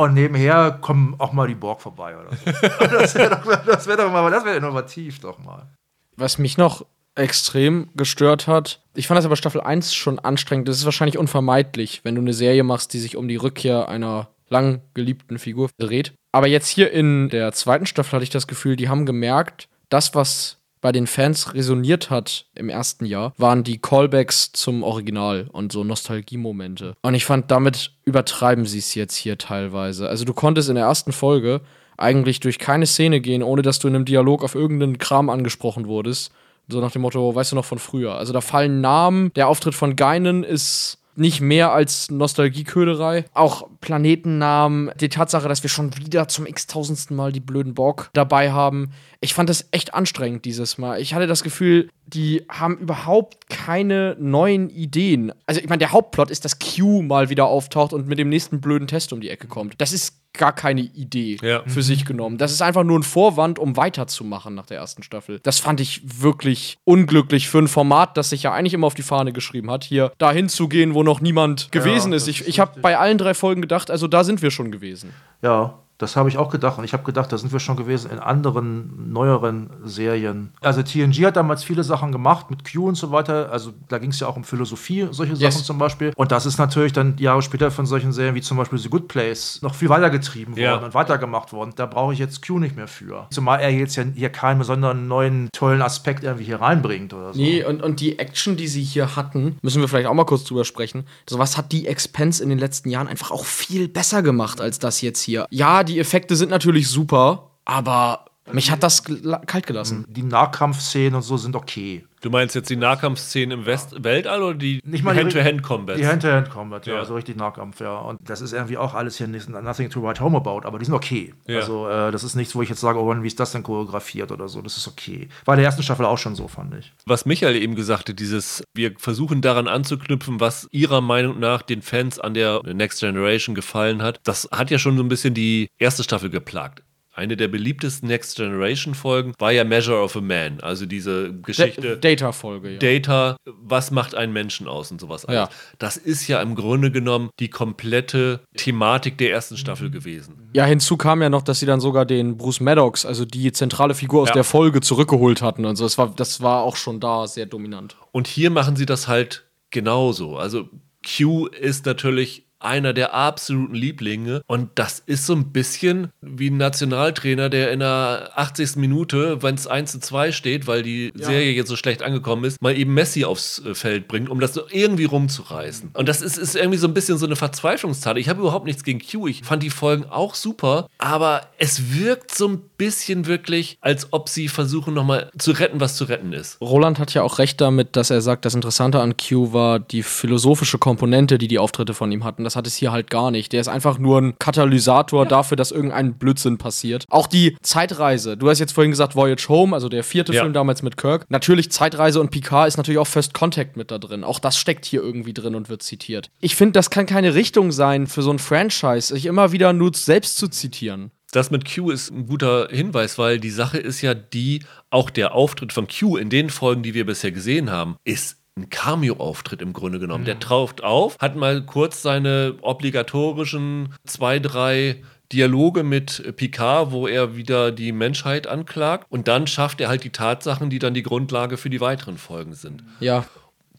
Und 0.00 0.14
nebenher 0.14 0.78
kommen 0.80 1.14
auch 1.18 1.34
mal 1.34 1.46
die 1.46 1.54
Borg 1.54 1.82
vorbei 1.82 2.16
oder 2.16 2.30
so. 2.30 2.86
das 2.86 3.14
wäre 3.14 3.28
doch, 3.28 3.86
wär 3.86 3.96
doch 3.98 4.10
mal, 4.10 4.30
das 4.30 4.46
wäre 4.46 4.56
innovativ 4.56 5.20
doch 5.20 5.38
mal. 5.38 5.68
Was 6.16 6.38
mich 6.38 6.56
noch 6.56 6.86
extrem 7.14 7.90
gestört 7.94 8.46
hat. 8.46 8.82
Ich 8.94 9.06
fand 9.06 9.18
das 9.18 9.26
aber 9.26 9.36
Staffel 9.36 9.60
1 9.60 9.92
schon 9.92 10.18
anstrengend. 10.18 10.68
Das 10.68 10.78
ist 10.78 10.86
wahrscheinlich 10.86 11.18
unvermeidlich, 11.18 12.00
wenn 12.02 12.14
du 12.14 12.22
eine 12.22 12.32
Serie 12.32 12.64
machst, 12.64 12.94
die 12.94 12.98
sich 12.98 13.14
um 13.14 13.28
die 13.28 13.36
Rückkehr 13.36 13.90
einer 13.90 14.30
lang 14.48 14.80
geliebten 14.94 15.38
Figur 15.38 15.68
dreht. 15.76 16.14
Aber 16.32 16.46
jetzt 16.46 16.68
hier 16.68 16.90
in 16.90 17.28
der 17.28 17.52
zweiten 17.52 17.84
Staffel 17.84 18.12
hatte 18.12 18.24
ich 18.24 18.30
das 18.30 18.46
Gefühl, 18.46 18.76
die 18.76 18.88
haben 18.88 19.04
gemerkt, 19.04 19.68
das, 19.90 20.14
was 20.14 20.59
bei 20.80 20.92
den 20.92 21.06
Fans 21.06 21.54
resoniert 21.54 22.10
hat 22.10 22.46
im 22.54 22.68
ersten 22.68 23.04
Jahr, 23.04 23.32
waren 23.36 23.64
die 23.64 23.78
Callbacks 23.78 24.52
zum 24.52 24.82
Original 24.82 25.48
und 25.52 25.72
so 25.72 25.84
Nostalgiemomente. 25.84 26.94
Und 27.02 27.14
ich 27.14 27.24
fand, 27.24 27.50
damit 27.50 27.92
übertreiben 28.04 28.66
sie 28.66 28.78
es 28.78 28.94
jetzt 28.94 29.16
hier 29.16 29.38
teilweise. 29.38 30.08
Also 30.08 30.24
du 30.24 30.34
konntest 30.34 30.68
in 30.68 30.76
der 30.76 30.84
ersten 30.84 31.12
Folge 31.12 31.60
eigentlich 31.96 32.40
durch 32.40 32.58
keine 32.58 32.86
Szene 32.86 33.20
gehen, 33.20 33.42
ohne 33.42 33.62
dass 33.62 33.78
du 33.78 33.88
in 33.88 33.94
einem 33.94 34.04
Dialog 34.06 34.42
auf 34.42 34.54
irgendeinen 34.54 34.98
Kram 34.98 35.28
angesprochen 35.28 35.86
wurdest. 35.86 36.32
So 36.68 36.80
nach 36.80 36.92
dem 36.92 37.02
Motto, 37.02 37.34
weißt 37.34 37.52
du 37.52 37.56
noch 37.56 37.64
von 37.64 37.78
früher. 37.78 38.14
Also 38.14 38.32
da 38.32 38.40
fallen 38.40 38.80
Namen, 38.80 39.32
der 39.34 39.48
Auftritt 39.48 39.74
von 39.74 39.96
Geinen 39.96 40.44
ist 40.44 40.99
nicht 41.16 41.40
mehr 41.40 41.72
als 41.72 42.10
Nostalgieköderei. 42.10 43.24
Auch 43.34 43.68
Planetennamen, 43.80 44.90
die 45.00 45.08
Tatsache, 45.08 45.48
dass 45.48 45.62
wir 45.62 45.70
schon 45.70 45.96
wieder 45.96 46.28
zum 46.28 46.46
x-tausendsten 46.46 47.16
Mal 47.16 47.32
die 47.32 47.40
blöden 47.40 47.74
Bock 47.74 48.10
dabei 48.12 48.52
haben. 48.52 48.92
Ich 49.20 49.34
fand 49.34 49.48
das 49.48 49.68
echt 49.70 49.94
anstrengend 49.94 50.44
dieses 50.44 50.78
Mal. 50.78 51.00
Ich 51.00 51.14
hatte 51.14 51.26
das 51.26 51.42
Gefühl, 51.42 51.90
die 52.06 52.44
haben 52.48 52.78
überhaupt 52.78 53.48
keine 53.48 54.16
neuen 54.18 54.70
Ideen. 54.70 55.32
Also 55.46 55.60
ich 55.60 55.68
meine, 55.68 55.78
der 55.78 55.92
Hauptplot 55.92 56.30
ist, 56.30 56.44
dass 56.44 56.58
Q 56.58 57.02
mal 57.02 57.28
wieder 57.28 57.46
auftaucht 57.46 57.92
und 57.92 58.08
mit 58.08 58.18
dem 58.18 58.28
nächsten 58.28 58.60
blöden 58.60 58.88
Test 58.88 59.12
um 59.12 59.20
die 59.20 59.30
Ecke 59.30 59.46
kommt. 59.46 59.74
Das 59.80 59.92
ist 59.92 60.19
gar 60.32 60.54
keine 60.54 60.80
Idee 60.80 61.38
ja. 61.42 61.62
für 61.66 61.82
sich 61.82 62.04
genommen. 62.04 62.38
Das 62.38 62.52
ist 62.52 62.62
einfach 62.62 62.84
nur 62.84 62.98
ein 62.98 63.02
Vorwand, 63.02 63.58
um 63.58 63.76
weiterzumachen 63.76 64.54
nach 64.54 64.66
der 64.66 64.78
ersten 64.78 65.02
Staffel. 65.02 65.40
Das 65.42 65.58
fand 65.58 65.80
ich 65.80 66.22
wirklich 66.22 66.78
unglücklich 66.84 67.48
für 67.48 67.58
ein 67.58 67.68
Format, 67.68 68.16
das 68.16 68.30
sich 68.30 68.44
ja 68.44 68.52
eigentlich 68.52 68.74
immer 68.74 68.86
auf 68.86 68.94
die 68.94 69.02
Fahne 69.02 69.32
geschrieben 69.32 69.70
hat, 69.70 69.84
hier 69.84 70.12
dahin 70.18 70.48
zu 70.48 70.68
gehen, 70.68 70.94
wo 70.94 71.02
noch 71.02 71.20
niemand 71.20 71.72
gewesen 71.72 72.12
ja, 72.12 72.16
ist. 72.16 72.28
Ich, 72.28 72.46
ich 72.46 72.60
habe 72.60 72.80
bei 72.80 72.98
allen 72.98 73.18
drei 73.18 73.34
Folgen 73.34 73.60
gedacht, 73.60 73.90
also 73.90 74.06
da 74.06 74.24
sind 74.24 74.42
wir 74.42 74.50
schon 74.50 74.70
gewesen. 74.70 75.12
Ja, 75.42 75.78
das 76.00 76.16
habe 76.16 76.30
ich 76.30 76.38
auch 76.38 76.50
gedacht. 76.50 76.78
Und 76.78 76.84
ich 76.84 76.94
habe 76.94 77.02
gedacht, 77.02 77.30
da 77.30 77.36
sind 77.36 77.52
wir 77.52 77.60
schon 77.60 77.76
gewesen 77.76 78.10
in 78.10 78.18
anderen, 78.18 79.12
neueren 79.12 79.68
Serien. 79.84 80.50
Also 80.62 80.82
TNG 80.82 81.26
hat 81.26 81.36
damals 81.36 81.62
viele 81.62 81.84
Sachen 81.84 82.10
gemacht 82.10 82.50
mit 82.50 82.70
Q 82.70 82.88
und 82.88 82.94
so 82.94 83.10
weiter. 83.12 83.52
Also 83.52 83.72
da 83.88 83.98
ging 83.98 84.10
es 84.10 84.18
ja 84.18 84.26
auch 84.26 84.36
um 84.36 84.44
Philosophie, 84.44 85.08
solche 85.10 85.34
yes. 85.34 85.54
Sachen 85.54 85.64
zum 85.64 85.78
Beispiel. 85.78 86.12
Und 86.16 86.32
das 86.32 86.46
ist 86.46 86.56
natürlich 86.56 86.94
dann 86.94 87.18
Jahre 87.18 87.42
später 87.42 87.70
von 87.70 87.84
solchen 87.84 88.12
Serien 88.12 88.34
wie 88.34 88.40
zum 88.40 88.56
Beispiel 88.56 88.78
The 88.78 88.88
Good 88.88 89.08
Place 89.08 89.60
noch 89.60 89.74
viel 89.74 89.90
weitergetrieben 89.90 90.56
ja. 90.56 90.72
worden 90.72 90.84
und 90.84 90.94
weitergemacht 90.94 91.52
worden. 91.52 91.72
Da 91.76 91.84
brauche 91.84 92.14
ich 92.14 92.18
jetzt 92.18 92.46
Q 92.46 92.58
nicht 92.58 92.76
mehr 92.76 92.88
für. 92.88 93.26
Zumal 93.30 93.60
er 93.60 93.68
jetzt 93.68 93.96
ja 93.96 94.04
hier 94.14 94.30
keinen 94.30 94.58
besonderen 94.58 95.06
neuen, 95.06 95.50
tollen 95.52 95.82
Aspekt 95.82 96.24
irgendwie 96.24 96.44
hier 96.44 96.62
reinbringt 96.62 97.12
oder 97.12 97.34
so. 97.34 97.38
Nee, 97.38 97.62
und, 97.62 97.82
und 97.82 98.00
die 98.00 98.18
Action, 98.18 98.56
die 98.56 98.68
sie 98.68 98.82
hier 98.82 99.16
hatten, 99.16 99.58
müssen 99.60 99.82
wir 99.82 99.88
vielleicht 99.88 100.06
auch 100.06 100.14
mal 100.14 100.24
kurz 100.24 100.44
drüber 100.44 100.64
sprechen. 100.64 101.04
So 101.28 101.38
was 101.38 101.58
hat 101.58 101.72
die 101.72 101.86
Expense 101.86 102.42
in 102.42 102.48
den 102.48 102.58
letzten 102.58 102.88
Jahren 102.88 103.06
einfach 103.06 103.30
auch 103.30 103.44
viel 103.44 103.86
besser 103.86 104.22
gemacht 104.22 104.62
als 104.62 104.78
das 104.78 105.02
jetzt 105.02 105.20
hier. 105.20 105.46
Ja, 105.50 105.84
die 105.90 105.98
Effekte 105.98 106.36
sind 106.36 106.50
natürlich 106.50 106.88
super, 106.88 107.50
aber 107.64 108.26
mich 108.52 108.70
hat 108.70 108.82
das 108.82 109.02
kalt 109.46 109.66
gelassen. 109.66 110.04
Die 110.08 110.22
Nahkampfszenen 110.22 111.14
und 111.14 111.22
so 111.22 111.36
sind 111.36 111.56
okay. 111.56 112.04
Du 112.20 112.28
meinst 112.28 112.54
jetzt 112.54 112.68
die 112.68 112.76
Nahkampfszenen 112.76 113.60
im 113.60 113.66
West 113.66 114.04
Weltall 114.04 114.42
oder 114.42 114.58
die 114.58 114.82
Hand-to-Hand-Combat? 114.84 115.96
Die 115.96 116.06
Hand-to-Hand-Combat, 116.06 116.86
ja. 116.86 116.96
ja, 116.96 117.04
so 117.06 117.14
richtig 117.14 117.36
Nahkampf, 117.36 117.80
ja. 117.80 117.98
Und 117.98 118.18
das 118.22 118.42
ist 118.42 118.52
irgendwie 118.52 118.76
auch 118.76 118.94
alles 118.94 119.16
hier 119.16 119.26
nothing 119.26 119.88
to 119.88 120.02
write 120.02 120.22
home 120.22 120.36
about, 120.36 120.66
aber 120.66 120.78
die 120.78 120.84
sind 120.84 120.94
okay. 120.94 121.32
Ja. 121.46 121.60
Also, 121.60 121.88
äh, 121.88 122.12
das 122.12 122.22
ist 122.22 122.34
nichts, 122.34 122.54
wo 122.54 122.60
ich 122.60 122.68
jetzt 122.68 122.80
sage, 122.80 122.98
oh, 123.00 123.10
wie 123.22 123.26
ist 123.26 123.40
das 123.40 123.52
denn 123.52 123.62
choreografiert 123.62 124.32
oder 124.32 124.48
so. 124.48 124.60
Das 124.60 124.76
ist 124.76 124.86
okay. 124.86 125.28
War 125.46 125.54
in 125.54 125.60
der 125.60 125.66
ersten 125.66 125.82
Staffel 125.82 126.04
auch 126.04 126.18
schon 126.18 126.34
so, 126.34 126.46
fand 126.46 126.74
ich. 126.74 126.92
Was 127.06 127.24
Michael 127.24 127.56
eben 127.56 127.74
gesagt 127.74 128.10
hat, 128.10 128.18
dieses, 128.18 128.62
wir 128.74 128.92
versuchen 128.98 129.40
daran 129.40 129.66
anzuknüpfen, 129.66 130.40
was 130.40 130.68
ihrer 130.72 131.00
Meinung 131.00 131.38
nach 131.38 131.62
den 131.62 131.80
Fans 131.80 132.18
an 132.18 132.34
der 132.34 132.60
Next 132.64 133.00
Generation 133.00 133.54
gefallen 133.54 134.02
hat, 134.02 134.20
das 134.24 134.46
hat 134.52 134.70
ja 134.70 134.78
schon 134.78 134.98
so 134.98 135.02
ein 135.02 135.08
bisschen 135.08 135.32
die 135.32 135.68
erste 135.78 136.02
Staffel 136.02 136.28
geplagt. 136.28 136.82
Eine 137.12 137.36
der 137.36 137.48
beliebtesten 137.48 138.08
Next 138.08 138.36
Generation 138.36 138.94
Folgen 138.94 139.32
war 139.38 139.50
ja 139.50 139.64
Measure 139.64 140.00
of 140.00 140.16
a 140.16 140.20
Man, 140.20 140.60
also 140.60 140.86
diese 140.86 141.34
Geschichte. 141.42 141.96
Data-Folge, 141.96 142.72
ja. 142.72 142.78
Data, 142.78 143.36
was 143.44 143.90
macht 143.90 144.14
einen 144.14 144.32
Menschen 144.32 144.68
aus 144.68 144.92
und 144.92 145.00
sowas. 145.00 145.26
Ja. 145.28 145.48
Das 145.78 145.96
ist 145.96 146.28
ja 146.28 146.40
im 146.40 146.54
Grunde 146.54 146.92
genommen 146.92 147.30
die 147.40 147.48
komplette 147.48 148.40
Thematik 148.56 149.18
der 149.18 149.32
ersten 149.32 149.56
Staffel 149.56 149.90
gewesen. 149.90 150.50
Ja, 150.52 150.64
hinzu 150.64 150.96
kam 150.96 151.20
ja 151.20 151.30
noch, 151.30 151.42
dass 151.42 151.58
sie 151.58 151.66
dann 151.66 151.80
sogar 151.80 152.06
den 152.06 152.36
Bruce 152.36 152.60
Maddox, 152.60 153.04
also 153.04 153.24
die 153.24 153.50
zentrale 153.50 153.94
Figur 153.94 154.22
aus 154.22 154.28
ja. 154.28 154.34
der 154.34 154.44
Folge, 154.44 154.80
zurückgeholt 154.80 155.42
hatten 155.42 155.64
und 155.64 155.76
so. 155.76 155.84
Das 155.84 155.98
war, 155.98 156.14
das 156.14 156.40
war 156.40 156.62
auch 156.62 156.76
schon 156.76 157.00
da 157.00 157.26
sehr 157.26 157.46
dominant. 157.46 157.96
Und 158.12 158.28
hier 158.28 158.50
machen 158.50 158.76
sie 158.76 158.86
das 158.86 159.08
halt 159.08 159.50
genauso. 159.70 160.36
Also 160.36 160.68
Q 161.04 161.46
ist 161.46 161.86
natürlich 161.86 162.49
einer 162.60 162.92
der 162.92 163.14
absoluten 163.14 163.74
Lieblinge. 163.74 164.42
Und 164.46 164.70
das 164.76 165.02
ist 165.04 165.26
so 165.26 165.34
ein 165.34 165.52
bisschen 165.52 166.08
wie 166.20 166.50
ein 166.50 166.56
Nationaltrainer, 166.56 167.48
der 167.48 167.72
in 167.72 167.80
der 167.80 168.32
80. 168.36 168.76
Minute, 168.76 169.42
wenn 169.42 169.54
es 169.54 169.66
1 169.66 169.92
zu 169.92 170.00
2 170.00 170.32
steht, 170.32 170.66
weil 170.66 170.82
die 170.82 171.12
ja. 171.16 171.26
Serie 171.26 171.52
jetzt 171.52 171.68
so 171.68 171.76
schlecht 171.76 172.02
angekommen 172.02 172.44
ist, 172.44 172.60
mal 172.62 172.76
eben 172.76 172.94
Messi 172.94 173.24
aufs 173.24 173.64
äh, 173.64 173.74
Feld 173.74 174.08
bringt, 174.08 174.28
um 174.28 174.40
das 174.40 174.54
so 174.54 174.62
irgendwie 174.70 175.04
rumzureißen. 175.04 175.90
Und 175.94 176.08
das 176.08 176.22
ist, 176.22 176.36
ist 176.36 176.54
irgendwie 176.54 176.78
so 176.78 176.86
ein 176.86 176.94
bisschen 176.94 177.18
so 177.18 177.26
eine 177.26 177.36
Verzweiflungstat. 177.36 178.18
Ich 178.18 178.28
habe 178.28 178.40
überhaupt 178.40 178.66
nichts 178.66 178.84
gegen 178.84 179.00
Q. 179.00 179.28
Ich 179.28 179.42
fand 179.42 179.62
die 179.62 179.70
Folgen 179.70 180.04
auch 180.04 180.34
super, 180.34 180.86
aber 180.98 181.42
es 181.58 181.94
wirkt 181.94 182.34
so 182.34 182.48
ein 182.48 182.60
bisschen 182.76 183.26
wirklich, 183.26 183.78
als 183.80 184.12
ob 184.12 184.28
sie 184.28 184.48
versuchen, 184.48 184.94
nochmal 184.94 185.30
zu 185.38 185.52
retten, 185.52 185.80
was 185.80 185.96
zu 185.96 186.04
retten 186.04 186.32
ist. 186.32 186.60
Roland 186.60 186.98
hat 186.98 187.14
ja 187.14 187.22
auch 187.22 187.38
recht 187.38 187.60
damit, 187.60 187.96
dass 187.96 188.10
er 188.10 188.20
sagt, 188.20 188.44
das 188.44 188.54
Interessante 188.54 189.00
an 189.00 189.16
Q 189.16 189.52
war 189.52 189.78
die 189.78 190.02
philosophische 190.02 190.78
Komponente, 190.78 191.38
die 191.38 191.48
die 191.48 191.58
Auftritte 191.58 191.94
von 191.94 192.10
ihm 192.12 192.24
hatten. 192.24 192.44
Das 192.50 192.56
hat 192.56 192.66
es 192.66 192.74
hier 192.74 192.90
halt 192.90 193.10
gar 193.10 193.30
nicht. 193.30 193.52
Der 193.52 193.60
ist 193.60 193.68
einfach 193.68 194.00
nur 194.00 194.20
ein 194.20 194.36
Katalysator 194.40 195.22
ja. 195.22 195.28
dafür, 195.28 195.56
dass 195.56 195.70
irgendein 195.70 196.14
Blödsinn 196.14 196.58
passiert. 196.58 197.04
Auch 197.08 197.28
die 197.28 197.56
Zeitreise. 197.62 198.36
Du 198.36 198.50
hast 198.50 198.58
jetzt 198.58 198.72
vorhin 198.72 198.90
gesagt 198.90 199.14
Voyage 199.14 199.48
Home, 199.48 199.72
also 199.72 199.88
der 199.88 200.02
vierte 200.02 200.32
ja. 200.32 200.42
Film 200.42 200.52
damals 200.52 200.82
mit 200.82 200.96
Kirk. 200.96 201.26
Natürlich 201.28 201.70
Zeitreise 201.70 202.20
und 202.20 202.32
Picard 202.32 202.66
ist 202.66 202.76
natürlich 202.76 202.98
auch 202.98 203.06
First 203.06 203.34
Contact 203.34 203.76
mit 203.76 203.92
da 203.92 203.98
drin. 203.98 204.24
Auch 204.24 204.40
das 204.40 204.58
steckt 204.58 204.84
hier 204.84 205.00
irgendwie 205.00 205.32
drin 205.32 205.54
und 205.54 205.68
wird 205.68 205.84
zitiert. 205.84 206.32
Ich 206.40 206.56
finde, 206.56 206.72
das 206.72 206.90
kann 206.90 207.06
keine 207.06 207.36
Richtung 207.36 207.70
sein 207.70 208.08
für 208.08 208.22
so 208.22 208.32
ein 208.32 208.40
Franchise, 208.40 209.14
sich 209.14 209.26
immer 209.26 209.52
wieder 209.52 209.72
nur 209.72 209.92
selbst 209.94 210.36
zu 210.36 210.48
zitieren. 210.48 211.12
Das 211.30 211.52
mit 211.52 211.72
Q 211.72 211.90
ist 211.90 212.10
ein 212.10 212.26
guter 212.26 212.66
Hinweis, 212.68 213.16
weil 213.16 213.38
die 213.38 213.50
Sache 213.50 213.78
ist 213.78 214.02
ja 214.02 214.14
die, 214.14 214.64
auch 214.90 215.10
der 215.10 215.36
Auftritt 215.36 215.72
von 215.72 215.86
Q 215.86 216.16
in 216.16 216.28
den 216.30 216.50
Folgen, 216.50 216.82
die 216.82 216.94
wir 216.94 217.06
bisher 217.06 217.30
gesehen 217.30 217.70
haben, 217.70 217.96
ist 218.02 218.39
ein 218.56 218.68
Cameo-Auftritt 218.68 219.62
im 219.62 219.72
Grunde 219.72 219.98
genommen. 219.98 220.22
Mhm. 220.22 220.26
Der 220.26 220.40
taucht 220.40 220.82
auf, 220.82 221.16
hat 221.18 221.36
mal 221.36 221.62
kurz 221.62 222.02
seine 222.02 222.56
obligatorischen 222.62 223.94
zwei, 224.04 224.38
drei 224.38 225.02
Dialoge 225.32 225.84
mit 225.84 226.36
Picard, 226.36 226.90
wo 226.90 227.06
er 227.06 227.36
wieder 227.36 227.70
die 227.70 227.92
Menschheit 227.92 228.46
anklagt. 228.46 229.06
Und 229.10 229.28
dann 229.28 229.46
schafft 229.46 229.80
er 229.80 229.88
halt 229.88 230.02
die 230.02 230.10
Tatsachen, 230.10 230.70
die 230.70 230.80
dann 230.80 230.94
die 230.94 231.04
Grundlage 231.04 231.56
für 231.56 231.70
die 231.70 231.80
weiteren 231.80 232.18
Folgen 232.18 232.54
sind. 232.54 232.82
Ja. 232.98 233.24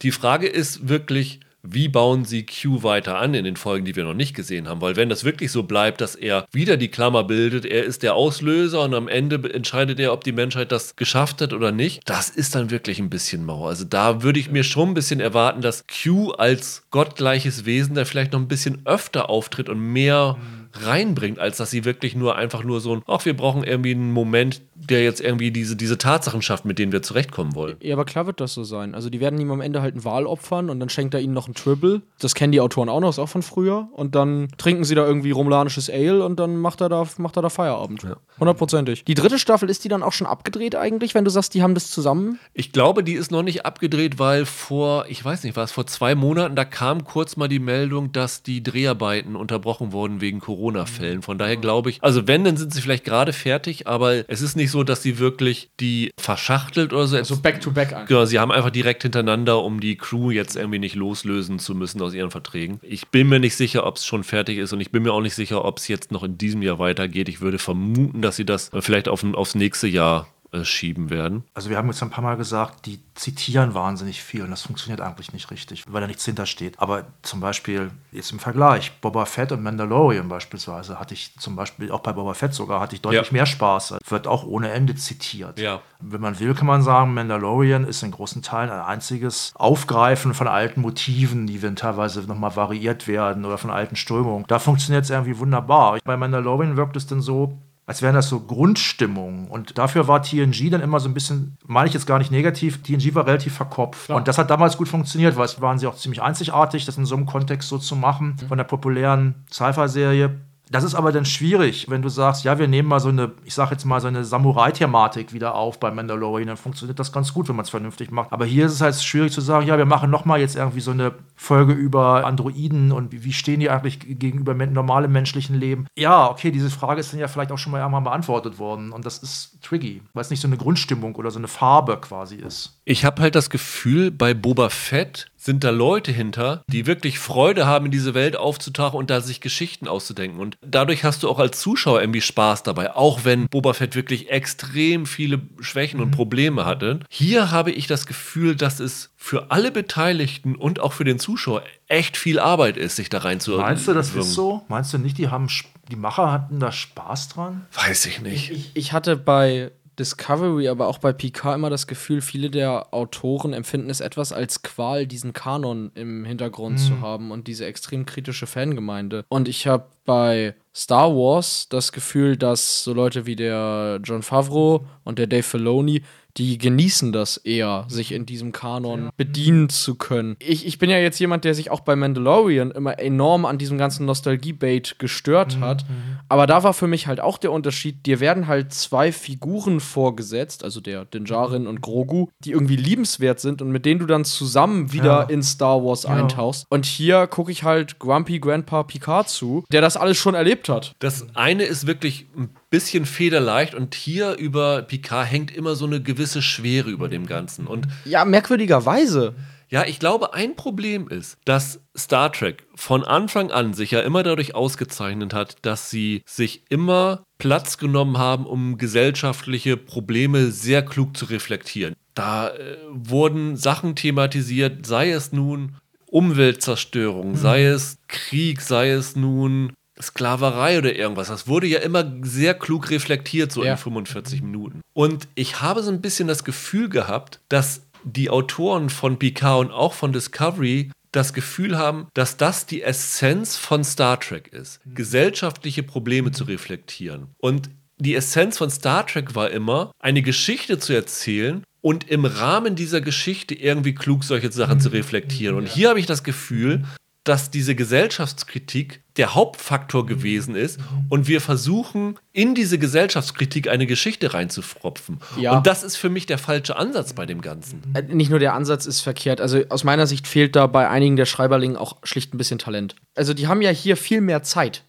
Die 0.01 0.11
Frage 0.11 0.47
ist 0.47 0.87
wirklich, 0.87 1.41
wie 1.63 1.87
bauen 1.87 2.25
sie 2.25 2.45
Q 2.45 2.83
weiter 2.83 3.17
an 3.17 3.33
in 3.33 3.45
den 3.45 3.55
Folgen, 3.55 3.85
die 3.85 3.95
wir 3.95 4.03
noch 4.03 4.13
nicht 4.13 4.35
gesehen 4.35 4.67
haben? 4.67 4.81
Weil 4.81 4.95
wenn 4.95 5.09
das 5.09 5.23
wirklich 5.23 5.51
so 5.51 5.63
bleibt, 5.63 6.01
dass 6.01 6.15
er 6.15 6.45
wieder 6.51 6.77
die 6.77 6.87
Klammer 6.87 7.23
bildet, 7.23 7.65
er 7.65 7.83
ist 7.83 8.03
der 8.03 8.15
Auslöser 8.15 8.81
und 8.83 8.93
am 8.93 9.07
Ende 9.07 9.53
entscheidet 9.53 9.99
er, 9.99 10.13
ob 10.13 10.23
die 10.23 10.31
Menschheit 10.31 10.71
das 10.71 10.95
geschafft 10.95 11.41
hat 11.41 11.53
oder 11.53 11.71
nicht, 11.71 12.01
das 12.05 12.29
ist 12.29 12.55
dann 12.55 12.71
wirklich 12.71 12.99
ein 12.99 13.09
bisschen 13.09 13.45
mau. 13.45 13.67
Also 13.67 13.85
da 13.85 14.23
würde 14.23 14.39
ich 14.39 14.49
mir 14.49 14.63
schon 14.63 14.89
ein 14.89 14.93
bisschen 14.93 15.19
erwarten, 15.19 15.61
dass 15.61 15.85
Q 15.87 16.31
als 16.31 16.83
gottgleiches 16.89 17.65
Wesen 17.65 17.95
da 17.95 18.05
vielleicht 18.05 18.33
noch 18.33 18.39
ein 18.39 18.47
bisschen 18.47 18.81
öfter 18.85 19.29
auftritt 19.29 19.69
und 19.69 19.79
mehr 19.79 20.37
reinbringt, 20.73 21.39
als 21.39 21.57
dass 21.57 21.71
sie 21.71 21.85
wirklich 21.85 22.15
nur 22.15 22.35
einfach 22.35 22.63
nur 22.63 22.79
so 22.81 22.95
ein, 22.95 23.01
ach, 23.07 23.25
wir 23.25 23.35
brauchen 23.35 23.63
irgendwie 23.63 23.91
einen 23.91 24.11
Moment, 24.11 24.61
der 24.75 25.03
jetzt 25.03 25.21
irgendwie 25.21 25.51
diese, 25.51 25.75
diese 25.75 25.97
Tatsachen 25.97 26.41
schafft, 26.41 26.65
mit 26.65 26.79
denen 26.79 26.91
wir 26.91 27.01
zurechtkommen 27.01 27.55
wollen. 27.55 27.77
Ja, 27.81 27.95
aber 27.95 28.05
klar 28.05 28.25
wird 28.25 28.41
das 28.41 28.53
so 28.53 28.63
sein. 28.63 28.95
Also 28.95 29.09
die 29.09 29.19
werden 29.19 29.39
ihm 29.39 29.51
am 29.51 29.61
Ende 29.61 29.81
halt 29.81 29.93
einen 29.93 30.03
Wahl 30.03 30.25
opfern 30.25 30.69
und 30.69 30.79
dann 30.79 30.89
schenkt 30.89 31.13
er 31.13 31.21
ihnen 31.21 31.33
noch 31.33 31.47
ein 31.47 31.53
Tribble. 31.53 32.01
Das 32.19 32.35
kennen 32.35 32.51
die 32.51 32.61
Autoren 32.61 32.89
auch 32.89 32.99
noch, 32.99 33.09
ist 33.09 33.19
auch 33.19 33.29
von 33.29 33.41
früher. 33.41 33.89
Und 33.93 34.15
dann 34.15 34.47
trinken 34.57 34.83
sie 34.83 34.95
da 34.95 35.05
irgendwie 35.05 35.31
romulanisches 35.31 35.89
Ale 35.89 36.25
und 36.25 36.39
dann 36.39 36.57
macht 36.57 36.81
er 36.81 36.89
da, 36.89 37.07
macht 37.17 37.37
er 37.37 37.41
da 37.41 37.49
Feierabend. 37.49 38.05
Hundertprozentig. 38.39 39.03
Die 39.05 39.13
dritte 39.13 39.39
Staffel, 39.39 39.69
ist 39.69 39.83
die 39.83 39.89
dann 39.89 40.03
auch 40.03 40.13
schon 40.13 40.27
abgedreht 40.27 40.75
eigentlich, 40.75 41.15
wenn 41.15 41.25
du 41.25 41.31
sagst, 41.31 41.53
die 41.53 41.63
haben 41.63 41.73
das 41.73 41.91
zusammen? 41.91 42.39
Ich 42.53 42.71
glaube, 42.71 43.03
die 43.03 43.13
ist 43.13 43.31
noch 43.31 43.43
nicht 43.43 43.65
abgedreht, 43.65 44.19
weil 44.19 44.45
vor, 44.45 45.05
ich 45.07 45.23
weiß 45.23 45.43
nicht, 45.43 45.55
war 45.55 45.63
es 45.63 45.71
vor 45.71 45.87
zwei 45.87 46.15
Monaten, 46.15 46.55
da 46.55 46.65
kam 46.65 47.03
kurz 47.03 47.37
mal 47.37 47.47
die 47.47 47.59
Meldung, 47.59 48.11
dass 48.11 48.43
die 48.43 48.63
Dreharbeiten 48.63 49.35
unterbrochen 49.35 49.91
wurden 49.91 50.21
wegen 50.21 50.39
Corona-Fällen. 50.61 51.23
Von 51.23 51.39
daher 51.39 51.57
glaube 51.57 51.89
ich, 51.89 52.03
also 52.03 52.27
wenn, 52.27 52.43
dann 52.43 52.55
sind 52.55 52.73
sie 52.73 52.81
vielleicht 52.81 53.03
gerade 53.03 53.33
fertig, 53.33 53.87
aber 53.87 54.29
es 54.29 54.41
ist 54.41 54.55
nicht 54.55 54.69
so, 54.69 54.83
dass 54.83 55.01
sie 55.01 55.17
wirklich 55.17 55.71
die 55.79 56.11
verschachtelt 56.17 56.93
oder 56.93 57.07
so. 57.07 57.23
So 57.23 57.37
back-to-back 57.37 57.93
an. 57.93 58.05
Genau, 58.05 58.25
sie 58.25 58.39
haben 58.39 58.51
einfach 58.51 58.69
direkt 58.69 59.01
hintereinander, 59.01 59.63
um 59.63 59.79
die 59.79 59.95
Crew 59.95 60.29
jetzt 60.29 60.55
irgendwie 60.55 60.79
nicht 60.79 60.95
loslösen 60.95 61.57
zu 61.57 61.73
müssen 61.73 62.01
aus 62.01 62.13
ihren 62.13 62.29
Verträgen. 62.29 62.79
Ich 62.83 63.07
bin 63.07 63.27
mir 63.27 63.39
nicht 63.39 63.55
sicher, 63.55 63.85
ob 63.87 63.97
es 63.97 64.05
schon 64.05 64.23
fertig 64.23 64.59
ist 64.59 64.71
und 64.71 64.81
ich 64.81 64.91
bin 64.91 65.01
mir 65.03 65.13
auch 65.13 65.21
nicht 65.21 65.35
sicher, 65.35 65.65
ob 65.65 65.79
es 65.79 65.87
jetzt 65.87 66.11
noch 66.11 66.23
in 66.23 66.37
diesem 66.37 66.61
Jahr 66.61 66.77
weitergeht. 66.77 67.27
Ich 67.27 67.41
würde 67.41 67.57
vermuten, 67.57 68.21
dass 68.21 68.35
sie 68.35 68.45
das 68.45 68.69
vielleicht 68.79 69.07
auf, 69.07 69.23
aufs 69.33 69.55
nächste 69.55 69.87
Jahr 69.87 70.27
äh, 70.27 70.40
schieben 70.63 71.09
werden. 71.09 71.43
Also 71.53 71.69
wir 71.69 71.77
haben 71.77 71.87
jetzt 71.87 72.03
ein 72.03 72.09
paar 72.09 72.23
Mal 72.23 72.35
gesagt, 72.35 72.85
die 72.85 72.99
zitieren 73.15 73.73
wahnsinnig 73.73 74.21
viel 74.21 74.43
und 74.43 74.51
das 74.51 74.63
funktioniert 74.63 74.99
eigentlich 74.99 75.31
nicht 75.31 75.49
richtig, 75.49 75.85
weil 75.87 76.01
da 76.01 76.07
nichts 76.07 76.25
hintersteht. 76.25 76.79
Aber 76.79 77.05
zum 77.21 77.39
Beispiel 77.39 77.91
jetzt 78.11 78.31
im 78.31 78.39
Vergleich, 78.39 78.91
Boba 78.99 79.25
Fett 79.25 79.51
und 79.53 79.63
Mandalorian 79.63 80.27
beispielsweise, 80.27 80.99
hatte 80.99 81.13
ich 81.13 81.33
zum 81.39 81.55
Beispiel, 81.55 81.91
auch 81.91 82.01
bei 82.01 82.11
Boba 82.11 82.33
Fett 82.33 82.53
sogar, 82.53 82.81
hatte 82.81 82.95
ich 82.95 83.01
deutlich 83.01 83.27
ja. 83.27 83.33
mehr 83.33 83.45
Spaß. 83.45 83.95
Wird 84.09 84.27
auch 84.27 84.45
ohne 84.45 84.71
Ende 84.71 84.95
zitiert. 84.95 85.57
Ja. 85.57 85.81
Wenn 85.99 86.21
man 86.21 86.39
will, 86.39 86.53
kann 86.53 86.67
man 86.67 86.81
sagen, 86.81 87.13
Mandalorian 87.13 87.85
ist 87.85 88.03
in 88.03 88.11
großen 88.11 88.41
Teilen 88.41 88.71
ein 88.71 88.81
einziges 88.81 89.53
Aufgreifen 89.55 90.33
von 90.33 90.47
alten 90.47 90.81
Motiven, 90.81 91.47
die 91.47 91.59
dann 91.59 91.77
teilweise 91.77 92.21
nochmal 92.21 92.55
variiert 92.55 93.07
werden 93.07 93.45
oder 93.45 93.57
von 93.57 93.69
alten 93.69 93.95
Strömungen. 93.95 94.45
Da 94.47 94.59
funktioniert 94.59 95.05
es 95.05 95.09
irgendwie 95.09 95.39
wunderbar. 95.39 95.99
Bei 96.03 96.17
Mandalorian 96.17 96.75
wirkt 96.75 96.97
es 96.97 97.07
dann 97.07 97.21
so, 97.21 97.57
als 97.91 98.01
wären 98.01 98.15
das 98.15 98.29
so 98.29 98.39
Grundstimmungen. 98.39 99.49
Und 99.49 99.77
dafür 99.77 100.07
war 100.07 100.23
TNG 100.23 100.69
dann 100.69 100.79
immer 100.79 101.01
so 101.01 101.09
ein 101.09 101.13
bisschen, 101.13 101.57
meine 101.67 101.89
ich 101.89 101.93
jetzt 101.93 102.05
gar 102.05 102.19
nicht 102.19 102.31
negativ, 102.31 102.81
TNG 102.83 103.13
war 103.15 103.27
relativ 103.27 103.53
verkopft. 103.53 104.05
Klar. 104.05 104.17
Und 104.17 104.29
das 104.29 104.37
hat 104.37 104.49
damals 104.49 104.77
gut 104.77 104.87
funktioniert, 104.87 105.35
weil 105.35 105.43
es 105.43 105.59
waren 105.59 105.77
sie 105.77 105.87
auch 105.87 105.97
ziemlich 105.97 106.21
einzigartig, 106.21 106.85
das 106.85 106.97
in 106.97 107.03
so 107.03 107.17
einem 107.17 107.25
Kontext 107.25 107.67
so 107.67 107.77
zu 107.77 107.97
machen, 107.97 108.37
mhm. 108.41 108.47
von 108.47 108.57
der 108.57 108.63
populären 108.63 109.43
Sci-Fi-Serie. 109.51 110.39
Das 110.71 110.85
ist 110.85 110.95
aber 110.95 111.11
dann 111.11 111.25
schwierig, 111.25 111.89
wenn 111.89 112.01
du 112.01 112.07
sagst, 112.07 112.45
ja, 112.45 112.57
wir 112.57 112.67
nehmen 112.67 112.87
mal 112.87 113.01
so 113.01 113.09
eine, 113.09 113.31
ich 113.43 113.53
sag 113.53 113.71
jetzt 113.71 113.83
mal, 113.83 113.99
so 113.99 114.07
eine 114.07 114.23
Samurai-Thematik 114.23 115.33
wieder 115.33 115.55
auf 115.55 115.81
bei 115.81 115.91
Mandalorian, 115.91 116.47
dann 116.47 116.57
funktioniert 116.57 116.97
das 116.97 117.11
ganz 117.11 117.33
gut, 117.33 117.49
wenn 117.49 117.57
man 117.57 117.65
es 117.65 117.69
vernünftig 117.69 118.09
macht. 118.09 118.31
Aber 118.31 118.45
hier 118.45 118.65
ist 118.65 118.71
es 118.71 118.81
halt 118.81 118.95
schwierig 118.95 119.33
zu 119.33 119.41
sagen, 119.41 119.67
ja, 119.67 119.77
wir 119.77 119.85
machen 119.85 120.09
nochmal 120.09 120.39
jetzt 120.39 120.55
irgendwie 120.55 120.79
so 120.79 120.91
eine 120.91 121.13
Folge 121.35 121.73
über 121.73 122.25
Androiden 122.25 122.93
und 122.93 123.11
wie 123.11 123.33
stehen 123.33 123.59
die 123.59 123.69
eigentlich 123.69 123.99
gegenüber 123.99 124.53
normalem 124.53 125.11
menschlichen 125.11 125.59
Leben. 125.59 125.87
Ja, 125.97 126.29
okay, 126.29 126.51
diese 126.51 126.69
Frage 126.69 127.01
ist 127.01 127.11
dann 127.11 127.19
ja 127.19 127.27
vielleicht 127.27 127.51
auch 127.51 127.57
schon 127.57 127.73
mal 127.73 127.79
irgendwann 127.79 128.05
beantwortet 128.05 128.57
worden 128.57 128.93
und 128.93 129.05
das 129.05 129.17
ist 129.17 129.61
tricky, 129.61 130.01
weil 130.13 130.21
es 130.21 130.29
nicht 130.29 130.41
so 130.41 130.47
eine 130.47 130.57
Grundstimmung 130.57 131.15
oder 131.15 131.31
so 131.31 131.39
eine 131.39 131.49
Farbe 131.49 131.97
quasi 131.97 132.35
ist. 132.35 132.79
Ich 132.85 133.03
habe 133.03 133.21
halt 133.21 133.35
das 133.35 133.49
Gefühl, 133.49 134.09
bei 134.09 134.33
Boba 134.33 134.69
Fett 134.69 135.30
sind 135.41 135.63
da 135.63 135.71
Leute 135.71 136.11
hinter, 136.11 136.63
die 136.67 136.85
wirklich 136.85 137.17
Freude 137.17 137.65
haben, 137.65 137.85
in 137.85 137.91
diese 137.91 138.13
Welt 138.13 138.37
aufzutauchen 138.37 138.99
und 138.99 139.09
da 139.09 139.21
sich 139.21 139.41
Geschichten 139.41 139.87
auszudenken. 139.87 140.39
Und 140.39 140.57
dadurch 140.61 141.03
hast 141.03 141.23
du 141.23 141.29
auch 141.29 141.39
als 141.39 141.59
Zuschauer 141.59 141.99
irgendwie 141.99 142.21
Spaß 142.21 142.61
dabei, 142.61 142.95
auch 142.95 143.25
wenn 143.25 143.47
Boba 143.47 143.73
Fett 143.73 143.95
wirklich 143.95 144.29
extrem 144.29 145.07
viele 145.07 145.41
Schwächen 145.59 145.99
und 145.99 146.09
mhm. 146.09 146.11
Probleme 146.11 146.65
hatte. 146.65 146.99
Hier 147.09 147.49
habe 147.49 147.71
ich 147.71 147.87
das 147.87 148.05
Gefühl, 148.05 148.55
dass 148.55 148.79
es 148.79 149.09
für 149.17 149.49
alle 149.49 149.71
Beteiligten 149.71 150.55
und 150.55 150.79
auch 150.79 150.93
für 150.93 151.05
den 151.05 151.17
Zuschauer 151.17 151.63
echt 151.87 152.17
viel 152.17 152.39
Arbeit 152.39 152.77
ist, 152.77 152.95
sich 152.95 153.09
da 153.09 153.19
reinzuhören. 153.19 153.65
Meinst 153.65 153.87
du, 153.87 153.93
das 153.93 154.13
ist 154.13 154.33
so? 154.33 154.63
Meinst 154.67 154.93
du 154.93 154.99
nicht, 154.99 155.17
die 155.17 155.29
haben 155.29 155.47
die 155.89 155.95
Macher 155.95 156.31
hatten 156.31 156.59
da 156.59 156.71
Spaß 156.71 157.29
dran? 157.29 157.65
Weiß 157.73 158.05
ich 158.05 158.21
nicht. 158.21 158.51
Ich, 158.51 158.71
ich 158.75 158.93
hatte 158.93 159.17
bei 159.17 159.71
Discovery, 159.99 160.67
aber 160.67 160.87
auch 160.87 160.97
bei 160.97 161.13
Picard 161.13 161.55
immer 161.55 161.69
das 161.69 161.87
Gefühl, 161.87 162.21
viele 162.21 162.49
der 162.49 162.93
Autoren 162.93 163.53
empfinden 163.53 163.89
es 163.89 163.99
etwas 163.99 164.31
als 164.31 164.63
Qual, 164.63 165.05
diesen 165.05 165.33
Kanon 165.33 165.91
im 165.95 166.25
Hintergrund 166.25 166.75
mhm. 166.75 166.83
zu 166.83 167.01
haben 167.01 167.31
und 167.31 167.47
diese 167.47 167.65
extrem 167.65 168.05
kritische 168.05 168.47
Fangemeinde. 168.47 169.25
Und 169.29 169.47
ich 169.47 169.67
habe 169.67 169.85
bei 170.05 170.55
Star 170.73 171.11
Wars 171.15 171.67
das 171.69 171.91
Gefühl, 171.91 172.37
dass 172.37 172.83
so 172.83 172.93
Leute 172.93 173.25
wie 173.25 173.35
der 173.35 173.99
John 174.03 174.23
Favreau 174.23 174.85
und 175.03 175.19
der 175.19 175.27
Dave 175.27 175.43
Filoni 175.43 176.01
die 176.37 176.57
genießen 176.57 177.11
das 177.11 177.37
eher, 177.37 177.85
sich 177.87 178.11
in 178.11 178.25
diesem 178.25 178.51
Kanon 178.51 179.09
bedienen 179.17 179.69
zu 179.69 179.95
können. 179.95 180.35
Ich, 180.39 180.65
ich 180.65 180.79
bin 180.79 180.89
ja 180.89 180.97
jetzt 180.97 181.19
jemand, 181.19 181.43
der 181.43 181.53
sich 181.53 181.71
auch 181.71 181.81
bei 181.81 181.95
Mandalorian 181.95 182.71
immer 182.71 182.99
enorm 182.99 183.45
an 183.45 183.57
diesem 183.57 183.77
ganzen 183.77 184.05
Nostalgie-Bait 184.05 184.97
gestört 184.99 185.57
mhm, 185.57 185.61
hat. 185.61 185.89
Mhm. 185.89 186.19
Aber 186.29 186.47
da 186.47 186.63
war 186.63 186.73
für 186.73 186.87
mich 186.87 187.07
halt 187.07 187.19
auch 187.19 187.37
der 187.37 187.51
Unterschied, 187.51 188.05
dir 188.05 188.19
werden 188.19 188.47
halt 188.47 188.73
zwei 188.73 189.11
Figuren 189.11 189.79
vorgesetzt, 189.79 190.63
also 190.63 190.79
der 190.79 191.05
Dinjarin 191.05 191.67
und 191.67 191.81
Grogu, 191.81 192.27
die 192.43 192.51
irgendwie 192.51 192.75
liebenswert 192.75 193.39
sind 193.39 193.61
und 193.61 193.71
mit 193.71 193.85
denen 193.85 193.99
du 193.99 194.05
dann 194.05 194.25
zusammen 194.25 194.91
wieder 194.93 195.21
ja. 195.21 195.23
in 195.23 195.43
Star 195.43 195.83
Wars 195.83 196.03
ja. 196.03 196.11
eintauchst. 196.11 196.65
Und 196.69 196.85
hier 196.85 197.27
gucke 197.27 197.51
ich 197.51 197.63
halt 197.63 197.99
Grumpy 197.99 198.39
Grandpa 198.39 198.83
Picard 198.83 199.29
zu, 199.29 199.65
der 199.71 199.81
das 199.81 199.97
alles 199.97 200.17
schon 200.17 200.35
erlebt 200.35 200.69
hat. 200.69 200.95
Das 200.99 201.25
eine 201.35 201.63
ist 201.63 201.87
wirklich 201.87 202.27
ein 202.37 202.49
bisschen 202.71 203.05
federleicht 203.05 203.75
und 203.75 203.93
hier 203.93 204.37
über 204.37 204.81
Picard 204.81 205.29
hängt 205.29 205.55
immer 205.55 205.75
so 205.75 205.85
eine 205.85 206.01
gewisse 206.01 206.41
Schwere 206.41 206.89
über 206.89 207.09
dem 207.09 207.27
Ganzen. 207.27 207.67
Und 207.67 207.87
ja, 208.05 208.25
merkwürdigerweise. 208.25 209.35
Ja, 209.69 209.85
ich 209.85 209.99
glaube, 209.99 210.33
ein 210.33 210.55
Problem 210.55 211.07
ist, 211.07 211.37
dass 211.45 211.79
Star 211.97 212.31
Trek 212.31 212.65
von 212.75 213.05
Anfang 213.05 213.51
an 213.51 213.73
sich 213.73 213.91
ja 213.91 214.01
immer 214.01 214.23
dadurch 214.23 214.55
ausgezeichnet 214.55 215.33
hat, 215.33 215.57
dass 215.61 215.89
sie 215.89 216.23
sich 216.25 216.63
immer 216.69 217.23
Platz 217.37 217.77
genommen 217.77 218.17
haben, 218.17 218.45
um 218.45 218.77
gesellschaftliche 218.77 219.77
Probleme 219.77 220.51
sehr 220.51 220.83
klug 220.83 221.15
zu 221.15 221.25
reflektieren. 221.25 221.95
Da 222.15 222.49
äh, 222.49 222.77
wurden 222.89 223.55
Sachen 223.55 223.95
thematisiert, 223.95 224.85
sei 224.85 225.11
es 225.11 225.31
nun 225.31 225.75
Umweltzerstörung, 226.05 227.31
mhm. 227.31 227.35
sei 227.35 227.65
es 227.65 227.97
Krieg, 228.09 228.59
sei 228.59 228.89
es 228.89 229.15
nun 229.15 229.71
Sklaverei 230.01 230.77
oder 230.77 230.95
irgendwas. 230.95 231.27
Das 231.27 231.47
wurde 231.47 231.67
ja 231.67 231.79
immer 231.79 232.11
sehr 232.21 232.53
klug 232.53 232.89
reflektiert, 232.89 233.51
so 233.51 233.63
ja. 233.63 233.73
in 233.73 233.77
45 233.77 234.41
Minuten. 234.41 234.81
Und 234.93 235.27
ich 235.35 235.61
habe 235.61 235.83
so 235.83 235.91
ein 235.91 236.01
bisschen 236.01 236.27
das 236.27 236.43
Gefühl 236.43 236.89
gehabt, 236.89 237.39
dass 237.49 237.81
die 238.03 238.29
Autoren 238.29 238.89
von 238.89 239.19
Picard 239.19 239.67
und 239.67 239.71
auch 239.71 239.93
von 239.93 240.11
Discovery 240.11 240.91
das 241.11 241.33
Gefühl 241.33 241.77
haben, 241.77 242.07
dass 242.13 242.37
das 242.37 242.65
die 242.65 242.81
Essenz 242.81 243.57
von 243.57 243.83
Star 243.83 244.19
Trek 244.19 244.47
ist, 244.53 244.79
gesellschaftliche 244.85 245.83
Probleme 245.83 246.31
zu 246.31 246.45
reflektieren. 246.45 247.27
Und 247.37 247.69
die 247.97 248.15
Essenz 248.15 248.57
von 248.57 248.69
Star 248.69 249.05
Trek 249.05 249.35
war 249.35 249.51
immer, 249.51 249.91
eine 249.99 250.21
Geschichte 250.21 250.79
zu 250.79 250.93
erzählen 250.93 251.63
und 251.81 252.09
im 252.09 252.25
Rahmen 252.25 252.75
dieser 252.75 253.01
Geschichte 253.01 253.55
irgendwie 253.55 253.93
klug 253.93 254.23
solche 254.23 254.51
Sachen 254.51 254.79
zu 254.79 254.89
reflektieren. 254.89 255.55
Und 255.57 255.67
hier 255.67 255.89
habe 255.89 255.99
ich 255.99 256.05
das 256.05 256.23
Gefühl, 256.23 256.83
dass 257.23 257.51
diese 257.51 257.75
Gesellschaftskritik 257.75 259.00
der 259.17 259.35
Hauptfaktor 259.35 260.05
gewesen 260.05 260.55
ist 260.55 260.79
und 261.09 261.27
wir 261.27 261.41
versuchen, 261.41 262.17
in 262.31 262.55
diese 262.55 262.79
Gesellschaftskritik 262.79 263.67
eine 263.67 263.85
Geschichte 263.85 264.33
reinzufropfen. 264.33 265.19
Ja. 265.37 265.57
Und 265.57 265.67
das 265.67 265.83
ist 265.83 265.97
für 265.97 266.09
mich 266.09 266.25
der 266.25 266.37
falsche 266.37 266.77
Ansatz 266.77 267.13
bei 267.13 267.25
dem 267.25 267.41
Ganzen. 267.41 267.81
Äh, 267.93 268.03
nicht 268.03 268.29
nur 268.29 268.39
der 268.39 268.53
Ansatz 268.53 268.85
ist 268.85 269.01
verkehrt. 269.01 269.41
Also 269.41 269.63
aus 269.69 269.83
meiner 269.83 270.07
Sicht 270.07 270.27
fehlt 270.27 270.55
da 270.55 270.67
bei 270.67 270.87
einigen 270.87 271.17
der 271.17 271.25
Schreiberlingen 271.25 271.75
auch 271.75 271.97
schlicht 272.03 272.33
ein 272.33 272.37
bisschen 272.37 272.59
Talent. 272.59 272.95
Also 273.15 273.33
die 273.33 273.47
haben 273.47 273.61
ja 273.61 273.69
hier 273.69 273.97
viel 273.97 274.21
mehr 274.21 274.43
Zeit 274.43 274.83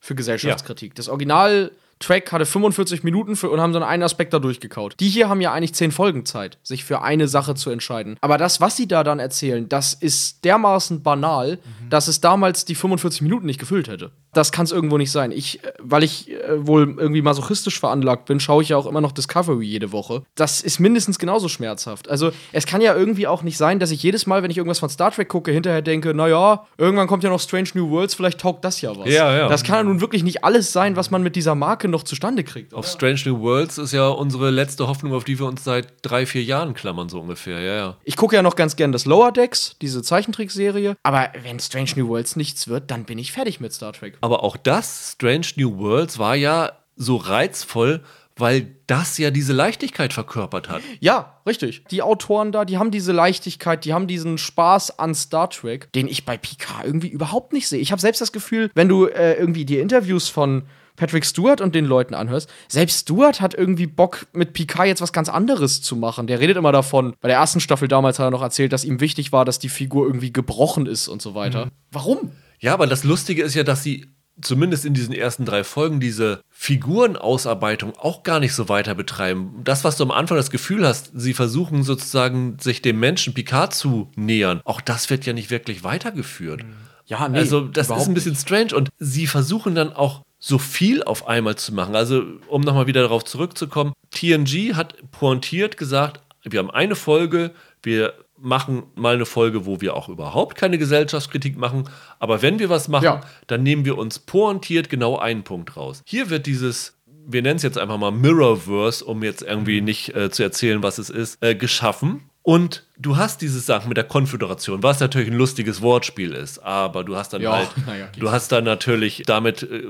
für 0.00 0.14
Gesellschaftskritik. 0.14 0.92
Ja. 0.92 0.94
Das 0.96 1.08
Original 1.08 1.70
Track 1.98 2.32
hatte 2.32 2.46
45 2.46 3.02
Minuten 3.02 3.36
für, 3.36 3.50
und 3.50 3.60
haben 3.60 3.72
so 3.72 3.82
einen 3.82 4.02
Aspekt 4.02 4.32
da 4.32 4.38
durchgekaut. 4.38 4.94
Die 5.00 5.08
hier 5.08 5.28
haben 5.28 5.40
ja 5.40 5.52
eigentlich 5.52 5.74
10 5.74 5.92
Folgen 5.92 6.24
Zeit, 6.24 6.58
sich 6.62 6.84
für 6.84 7.02
eine 7.02 7.28
Sache 7.28 7.54
zu 7.54 7.70
entscheiden. 7.70 8.16
Aber 8.20 8.38
das, 8.38 8.60
was 8.60 8.76
sie 8.76 8.86
da 8.88 9.04
dann 9.04 9.18
erzählen, 9.18 9.68
das 9.68 9.94
ist 9.94 10.44
dermaßen 10.44 11.02
banal, 11.02 11.56
mhm. 11.56 11.90
dass 11.90 12.08
es 12.08 12.20
damals 12.20 12.64
die 12.64 12.74
45 12.74 13.22
Minuten 13.22 13.46
nicht 13.46 13.58
gefüllt 13.58 13.88
hätte. 13.88 14.12
Das 14.34 14.52
kann 14.52 14.64
es 14.64 14.72
irgendwo 14.72 14.98
nicht 14.98 15.10
sein. 15.10 15.32
Ich, 15.32 15.64
äh, 15.64 15.72
weil 15.78 16.04
ich 16.04 16.30
äh, 16.30 16.66
wohl 16.66 16.94
irgendwie 16.98 17.22
masochistisch 17.22 17.80
veranlagt 17.80 18.26
bin, 18.26 18.40
schaue 18.40 18.62
ich 18.62 18.68
ja 18.70 18.76
auch 18.76 18.86
immer 18.86 19.00
noch 19.00 19.12
Discovery 19.12 19.64
jede 19.64 19.90
Woche. 19.90 20.22
Das 20.34 20.60
ist 20.60 20.78
mindestens 20.78 21.18
genauso 21.18 21.48
schmerzhaft. 21.48 22.08
Also, 22.08 22.30
es 22.52 22.66
kann 22.66 22.80
ja 22.80 22.94
irgendwie 22.94 23.26
auch 23.26 23.42
nicht 23.42 23.56
sein, 23.56 23.78
dass 23.78 23.90
ich 23.90 24.02
jedes 24.02 24.26
Mal, 24.26 24.42
wenn 24.42 24.50
ich 24.50 24.58
irgendwas 24.58 24.78
von 24.78 24.90
Star 24.90 25.10
Trek 25.10 25.28
gucke, 25.28 25.50
hinterher 25.50 25.82
denke, 25.82 26.14
naja, 26.14 26.66
irgendwann 26.76 27.08
kommt 27.08 27.24
ja 27.24 27.30
noch 27.30 27.40
Strange 27.40 27.70
New 27.74 27.90
Worlds, 27.90 28.14
vielleicht 28.14 28.40
taugt 28.40 28.64
das 28.64 28.80
ja 28.80 28.96
was. 28.96 29.08
Ja, 29.08 29.34
ja. 29.34 29.48
Das 29.48 29.64
kann 29.64 29.76
ja 29.76 29.82
nun 29.84 30.00
wirklich 30.00 30.22
nicht 30.22 30.44
alles 30.44 30.72
sein, 30.72 30.96
was 30.96 31.10
man 31.10 31.22
mit 31.22 31.34
dieser 31.34 31.54
Marke 31.54 31.87
noch 31.90 32.02
zustande 32.02 32.44
kriegt. 32.44 32.74
Auf 32.74 32.86
Strange 32.86 33.20
New 33.26 33.40
Worlds 33.40 33.78
ist 33.78 33.92
ja 33.92 34.08
unsere 34.08 34.50
letzte 34.50 34.88
Hoffnung, 34.88 35.12
auf 35.12 35.24
die 35.24 35.38
wir 35.38 35.46
uns 35.46 35.64
seit 35.64 35.94
drei, 36.02 36.26
vier 36.26 36.42
Jahren 36.42 36.74
klammern, 36.74 37.08
so 37.08 37.20
ungefähr. 37.20 37.60
Ja, 37.60 37.74
ja. 37.74 37.96
Ich 38.04 38.16
gucke 38.16 38.36
ja 38.36 38.42
noch 38.42 38.56
ganz 38.56 38.76
gern 38.76 38.92
das 38.92 39.04
Lower 39.04 39.32
Decks, 39.32 39.76
diese 39.80 40.02
Zeichentrickserie. 40.02 40.96
Aber 41.02 41.30
wenn 41.42 41.60
Strange 41.60 41.90
New 41.96 42.08
Worlds 42.08 42.36
nichts 42.36 42.68
wird, 42.68 42.90
dann 42.90 43.04
bin 43.04 43.18
ich 43.18 43.32
fertig 43.32 43.60
mit 43.60 43.72
Star 43.72 43.92
Trek. 43.92 44.18
Aber 44.20 44.42
auch 44.42 44.56
das, 44.56 45.12
Strange 45.14 45.46
New 45.56 45.78
Worlds, 45.78 46.18
war 46.18 46.36
ja 46.36 46.72
so 46.96 47.16
reizvoll, 47.16 48.02
weil 48.38 48.76
das 48.86 49.18
ja 49.18 49.30
diese 49.30 49.52
Leichtigkeit 49.52 50.12
verkörpert 50.12 50.68
hat. 50.68 50.82
Ja, 51.00 51.40
richtig. 51.46 51.84
Die 51.90 52.02
Autoren 52.02 52.52
da, 52.52 52.64
die 52.64 52.78
haben 52.78 52.90
diese 52.90 53.12
Leichtigkeit, 53.12 53.84
die 53.84 53.92
haben 53.92 54.06
diesen 54.06 54.38
Spaß 54.38 54.98
an 54.98 55.14
Star 55.14 55.50
Trek, 55.50 55.92
den 55.92 56.08
ich 56.08 56.24
bei 56.24 56.36
Picard 56.36 56.84
irgendwie 56.84 57.08
überhaupt 57.08 57.52
nicht 57.52 57.68
sehe. 57.68 57.80
Ich 57.80 57.92
habe 57.92 58.00
selbst 58.00 58.20
das 58.20 58.32
Gefühl, 58.32 58.70
wenn 58.74 58.88
du 58.88 59.06
äh, 59.06 59.34
irgendwie 59.34 59.64
die 59.64 59.78
Interviews 59.78 60.28
von 60.28 60.62
Patrick 60.98 61.24
Stewart 61.24 61.60
und 61.60 61.74
den 61.74 61.84
Leuten 61.84 62.14
anhörst, 62.14 62.50
selbst 62.68 63.00
Stewart 63.00 63.40
hat 63.40 63.54
irgendwie 63.54 63.86
Bock, 63.86 64.26
mit 64.32 64.52
Picard 64.52 64.86
jetzt 64.86 65.00
was 65.00 65.12
ganz 65.12 65.28
anderes 65.28 65.80
zu 65.80 65.96
machen. 65.96 66.26
Der 66.26 66.40
redet 66.40 66.56
immer 66.56 66.72
davon. 66.72 67.14
Bei 67.20 67.28
der 67.28 67.38
ersten 67.38 67.60
Staffel 67.60 67.88
damals 67.88 68.18
hat 68.18 68.26
er 68.26 68.30
noch 68.30 68.42
erzählt, 68.42 68.72
dass 68.72 68.84
ihm 68.84 69.00
wichtig 69.00 69.32
war, 69.32 69.44
dass 69.44 69.58
die 69.58 69.68
Figur 69.68 70.06
irgendwie 70.06 70.32
gebrochen 70.32 70.86
ist 70.86 71.08
und 71.08 71.22
so 71.22 71.34
weiter. 71.34 71.66
Mhm. 71.66 71.70
Warum? 71.92 72.32
Ja, 72.58 72.74
aber 72.74 72.86
das 72.86 73.04
Lustige 73.04 73.42
ist 73.42 73.54
ja, 73.54 73.62
dass 73.62 73.82
sie 73.82 74.06
zumindest 74.40 74.84
in 74.84 74.94
diesen 74.94 75.14
ersten 75.14 75.44
drei 75.44 75.64
Folgen 75.64 76.00
diese 76.00 76.40
Figurenausarbeitung 76.50 77.96
auch 77.96 78.22
gar 78.22 78.40
nicht 78.40 78.54
so 78.54 78.68
weiter 78.68 78.94
betreiben. 78.94 79.60
Das, 79.64 79.84
was 79.84 79.96
du 79.96 80.04
am 80.04 80.10
Anfang 80.10 80.36
das 80.36 80.50
Gefühl 80.50 80.86
hast, 80.86 81.10
sie 81.14 81.34
versuchen 81.34 81.82
sozusagen 81.82 82.56
sich 82.60 82.82
dem 82.82 83.00
Menschen 83.00 83.34
Picard 83.34 83.74
zu 83.74 84.10
nähern, 84.16 84.60
auch 84.64 84.80
das 84.80 85.10
wird 85.10 85.26
ja 85.26 85.32
nicht 85.32 85.50
wirklich 85.50 85.84
weitergeführt. 85.84 86.64
Ja, 87.06 87.28
nee, 87.28 87.38
also 87.38 87.62
das 87.62 87.88
ist 87.88 88.06
ein 88.06 88.14
bisschen 88.14 88.36
strange 88.36 88.74
und 88.76 88.90
sie 88.98 89.26
versuchen 89.26 89.74
dann 89.74 89.92
auch 89.92 90.22
so 90.38 90.58
viel 90.58 91.02
auf 91.02 91.26
einmal 91.26 91.56
zu 91.56 91.74
machen. 91.74 91.96
Also 91.96 92.22
um 92.48 92.62
nochmal 92.62 92.86
wieder 92.86 93.02
darauf 93.02 93.24
zurückzukommen, 93.24 93.92
TNG 94.10 94.74
hat 94.74 94.94
pointiert 95.10 95.76
gesagt, 95.76 96.20
wir 96.44 96.60
haben 96.60 96.70
eine 96.70 96.94
Folge, 96.94 97.52
wir 97.82 98.14
machen 98.40 98.84
mal 98.94 99.14
eine 99.14 99.26
Folge, 99.26 99.66
wo 99.66 99.80
wir 99.80 99.96
auch 99.96 100.08
überhaupt 100.08 100.56
keine 100.56 100.78
Gesellschaftskritik 100.78 101.58
machen. 101.58 101.88
Aber 102.20 102.40
wenn 102.40 102.60
wir 102.60 102.68
was 102.68 102.86
machen, 102.86 103.04
ja. 103.04 103.20
dann 103.48 103.64
nehmen 103.64 103.84
wir 103.84 103.98
uns 103.98 104.20
pointiert 104.20 104.88
genau 104.88 105.18
einen 105.18 105.42
Punkt 105.42 105.76
raus. 105.76 106.02
Hier 106.04 106.30
wird 106.30 106.46
dieses 106.46 106.94
wir 107.30 107.42
nennen 107.42 107.56
es 107.56 107.62
jetzt 107.62 107.76
einfach 107.76 107.98
mal 107.98 108.10
Mirrorverse, 108.10 109.04
um 109.04 109.22
jetzt 109.22 109.42
irgendwie 109.42 109.82
nicht 109.82 110.16
äh, 110.16 110.30
zu 110.30 110.42
erzählen, 110.42 110.82
was 110.82 110.96
es 110.96 111.10
ist, 111.10 111.42
äh, 111.42 111.54
geschaffen. 111.54 112.22
Und 112.42 112.86
du 112.96 113.18
hast 113.18 113.42
diese 113.42 113.60
Sachen 113.60 113.88
mit 113.88 113.98
der 113.98 114.04
Konföderation, 114.04 114.82
was 114.82 115.00
natürlich 115.00 115.28
ein 115.28 115.36
lustiges 115.36 115.82
Wortspiel 115.82 116.32
ist, 116.32 116.58
aber 116.60 117.04
du 117.04 117.14
hast 117.16 117.34
dann 117.34 117.42
ja, 117.42 117.52
halt, 117.52 117.68
ja, 117.86 118.08
du 118.18 118.30
hast 118.30 118.50
dann 118.50 118.64
natürlich 118.64 119.24
damit 119.26 119.64
äh, 119.64 119.82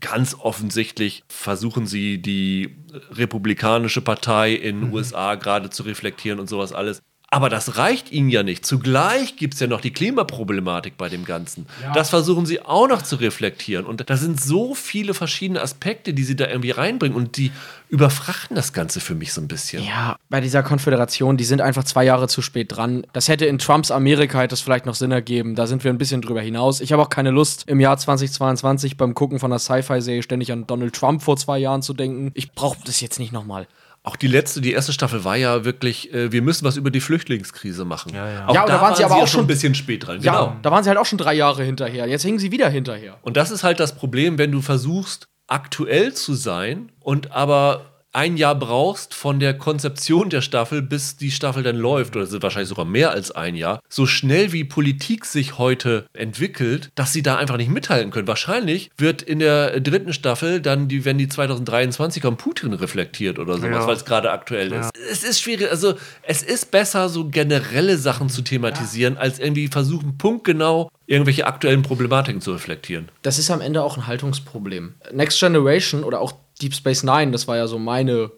ganz 0.00 0.34
offensichtlich 0.34 1.24
versuchen 1.28 1.86
sie 1.86 2.18
die 2.18 2.76
republikanische 3.10 4.00
Partei 4.00 4.52
in 4.52 4.80
den 4.80 4.88
mhm. 4.88 4.94
USA 4.94 5.34
gerade 5.34 5.70
zu 5.70 5.82
reflektieren 5.82 6.40
und 6.40 6.48
sowas 6.48 6.72
alles. 6.72 7.02
Aber 7.30 7.50
das 7.50 7.76
reicht 7.76 8.10
ihnen 8.10 8.30
ja 8.30 8.42
nicht. 8.42 8.64
Zugleich 8.64 9.36
gibt 9.36 9.52
es 9.52 9.60
ja 9.60 9.66
noch 9.66 9.82
die 9.82 9.92
Klimaproblematik 9.92 10.96
bei 10.96 11.10
dem 11.10 11.26
Ganzen. 11.26 11.66
Ja. 11.82 11.92
Das 11.92 12.08
versuchen 12.08 12.46
sie 12.46 12.62
auch 12.62 12.88
noch 12.88 13.02
zu 13.02 13.16
reflektieren. 13.16 13.84
Und 13.84 14.08
da 14.08 14.16
sind 14.16 14.40
so 14.40 14.74
viele 14.74 15.12
verschiedene 15.12 15.60
Aspekte, 15.60 16.14
die 16.14 16.24
sie 16.24 16.36
da 16.36 16.46
irgendwie 16.46 16.70
reinbringen. 16.70 17.14
Und 17.14 17.36
die 17.36 17.52
überfrachten 17.90 18.56
das 18.56 18.72
Ganze 18.72 19.00
für 19.00 19.14
mich 19.14 19.34
so 19.34 19.42
ein 19.42 19.48
bisschen. 19.48 19.84
Ja, 19.84 20.16
bei 20.30 20.40
dieser 20.40 20.62
Konföderation, 20.62 21.36
die 21.36 21.44
sind 21.44 21.60
einfach 21.60 21.84
zwei 21.84 22.04
Jahre 22.04 22.28
zu 22.28 22.40
spät 22.40 22.74
dran. 22.74 23.06
Das 23.12 23.28
hätte 23.28 23.44
in 23.44 23.58
Trumps 23.58 23.90
Amerika 23.90 24.40
hätte 24.40 24.54
es 24.54 24.62
vielleicht 24.62 24.86
noch 24.86 24.94
Sinn 24.94 25.10
ergeben. 25.10 25.54
Da 25.54 25.66
sind 25.66 25.84
wir 25.84 25.92
ein 25.92 25.98
bisschen 25.98 26.22
drüber 26.22 26.40
hinaus. 26.40 26.80
Ich 26.80 26.92
habe 26.92 27.02
auch 27.02 27.10
keine 27.10 27.30
Lust, 27.30 27.64
im 27.66 27.78
Jahr 27.78 27.98
2022 27.98 28.96
beim 28.96 29.14
Gucken 29.14 29.38
von 29.38 29.52
einer 29.52 29.58
Sci-Fi-Serie 29.58 30.22
ständig 30.22 30.50
an 30.50 30.66
Donald 30.66 30.94
Trump 30.94 31.22
vor 31.22 31.36
zwei 31.36 31.58
Jahren 31.58 31.82
zu 31.82 31.92
denken. 31.92 32.30
Ich 32.32 32.52
brauche 32.52 32.78
das 32.86 33.02
jetzt 33.02 33.18
nicht 33.18 33.32
nochmal. 33.32 33.66
Auch 34.08 34.16
die 34.16 34.26
letzte, 34.26 34.62
die 34.62 34.72
erste 34.72 34.94
Staffel 34.94 35.22
war 35.24 35.36
ja 35.36 35.66
wirklich, 35.66 36.14
äh, 36.14 36.32
wir 36.32 36.40
müssen 36.40 36.64
was 36.64 36.78
über 36.78 36.90
die 36.90 37.00
Flüchtlingskrise 37.00 37.84
machen. 37.84 38.14
Ja, 38.14 38.26
ja. 38.26 38.46
Auch 38.46 38.54
ja, 38.54 38.64
da, 38.64 38.76
da 38.76 38.80
waren 38.80 38.94
sie 38.94 39.04
aber 39.04 39.16
auch 39.16 39.28
schon 39.28 39.42
ein 39.42 39.46
bisschen 39.46 39.74
spät 39.74 40.06
dran. 40.06 40.22
Ja, 40.22 40.32
genau. 40.32 40.56
da 40.62 40.70
waren 40.70 40.82
sie 40.82 40.88
halt 40.88 40.98
auch 40.98 41.04
schon 41.04 41.18
drei 41.18 41.34
Jahre 41.34 41.62
hinterher. 41.62 42.06
Jetzt 42.06 42.24
hängen 42.24 42.38
sie 42.38 42.50
wieder 42.50 42.70
hinterher. 42.70 43.18
Und 43.20 43.36
das 43.36 43.50
ist 43.50 43.64
halt 43.64 43.80
das 43.80 43.94
Problem, 43.94 44.38
wenn 44.38 44.50
du 44.50 44.62
versuchst, 44.62 45.28
aktuell 45.46 46.14
zu 46.14 46.32
sein 46.32 46.90
und 47.00 47.32
aber 47.32 47.97
ein 48.12 48.36
Jahr 48.36 48.54
brauchst 48.54 49.14
von 49.14 49.38
der 49.38 49.56
Konzeption 49.56 50.30
der 50.30 50.40
Staffel, 50.40 50.82
bis 50.82 51.16
die 51.16 51.30
Staffel 51.30 51.62
dann 51.62 51.76
läuft, 51.76 52.16
oder 52.16 52.26
sind 52.26 52.42
wahrscheinlich 52.42 52.68
sogar 52.68 52.84
mehr 52.84 53.10
als 53.10 53.30
ein 53.30 53.54
Jahr, 53.54 53.80
so 53.88 54.06
schnell 54.06 54.52
wie 54.52 54.64
Politik 54.64 55.24
sich 55.24 55.58
heute 55.58 56.06
entwickelt, 56.14 56.90
dass 56.94 57.12
sie 57.12 57.22
da 57.22 57.36
einfach 57.36 57.56
nicht 57.56 57.70
mithalten 57.70 58.10
können. 58.10 58.26
Wahrscheinlich 58.26 58.90
wird 58.96 59.22
in 59.22 59.40
der 59.40 59.80
dritten 59.80 60.12
Staffel 60.12 60.60
dann, 60.60 60.88
die, 60.88 61.04
wenn 61.04 61.18
die 61.18 61.28
2023 61.28 62.22
kommt, 62.22 62.38
Putin 62.38 62.72
reflektiert 62.72 63.38
oder 63.38 63.56
sowas, 63.56 63.70
ja. 63.70 63.86
weil 63.86 63.96
es 63.96 64.04
gerade 64.04 64.30
aktuell 64.30 64.72
ja. 64.72 64.80
ist. 64.80 64.90
Es 65.10 65.22
ist 65.22 65.40
schwierig, 65.40 65.70
also 65.70 65.94
es 66.22 66.42
ist 66.42 66.70
besser, 66.70 67.08
so 67.08 67.28
generelle 67.28 67.98
Sachen 67.98 68.30
zu 68.30 68.42
thematisieren, 68.42 69.14
ja. 69.14 69.20
als 69.20 69.38
irgendwie 69.38 69.68
versuchen, 69.68 70.16
punktgenau 70.18 70.90
irgendwelche 71.06 71.46
aktuellen 71.46 71.82
Problematiken 71.82 72.40
zu 72.40 72.52
reflektieren. 72.52 73.08
Das 73.22 73.38
ist 73.38 73.50
am 73.50 73.60
Ende 73.60 73.82
auch 73.82 73.96
ein 73.96 74.06
Haltungsproblem. 74.06 74.94
Next 75.12 75.40
Generation 75.40 76.04
oder 76.04 76.20
auch 76.20 76.34
Deep 76.58 76.74
Space 76.74 77.02
Nine, 77.02 77.30
das 77.30 77.48
war 77.48 77.56
ja 77.56 77.66
so 77.66 77.78
meine 77.78 78.30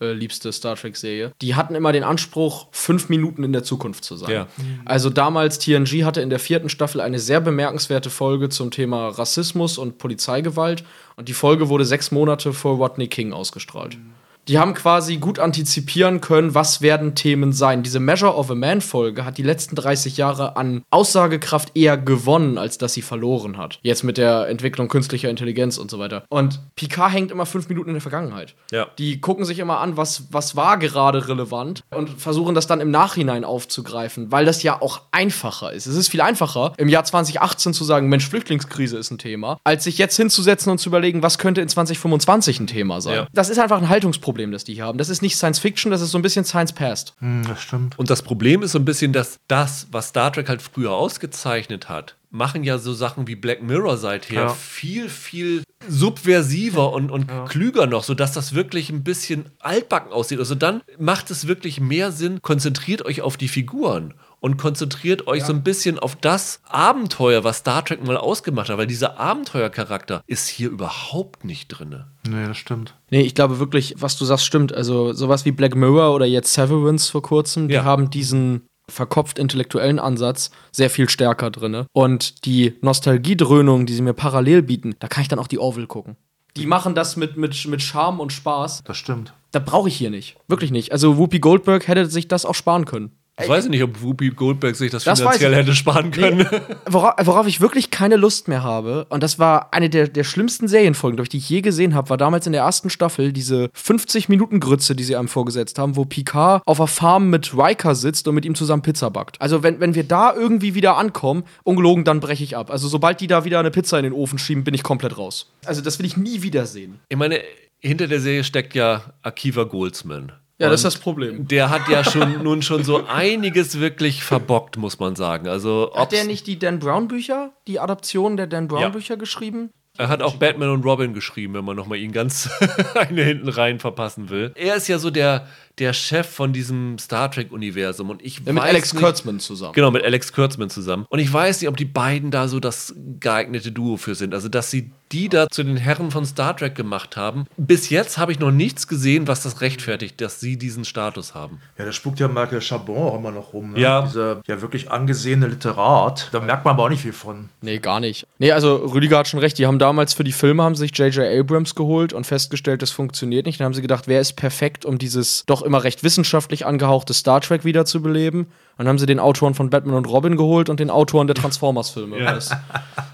äh, 0.00 0.12
liebste 0.12 0.52
Star 0.52 0.76
Trek-Serie, 0.76 1.32
die 1.40 1.54
hatten 1.54 1.74
immer 1.74 1.92
den 1.92 2.04
Anspruch, 2.04 2.68
fünf 2.70 3.08
Minuten 3.08 3.44
in 3.44 3.52
der 3.52 3.64
Zukunft 3.64 4.04
zu 4.04 4.16
sein. 4.16 4.30
Ja. 4.30 4.46
Also 4.84 5.10
damals 5.10 5.58
TNG 5.58 6.04
hatte 6.04 6.20
in 6.20 6.30
der 6.30 6.38
vierten 6.38 6.68
Staffel 6.68 7.00
eine 7.00 7.18
sehr 7.18 7.40
bemerkenswerte 7.40 8.10
Folge 8.10 8.48
zum 8.48 8.70
Thema 8.70 9.08
Rassismus 9.08 9.78
und 9.78 9.98
Polizeigewalt 9.98 10.84
und 11.16 11.28
die 11.28 11.34
Folge 11.34 11.68
wurde 11.68 11.84
sechs 11.84 12.10
Monate 12.10 12.52
vor 12.52 12.76
Rodney 12.76 13.08
King 13.08 13.32
ausgestrahlt. 13.32 13.96
Mhm 13.96 14.17
die 14.48 14.58
haben 14.58 14.74
quasi 14.74 15.18
gut 15.18 15.38
antizipieren 15.38 16.20
können, 16.20 16.54
was 16.54 16.80
werden 16.80 17.14
Themen 17.14 17.52
sein. 17.52 17.82
Diese 17.82 18.00
Measure 18.00 18.34
of 18.34 18.50
a 18.50 18.54
Man 18.54 18.80
Folge 18.80 19.24
hat 19.24 19.38
die 19.38 19.42
letzten 19.42 19.76
30 19.76 20.16
Jahre 20.16 20.56
an 20.56 20.82
Aussagekraft 20.90 21.76
eher 21.76 21.98
gewonnen, 21.98 22.56
als 22.56 22.78
dass 22.78 22.94
sie 22.94 23.02
verloren 23.02 23.58
hat. 23.58 23.78
Jetzt 23.82 24.04
mit 24.04 24.16
der 24.16 24.48
Entwicklung 24.48 24.88
künstlicher 24.88 25.28
Intelligenz 25.28 25.76
und 25.76 25.90
so 25.90 25.98
weiter. 25.98 26.24
Und 26.30 26.60
Picard 26.76 27.12
hängt 27.12 27.30
immer 27.30 27.46
fünf 27.46 27.68
Minuten 27.68 27.90
in 27.90 27.94
der 27.94 28.00
Vergangenheit. 28.00 28.54
Ja. 28.72 28.88
Die 28.98 29.20
gucken 29.20 29.44
sich 29.44 29.58
immer 29.58 29.80
an, 29.80 29.96
was, 29.96 30.28
was 30.30 30.56
war 30.56 30.78
gerade 30.78 31.28
relevant 31.28 31.84
und 31.90 32.08
versuchen 32.08 32.54
das 32.54 32.66
dann 32.66 32.80
im 32.80 32.90
Nachhinein 32.90 33.44
aufzugreifen, 33.44 34.32
weil 34.32 34.46
das 34.46 34.62
ja 34.62 34.80
auch 34.80 35.02
einfacher 35.10 35.72
ist. 35.72 35.86
Es 35.86 35.96
ist 35.96 36.08
viel 36.08 36.22
einfacher, 36.22 36.72
im 36.78 36.88
Jahr 36.88 37.04
2018 37.04 37.74
zu 37.74 37.84
sagen, 37.84 38.08
Mensch, 38.08 38.26
Flüchtlingskrise 38.28 38.96
ist 38.96 39.10
ein 39.10 39.18
Thema, 39.18 39.58
als 39.64 39.84
sich 39.84 39.98
jetzt 39.98 40.16
hinzusetzen 40.16 40.72
und 40.72 40.78
zu 40.78 40.88
überlegen, 40.88 41.22
was 41.22 41.38
könnte 41.38 41.60
in 41.60 41.68
2025 41.68 42.60
ein 42.60 42.66
Thema 42.66 43.00
sein. 43.00 43.14
Ja. 43.14 43.28
Das 43.34 43.50
ist 43.50 43.58
einfach 43.58 43.78
ein 43.78 43.88
Haltungsproblem. 43.88 44.37
Problem, 44.38 44.52
das 44.52 44.62
die 44.62 44.74
hier 44.74 44.84
haben. 44.84 44.98
Das 44.98 45.08
ist 45.08 45.20
nicht 45.20 45.36
Science 45.36 45.58
Fiction, 45.58 45.90
das 45.90 46.00
ist 46.00 46.12
so 46.12 46.18
ein 46.18 46.22
bisschen 46.22 46.44
Science 46.44 46.72
Past. 46.72 47.14
Hm, 47.18 47.42
das 47.48 47.60
stimmt. 47.60 47.98
Und 47.98 48.08
das 48.08 48.22
Problem 48.22 48.62
ist 48.62 48.70
so 48.70 48.78
ein 48.78 48.84
bisschen, 48.84 49.12
dass 49.12 49.40
das, 49.48 49.88
was 49.90 50.08
Star 50.08 50.32
Trek 50.32 50.48
halt 50.48 50.62
früher 50.62 50.92
ausgezeichnet 50.92 51.88
hat, 51.88 52.14
machen 52.30 52.62
ja 52.62 52.78
so 52.78 52.92
Sachen 52.92 53.26
wie 53.26 53.34
Black 53.34 53.64
Mirror 53.64 53.96
seither 53.96 54.42
ja. 54.42 54.48
viel, 54.50 55.08
viel 55.08 55.64
subversiver 55.88 56.92
und, 56.92 57.10
und 57.10 57.28
ja. 57.28 57.46
klüger 57.46 57.86
noch, 57.86 58.04
sodass 58.04 58.32
das 58.32 58.54
wirklich 58.54 58.90
ein 58.90 59.02
bisschen 59.02 59.46
altbacken 59.58 60.12
aussieht. 60.12 60.38
Also 60.38 60.54
dann 60.54 60.82
macht 60.98 61.32
es 61.32 61.48
wirklich 61.48 61.80
mehr 61.80 62.12
Sinn, 62.12 62.40
konzentriert 62.40 63.04
euch 63.04 63.22
auf 63.22 63.36
die 63.36 63.48
Figuren 63.48 64.14
und 64.40 64.56
konzentriert 64.56 65.26
euch 65.26 65.40
ja. 65.40 65.46
so 65.46 65.52
ein 65.52 65.62
bisschen 65.62 65.98
auf 65.98 66.16
das 66.16 66.60
Abenteuer, 66.68 67.44
was 67.44 67.58
Star 67.58 67.84
Trek 67.84 68.04
mal 68.06 68.16
ausgemacht 68.16 68.68
hat, 68.68 68.78
weil 68.78 68.86
dieser 68.86 69.18
Abenteuercharakter 69.18 70.22
ist 70.26 70.48
hier 70.48 70.70
überhaupt 70.70 71.44
nicht 71.44 71.68
drin. 71.68 72.04
Nee, 72.28 72.46
das 72.46 72.58
stimmt. 72.58 72.94
Nee, 73.10 73.22
ich 73.22 73.34
glaube 73.34 73.58
wirklich, 73.58 73.94
was 73.98 74.16
du 74.16 74.24
sagst, 74.24 74.44
stimmt. 74.44 74.72
Also 74.72 75.12
sowas 75.12 75.44
wie 75.44 75.52
Black 75.52 75.74
Mirror 75.74 76.14
oder 76.14 76.26
jetzt 76.26 76.52
Severance 76.52 77.10
vor 77.10 77.22
kurzem, 77.22 77.68
die 77.68 77.74
ja. 77.74 77.84
haben 77.84 78.10
diesen 78.10 78.62
verkopft 78.88 79.38
intellektuellen 79.38 79.98
Ansatz 79.98 80.50
sehr 80.72 80.90
viel 80.90 81.08
stärker 81.08 81.50
drin. 81.50 81.84
Und 81.92 82.46
die 82.46 82.76
Nostalgiedröhnung, 82.80 83.86
die 83.86 83.94
sie 83.94 84.02
mir 84.02 84.14
parallel 84.14 84.62
bieten, 84.62 84.94
da 84.98 85.08
kann 85.08 85.22
ich 85.22 85.28
dann 85.28 85.38
auch 85.38 85.46
die 85.46 85.58
Orville 85.58 85.86
gucken. 85.86 86.16
Die 86.56 86.66
machen 86.66 86.94
das 86.94 87.16
mit, 87.16 87.36
mit, 87.36 87.66
mit 87.66 87.82
Charme 87.82 88.20
und 88.20 88.32
Spaß. 88.32 88.82
Das 88.84 88.96
stimmt. 88.96 89.34
Da 89.52 89.60
brauche 89.60 89.88
ich 89.88 89.96
hier 89.96 90.10
nicht. 90.10 90.36
Wirklich 90.48 90.70
nicht. 90.70 90.92
Also 90.92 91.18
Whoopi 91.18 91.38
Goldberg 91.38 91.86
hätte 91.86 92.06
sich 92.06 92.28
das 92.28 92.44
auch 92.44 92.54
sparen 92.54 92.84
können. 92.84 93.12
Ich 93.40 93.48
weiß 93.48 93.68
nicht, 93.68 93.82
ob 93.82 94.02
Whoopi 94.02 94.30
Goldberg 94.30 94.74
sich 94.74 94.90
das, 94.90 95.04
das 95.04 95.20
finanziell 95.20 95.54
hätte 95.54 95.74
sparen 95.74 96.10
können. 96.10 96.38
Nee, 96.38 96.58
worauf, 96.86 97.14
worauf, 97.22 97.46
ich 97.46 97.60
wirklich 97.60 97.90
keine 97.90 98.16
Lust 98.16 98.48
mehr 98.48 98.62
habe, 98.62 99.06
und 99.10 99.22
das 99.22 99.38
war 99.38 99.72
eine 99.72 99.88
der, 99.88 100.08
der 100.08 100.24
schlimmsten 100.24 100.66
Serienfolgen, 100.66 101.22
die 101.24 101.36
ich 101.36 101.48
je 101.48 101.60
gesehen 101.60 101.94
habe, 101.94 102.10
war 102.10 102.16
damals 102.16 102.46
in 102.46 102.52
der 102.52 102.62
ersten 102.62 102.90
Staffel 102.90 103.32
diese 103.32 103.66
50-Minuten-Grütze, 103.76 104.96
die 104.96 105.04
sie 105.04 105.16
einem 105.16 105.28
vorgesetzt 105.28 105.78
haben, 105.78 105.96
wo 105.96 106.04
Picard 106.04 106.62
auf 106.66 106.80
einer 106.80 106.88
Farm 106.88 107.30
mit 107.30 107.56
Riker 107.56 107.94
sitzt 107.94 108.26
und 108.26 108.34
mit 108.34 108.44
ihm 108.44 108.54
zusammen 108.54 108.82
Pizza 108.82 109.10
backt. 109.10 109.40
Also, 109.40 109.62
wenn, 109.62 109.80
wenn 109.80 109.94
wir 109.94 110.04
da 110.04 110.34
irgendwie 110.34 110.74
wieder 110.74 110.96
ankommen, 110.96 111.44
ungelogen, 111.62 112.04
dann 112.04 112.20
breche 112.20 112.44
ich 112.44 112.56
ab. 112.56 112.70
Also, 112.70 112.88
sobald 112.88 113.20
die 113.20 113.26
da 113.26 113.44
wieder 113.44 113.60
eine 113.60 113.70
Pizza 113.70 113.98
in 113.98 114.04
den 114.04 114.12
Ofen 114.12 114.38
schieben, 114.38 114.64
bin 114.64 114.74
ich 114.74 114.82
komplett 114.82 115.16
raus. 115.16 115.52
Also, 115.64 115.80
das 115.80 115.98
will 115.98 116.06
ich 116.06 116.16
nie 116.16 116.42
wiedersehen. 116.42 116.98
Ich 117.08 117.16
meine, 117.16 117.40
hinter 117.80 118.08
der 118.08 118.20
Serie 118.20 118.44
steckt 118.44 118.74
ja 118.74 119.02
Akiva 119.22 119.64
Goldsman. 119.64 120.32
Ja, 120.58 120.66
und 120.66 120.72
das 120.72 120.80
ist 120.80 120.94
das 120.94 120.98
Problem. 120.98 121.46
Der 121.46 121.70
hat 121.70 121.88
ja 121.88 122.02
schon 122.02 122.42
nun 122.42 122.62
schon 122.62 122.82
so 122.82 123.06
einiges 123.06 123.78
wirklich 123.78 124.24
verbockt, 124.24 124.76
muss 124.76 124.98
man 124.98 125.14
sagen. 125.14 125.46
Also, 125.46 125.92
hat 125.94 126.10
der 126.10 126.24
nicht 126.24 126.46
die 126.48 126.58
Dan 126.58 126.80
Brown 126.80 127.06
Bücher, 127.06 127.52
die 127.68 127.78
Adaption 127.78 128.36
der 128.36 128.48
Dan 128.48 128.66
Brown 128.66 128.90
Bücher 128.92 129.14
ja. 129.14 129.20
geschrieben? 129.20 129.70
Er 129.96 130.08
hat 130.08 130.22
auch 130.22 130.36
Batman 130.36 130.70
und 130.70 130.84
Robin 130.84 131.12
geschrieben, 131.12 131.54
wenn 131.54 131.64
man 131.64 131.76
nochmal 131.76 131.98
ihn 131.98 132.12
ganz 132.12 132.48
eine 132.94 133.22
hinten 133.22 133.48
rein 133.48 133.80
verpassen 133.80 134.30
will. 134.30 134.52
Er 134.54 134.76
ist 134.76 134.88
ja 134.88 134.98
so 134.98 135.10
der, 135.10 135.48
der 135.78 135.92
Chef 135.92 136.28
von 136.28 136.52
diesem 136.52 136.98
Star 136.98 137.30
Trek-Universum. 137.30 138.10
Und 138.10 138.24
ich 138.24 138.40
ja, 138.44 138.52
mit 138.52 138.62
Alex 138.62 138.92
nicht, 138.92 139.02
Kurtzman 139.02 139.40
zusammen. 139.40 139.72
Genau, 139.74 139.90
mit 139.90 140.04
Alex 140.04 140.32
Kurtzman 140.32 140.70
zusammen. 140.70 141.06
Und 141.08 141.18
ich 141.18 141.32
weiß 141.32 141.60
nicht, 141.60 141.68
ob 141.68 141.76
die 141.76 141.84
beiden 141.84 142.30
da 142.30 142.48
so 142.48 142.60
das 142.60 142.94
geeignete 143.20 143.72
Duo 143.72 143.96
für 143.96 144.14
sind. 144.14 144.34
Also, 144.34 144.48
dass 144.48 144.70
sie 144.70 144.90
die 145.12 145.28
da 145.28 145.48
zu 145.48 145.62
den 145.62 145.76
Herren 145.76 146.10
von 146.10 146.24
Star 146.24 146.56
Trek 146.56 146.74
gemacht 146.74 147.16
haben. 147.16 147.46
Bis 147.56 147.90
jetzt 147.90 148.18
habe 148.18 148.32
ich 148.32 148.38
noch 148.38 148.50
nichts 148.50 148.88
gesehen, 148.88 149.26
was 149.26 149.42
das 149.42 149.60
rechtfertigt, 149.60 150.20
dass 150.20 150.40
sie 150.40 150.56
diesen 150.56 150.84
Status 150.84 151.34
haben. 151.34 151.60
Ja, 151.78 151.84
da 151.84 151.92
spukt 151.92 152.20
ja 152.20 152.28
Michael 152.28 152.60
Chabon 152.60 152.96
auch 152.96 153.18
immer 153.18 153.30
noch 153.30 153.52
rum. 153.52 153.72
Ne? 153.72 153.80
Ja. 153.80 154.02
Dieser 154.02 154.40
ja 154.46 154.60
wirklich 154.60 154.90
angesehene 154.90 155.46
Literat. 155.46 156.28
Da 156.32 156.40
merkt 156.40 156.64
man 156.64 156.74
aber 156.74 156.84
auch 156.84 156.88
nicht 156.88 157.02
viel 157.02 157.12
von. 157.12 157.48
Nee, 157.60 157.78
gar 157.78 158.00
nicht. 158.00 158.26
Nee, 158.38 158.52
also 158.52 158.76
Rüdiger 158.76 159.18
hat 159.18 159.28
schon 159.28 159.40
recht. 159.40 159.58
Die 159.58 159.66
haben 159.66 159.78
damals 159.78 160.14
für 160.14 160.24
die 160.24 160.32
Filme 160.32 160.62
haben 160.62 160.74
sich 160.74 160.96
J.J. 160.96 161.24
Abrams 161.40 161.74
geholt 161.74 162.12
und 162.12 162.26
festgestellt, 162.26 162.82
das 162.82 162.90
funktioniert 162.90 163.46
nicht. 163.46 163.60
Dann 163.60 163.66
haben 163.66 163.74
sie 163.74 163.82
gedacht, 163.82 164.08
wer 164.08 164.20
ist 164.20 164.34
perfekt, 164.34 164.84
um 164.84 164.98
dieses 164.98 165.44
doch 165.46 165.62
immer 165.68 165.84
recht 165.84 166.02
wissenschaftlich 166.02 166.66
angehauchte 166.66 167.14
Star 167.14 167.40
Trek 167.40 167.64
wiederzubeleben. 167.64 168.46
Dann 168.76 168.88
haben 168.88 168.98
sie 168.98 169.06
den 169.06 169.20
Autoren 169.20 169.54
von 169.54 169.70
Batman 169.70 169.94
und 169.94 170.06
Robin 170.06 170.36
geholt 170.36 170.68
und 170.68 170.80
den 170.80 170.90
Autoren 170.90 171.26
der 171.26 171.36
Transformers-Filme. 171.36 172.18
Ja. 172.18 172.34
Das 172.34 172.50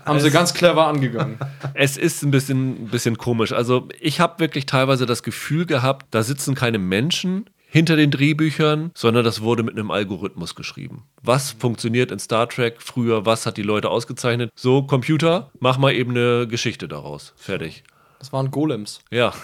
haben 0.06 0.20
sie 0.20 0.30
ganz 0.30 0.54
clever 0.54 0.86
angegangen. 0.86 1.38
Es 1.74 1.96
ist 1.96 2.22
ein 2.22 2.30
bisschen, 2.30 2.84
ein 2.84 2.88
bisschen 2.88 3.18
komisch. 3.18 3.52
Also, 3.52 3.88
ich 4.00 4.20
habe 4.20 4.38
wirklich 4.38 4.66
teilweise 4.66 5.04
das 5.04 5.22
Gefühl 5.22 5.66
gehabt, 5.66 6.06
da 6.10 6.22
sitzen 6.22 6.54
keine 6.54 6.78
Menschen 6.78 7.46
hinter 7.74 7.96
den 7.96 8.12
Drehbüchern, 8.12 8.92
sondern 8.94 9.24
das 9.24 9.42
wurde 9.42 9.64
mit 9.64 9.74
einem 9.74 9.90
Algorithmus 9.90 10.54
geschrieben. 10.54 11.02
Was 11.22 11.50
funktioniert 11.50 12.12
in 12.12 12.20
Star 12.20 12.48
Trek 12.48 12.76
früher? 12.78 13.26
Was 13.26 13.46
hat 13.46 13.56
die 13.56 13.62
Leute 13.62 13.90
ausgezeichnet? 13.90 14.52
So, 14.54 14.84
Computer, 14.84 15.50
mach 15.58 15.76
mal 15.76 15.92
eben 15.92 16.12
eine 16.12 16.46
Geschichte 16.46 16.86
daraus. 16.86 17.34
Fertig. 17.36 17.82
Das 18.24 18.32
waren 18.32 18.50
Golems. 18.50 19.00
Ja. 19.10 19.34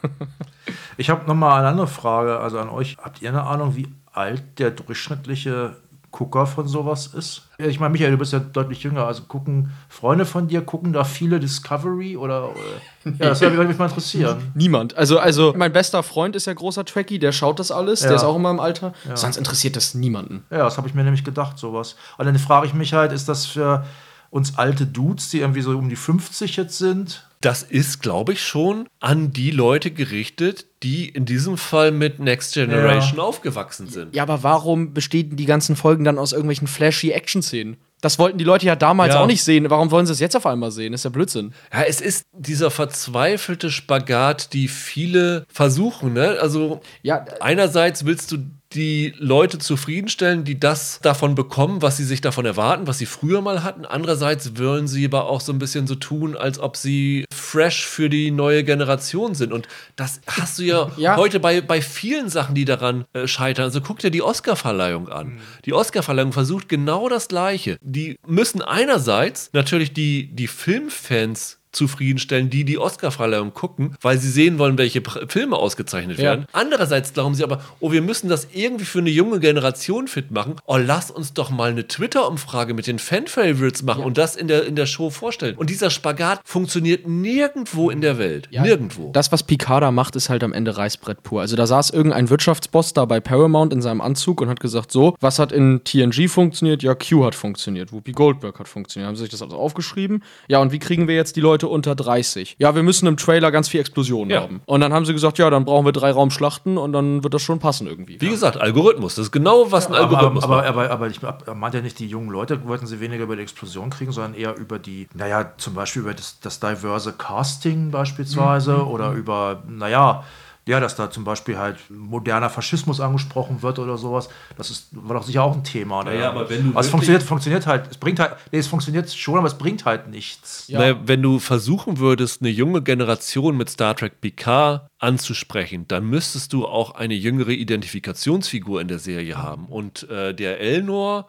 ich 0.96 1.10
habe 1.10 1.26
nochmal 1.26 1.58
eine 1.58 1.68
andere 1.68 1.86
Frage, 1.86 2.38
also 2.38 2.58
an 2.58 2.70
euch. 2.70 2.96
Habt 2.96 3.20
ihr 3.20 3.28
eine 3.28 3.42
Ahnung, 3.42 3.76
wie 3.76 3.88
alt 4.10 4.58
der 4.58 4.70
durchschnittliche 4.70 5.76
Gucker 6.10 6.46
von 6.46 6.66
sowas 6.66 7.08
ist? 7.08 7.42
Ich 7.58 7.78
meine, 7.78 7.92
Michael, 7.92 8.12
du 8.12 8.16
bist 8.16 8.32
ja 8.32 8.38
deutlich 8.38 8.82
jünger. 8.82 9.04
Also 9.04 9.24
gucken 9.24 9.70
Freunde 9.90 10.24
von 10.24 10.48
dir, 10.48 10.62
gucken 10.62 10.94
da 10.94 11.04
viele 11.04 11.40
Discovery 11.40 12.16
oder. 12.16 12.52
oder 12.52 12.60
ja, 13.18 13.28
das 13.28 13.42
würde 13.42 13.64
mich 13.64 13.76
mal 13.76 13.88
interessieren. 13.90 14.50
Niemand. 14.54 14.96
Also, 14.96 15.18
also, 15.18 15.52
mein 15.54 15.74
bester 15.74 16.02
Freund 16.02 16.34
ist 16.34 16.46
ja 16.46 16.54
großer 16.54 16.86
Trekkie, 16.86 17.18
der 17.18 17.32
schaut 17.32 17.58
das 17.58 17.70
alles, 17.70 18.00
ja. 18.00 18.06
der 18.06 18.16
ist 18.16 18.24
auch 18.24 18.36
immer 18.36 18.50
im 18.50 18.60
Alter. 18.60 18.94
Ja. 19.06 19.14
Sonst 19.14 19.36
interessiert 19.36 19.76
das 19.76 19.92
niemanden. 19.92 20.44
Ja, 20.50 20.60
das 20.60 20.78
habe 20.78 20.88
ich 20.88 20.94
mir 20.94 21.04
nämlich 21.04 21.22
gedacht, 21.22 21.58
sowas. 21.58 21.96
Und 22.16 22.24
dann 22.24 22.38
frage 22.38 22.66
ich 22.66 22.72
mich 22.72 22.94
halt, 22.94 23.12
ist 23.12 23.28
das 23.28 23.44
für 23.44 23.84
uns 24.30 24.56
alte 24.56 24.86
Dudes, 24.86 25.28
die 25.28 25.40
irgendwie 25.40 25.60
so 25.60 25.76
um 25.76 25.90
die 25.90 25.96
50 25.96 26.56
jetzt 26.56 26.78
sind? 26.78 27.26
Das 27.42 27.62
ist, 27.62 28.02
glaube 28.02 28.34
ich, 28.34 28.42
schon 28.42 28.86
an 29.00 29.32
die 29.32 29.50
Leute 29.50 29.90
gerichtet, 29.90 30.66
die 30.82 31.08
in 31.08 31.24
diesem 31.24 31.56
Fall 31.56 31.90
mit 31.90 32.18
Next 32.18 32.52
Generation 32.52 33.16
ja. 33.16 33.22
aufgewachsen 33.22 33.88
sind. 33.88 34.14
Ja, 34.14 34.24
aber 34.24 34.42
warum 34.42 34.92
bestehen 34.92 35.36
die 35.36 35.46
ganzen 35.46 35.74
Folgen 35.74 36.04
dann 36.04 36.18
aus 36.18 36.32
irgendwelchen 36.32 36.68
flashy 36.68 37.12
Action-Szenen? 37.12 37.78
Das 38.02 38.18
wollten 38.18 38.38
die 38.38 38.44
Leute 38.44 38.66
ja 38.66 38.76
damals 38.76 39.14
ja. 39.14 39.20
auch 39.20 39.26
nicht 39.26 39.42
sehen. 39.42 39.68
Warum 39.68 39.90
wollen 39.90 40.06
sie 40.06 40.12
es 40.12 40.20
jetzt 40.20 40.36
auf 40.36 40.46
einmal 40.46 40.70
sehen? 40.70 40.92
Das 40.92 41.00
ist 41.00 41.04
ja 41.04 41.10
Blödsinn. 41.10 41.52
Ja, 41.72 41.82
es 41.82 42.00
ist 42.00 42.24
dieser 42.32 42.70
verzweifelte 42.70 43.70
Spagat, 43.70 44.52
die 44.52 44.68
viele 44.68 45.44
versuchen. 45.52 46.14
Ne? 46.14 46.38
Also, 46.40 46.80
ja, 47.02 47.24
einerseits 47.40 48.04
willst 48.06 48.32
du 48.32 48.38
die 48.74 49.14
Leute 49.18 49.58
zufriedenstellen, 49.58 50.44
die 50.44 50.60
das 50.60 51.00
davon 51.02 51.34
bekommen, 51.34 51.82
was 51.82 51.96
sie 51.96 52.04
sich 52.04 52.20
davon 52.20 52.46
erwarten, 52.46 52.86
was 52.86 52.98
sie 52.98 53.06
früher 53.06 53.40
mal 53.40 53.62
hatten. 53.62 53.84
Andererseits 53.84 54.56
wollen 54.58 54.86
sie 54.86 55.04
aber 55.04 55.28
auch 55.28 55.40
so 55.40 55.52
ein 55.52 55.58
bisschen 55.58 55.86
so 55.86 55.96
tun, 55.96 56.36
als 56.36 56.58
ob 56.60 56.76
sie 56.76 57.24
fresh 57.34 57.84
für 57.84 58.08
die 58.08 58.30
neue 58.30 58.62
Generation 58.62 59.34
sind. 59.34 59.52
Und 59.52 59.66
das 59.96 60.20
hast 60.26 60.58
du 60.58 60.62
ja, 60.62 60.90
ja. 60.96 61.16
heute 61.16 61.40
bei, 61.40 61.60
bei 61.60 61.82
vielen 61.82 62.28
Sachen, 62.28 62.54
die 62.54 62.64
daran 62.64 63.04
äh, 63.12 63.26
scheitern. 63.26 63.64
Also 63.64 63.80
guck 63.80 63.98
dir 63.98 64.10
die 64.10 64.22
Oscar-Verleihung 64.22 65.08
an. 65.08 65.28
Mhm. 65.28 65.38
Die 65.64 65.72
Oscar-Verleihung 65.72 66.32
versucht 66.32 66.68
genau 66.68 67.08
das 67.08 67.28
Gleiche. 67.28 67.76
Die 67.82 68.18
müssen 68.26 68.62
einerseits 68.62 69.50
natürlich 69.52 69.92
die, 69.92 70.28
die 70.32 70.46
Filmfans 70.46 71.59
zufriedenstellen, 71.72 72.50
die 72.50 72.64
die 72.64 72.78
Oscar-Verleihung 72.78 73.54
gucken, 73.54 73.96
weil 74.00 74.18
sie 74.18 74.30
sehen 74.30 74.58
wollen, 74.58 74.78
welche 74.78 75.02
Filme 75.28 75.56
ausgezeichnet 75.56 76.18
ja. 76.18 76.24
werden. 76.24 76.46
Andererseits 76.52 77.12
glauben 77.12 77.34
sie 77.34 77.44
aber, 77.44 77.60
oh, 77.80 77.92
wir 77.92 78.02
müssen 78.02 78.28
das 78.28 78.48
irgendwie 78.52 78.84
für 78.84 78.98
eine 78.98 79.10
junge 79.10 79.40
Generation 79.40 80.08
fit 80.08 80.30
machen. 80.30 80.56
Oh, 80.66 80.76
lass 80.76 81.10
uns 81.10 81.32
doch 81.32 81.50
mal 81.50 81.70
eine 81.70 81.86
Twitter-Umfrage 81.86 82.74
mit 82.74 82.86
den 82.86 82.98
Fan-Favorites 82.98 83.82
machen 83.82 84.00
ja. 84.00 84.06
und 84.06 84.18
das 84.18 84.36
in 84.36 84.48
der, 84.48 84.66
in 84.66 84.76
der 84.76 84.86
Show 84.86 85.10
vorstellen. 85.10 85.56
Und 85.56 85.70
dieser 85.70 85.90
Spagat 85.90 86.40
funktioniert 86.44 87.06
nirgendwo 87.06 87.90
in 87.90 88.00
der 88.00 88.18
Welt. 88.18 88.48
Ja. 88.50 88.62
Nirgendwo. 88.62 89.10
Das, 89.12 89.32
was 89.32 89.42
Picard 89.42 89.80
macht, 89.92 90.16
ist 90.16 90.28
halt 90.28 90.44
am 90.44 90.52
Ende 90.52 90.76
Reißbrett 90.76 91.22
pur. 91.22 91.40
Also 91.40 91.56
da 91.56 91.66
saß 91.66 91.90
irgendein 91.90 92.30
Wirtschaftsboss 92.30 92.92
da 92.92 93.04
bei 93.04 93.20
Paramount 93.20 93.72
in 93.72 93.82
seinem 93.82 94.00
Anzug 94.00 94.40
und 94.40 94.48
hat 94.48 94.60
gesagt, 94.60 94.92
so, 94.92 95.16
was 95.20 95.38
hat 95.38 95.52
in 95.52 95.82
TNG 95.84 96.28
funktioniert? 96.28 96.82
Ja, 96.82 96.94
Q 96.94 97.24
hat 97.24 97.34
funktioniert. 97.34 97.92
Whoopi 97.92 98.12
Goldberg 98.12 98.58
hat 98.58 98.68
funktioniert. 98.68 99.08
Haben 99.08 99.16
sie 99.16 99.22
sich 99.22 99.30
das 99.30 99.42
alles 99.42 99.54
aufgeschrieben? 99.54 100.22
Ja, 100.48 100.58
und 100.58 100.72
wie 100.72 100.78
kriegen 100.78 101.08
wir 101.08 101.14
jetzt 101.14 101.36
die 101.36 101.40
Leute 101.40 101.59
Leute 101.60 101.68
unter 101.68 101.94
30. 101.94 102.56
Ja, 102.58 102.74
wir 102.74 102.82
müssen 102.82 103.06
im 103.06 103.16
Trailer 103.16 103.50
ganz 103.50 103.68
viel 103.68 103.80
Explosionen 103.80 104.30
ja. 104.30 104.40
haben. 104.40 104.62
Und 104.64 104.80
dann 104.80 104.92
haben 104.92 105.04
sie 105.04 105.12
gesagt, 105.12 105.38
ja, 105.38 105.50
dann 105.50 105.64
brauchen 105.64 105.84
wir 105.84 105.92
drei 105.92 106.10
Raumschlachten 106.10 106.78
und 106.78 106.92
dann 106.92 107.22
wird 107.22 107.34
das 107.34 107.42
schon 107.42 107.58
passen 107.58 107.86
irgendwie. 107.86 108.20
Wie 108.20 108.30
gesagt, 108.30 108.58
Algorithmus. 108.58 109.16
Das 109.16 109.26
ist 109.26 109.32
genau, 109.32 109.70
was 109.70 109.84
ja, 109.84 109.90
ein 109.90 109.96
Algorithmus 109.96 110.44
aber, 110.44 110.64
aber, 110.64 110.84
aber, 110.84 110.90
aber, 110.90 111.06
ich 111.08 111.20
meinte 111.54 111.78
ja 111.78 111.82
nicht, 111.82 111.98
die 111.98 112.06
jungen 112.06 112.30
Leute 112.30 112.66
wollten 112.66 112.86
sie 112.86 113.00
weniger 113.00 113.24
über 113.24 113.36
die 113.36 113.42
Explosion 113.42 113.90
kriegen, 113.90 114.12
sondern 114.12 114.34
eher 114.34 114.56
über 114.56 114.78
die, 114.78 115.08
naja, 115.14 115.52
zum 115.58 115.74
Beispiel 115.74 116.02
über 116.02 116.14
das, 116.14 116.40
das 116.40 116.60
diverse 116.60 117.12
Casting 117.12 117.90
beispielsweise 117.90 118.74
mhm. 118.74 118.88
oder 118.88 119.12
über, 119.12 119.62
naja, 119.68 120.24
ja, 120.70 120.78
dass 120.78 120.94
da 120.94 121.10
zum 121.10 121.24
Beispiel 121.24 121.58
halt 121.58 121.78
moderner 121.90 122.48
Faschismus 122.48 123.00
angesprochen 123.00 123.60
wird 123.62 123.80
oder 123.80 123.98
sowas. 123.98 124.28
Das 124.56 124.70
ist, 124.70 124.88
war 124.92 125.16
doch 125.16 125.24
sicher 125.24 125.42
auch 125.42 125.54
ein 125.54 125.64
Thema. 125.64 126.04
Ne? 126.04 126.18
Ja, 126.18 126.30
aber 126.30 126.48
wenn 126.48 126.70
du 126.70 126.76
also 126.76 126.86
es 126.86 126.90
funktioniert, 126.90 127.24
funktioniert 127.24 127.66
halt, 127.66 127.90
es 127.90 127.98
bringt 127.98 128.20
halt, 128.20 128.36
nee, 128.52 128.58
es 128.58 128.68
funktioniert 128.68 129.12
schon, 129.12 129.36
aber 129.36 129.48
es 129.48 129.58
bringt 129.58 129.84
halt 129.84 130.08
nichts. 130.08 130.68
Ja. 130.68 130.78
Naja, 130.78 130.96
wenn 131.04 131.22
du 131.22 131.40
versuchen 131.40 131.98
würdest, 131.98 132.40
eine 132.40 132.50
junge 132.50 132.82
Generation 132.82 133.56
mit 133.56 133.68
Star 133.68 133.96
Trek 133.96 134.20
PK 134.20 134.88
anzusprechen, 135.00 135.86
dann 135.88 136.06
müsstest 136.06 136.52
du 136.52 136.66
auch 136.66 136.94
eine 136.94 137.14
jüngere 137.14 137.50
Identifikationsfigur 137.50 138.80
in 138.80 138.86
der 138.86 139.00
Serie 139.00 139.38
haben. 139.38 139.66
Und 139.66 140.08
äh, 140.08 140.32
der 140.34 140.60
Elnor 140.60 141.26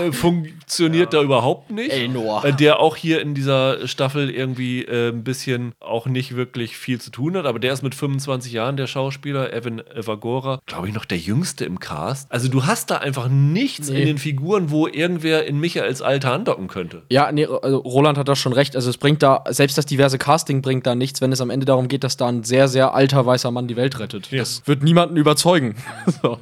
äh, 0.00 0.12
funktioniert 0.12 1.12
ja. 1.12 1.20
da 1.20 1.24
überhaupt 1.24 1.70
nicht. 1.70 1.92
Elnor. 1.92 2.42
Der 2.52 2.80
auch 2.80 2.96
hier 2.96 3.20
in 3.20 3.34
dieser 3.34 3.86
Staffel 3.86 4.30
irgendwie 4.30 4.82
äh, 4.82 5.10
ein 5.10 5.24
bisschen 5.24 5.72
auch 5.80 6.06
nicht 6.06 6.36
wirklich 6.36 6.76
viel 6.76 7.00
zu 7.00 7.10
tun 7.10 7.36
hat, 7.36 7.46
aber 7.46 7.58
der 7.58 7.72
ist 7.72 7.82
mit 7.82 7.94
25 7.94 8.52
Jahren 8.52 8.76
der 8.76 8.86
Schauspieler, 8.86 9.52
Evan 9.52 9.80
Evagora, 9.80 10.60
glaube 10.66 10.88
ich 10.88 10.94
noch 10.94 11.04
der 11.04 11.18
jüngste 11.18 11.64
im 11.64 11.80
Cast. 11.80 12.30
Also 12.30 12.48
du 12.48 12.66
hast 12.66 12.90
da 12.90 12.98
einfach 12.98 13.28
nichts 13.28 13.88
nee. 13.88 14.00
in 14.00 14.06
den 14.06 14.18
Figuren, 14.18 14.70
wo 14.70 14.86
irgendwer 14.86 15.46
in 15.46 15.58
Michaels 15.58 16.02
Alter 16.02 16.32
andocken 16.32 16.68
könnte. 16.68 17.02
Ja, 17.10 17.30
nee, 17.32 17.46
also 17.46 17.78
Roland 17.78 18.18
hat 18.18 18.28
da 18.28 18.36
schon 18.36 18.52
recht. 18.52 18.76
Also 18.76 18.90
es 18.90 18.98
bringt 18.98 19.22
da, 19.22 19.44
selbst 19.48 19.78
das 19.78 19.86
diverse 19.86 20.18
Casting 20.18 20.62
bringt 20.62 20.86
da 20.86 20.94
nichts, 20.94 21.20
wenn 21.20 21.32
es 21.32 21.40
am 21.40 21.50
Ende 21.50 21.66
darum 21.66 21.88
geht, 21.88 22.04
dass 22.04 22.16
da 22.16 22.28
ein 22.28 22.44
sehr, 22.44 22.68
sehr 22.68 22.94
alter 22.94 23.24
weißer 23.26 23.50
Mann 23.50 23.68
die 23.68 23.76
Welt 23.76 23.98
rettet. 23.98 24.30
Ja. 24.30 24.38
Das 24.38 24.62
wird 24.66 24.82
niemanden 24.82 25.16
überzeugen. 25.16 25.76
so. 26.22 26.38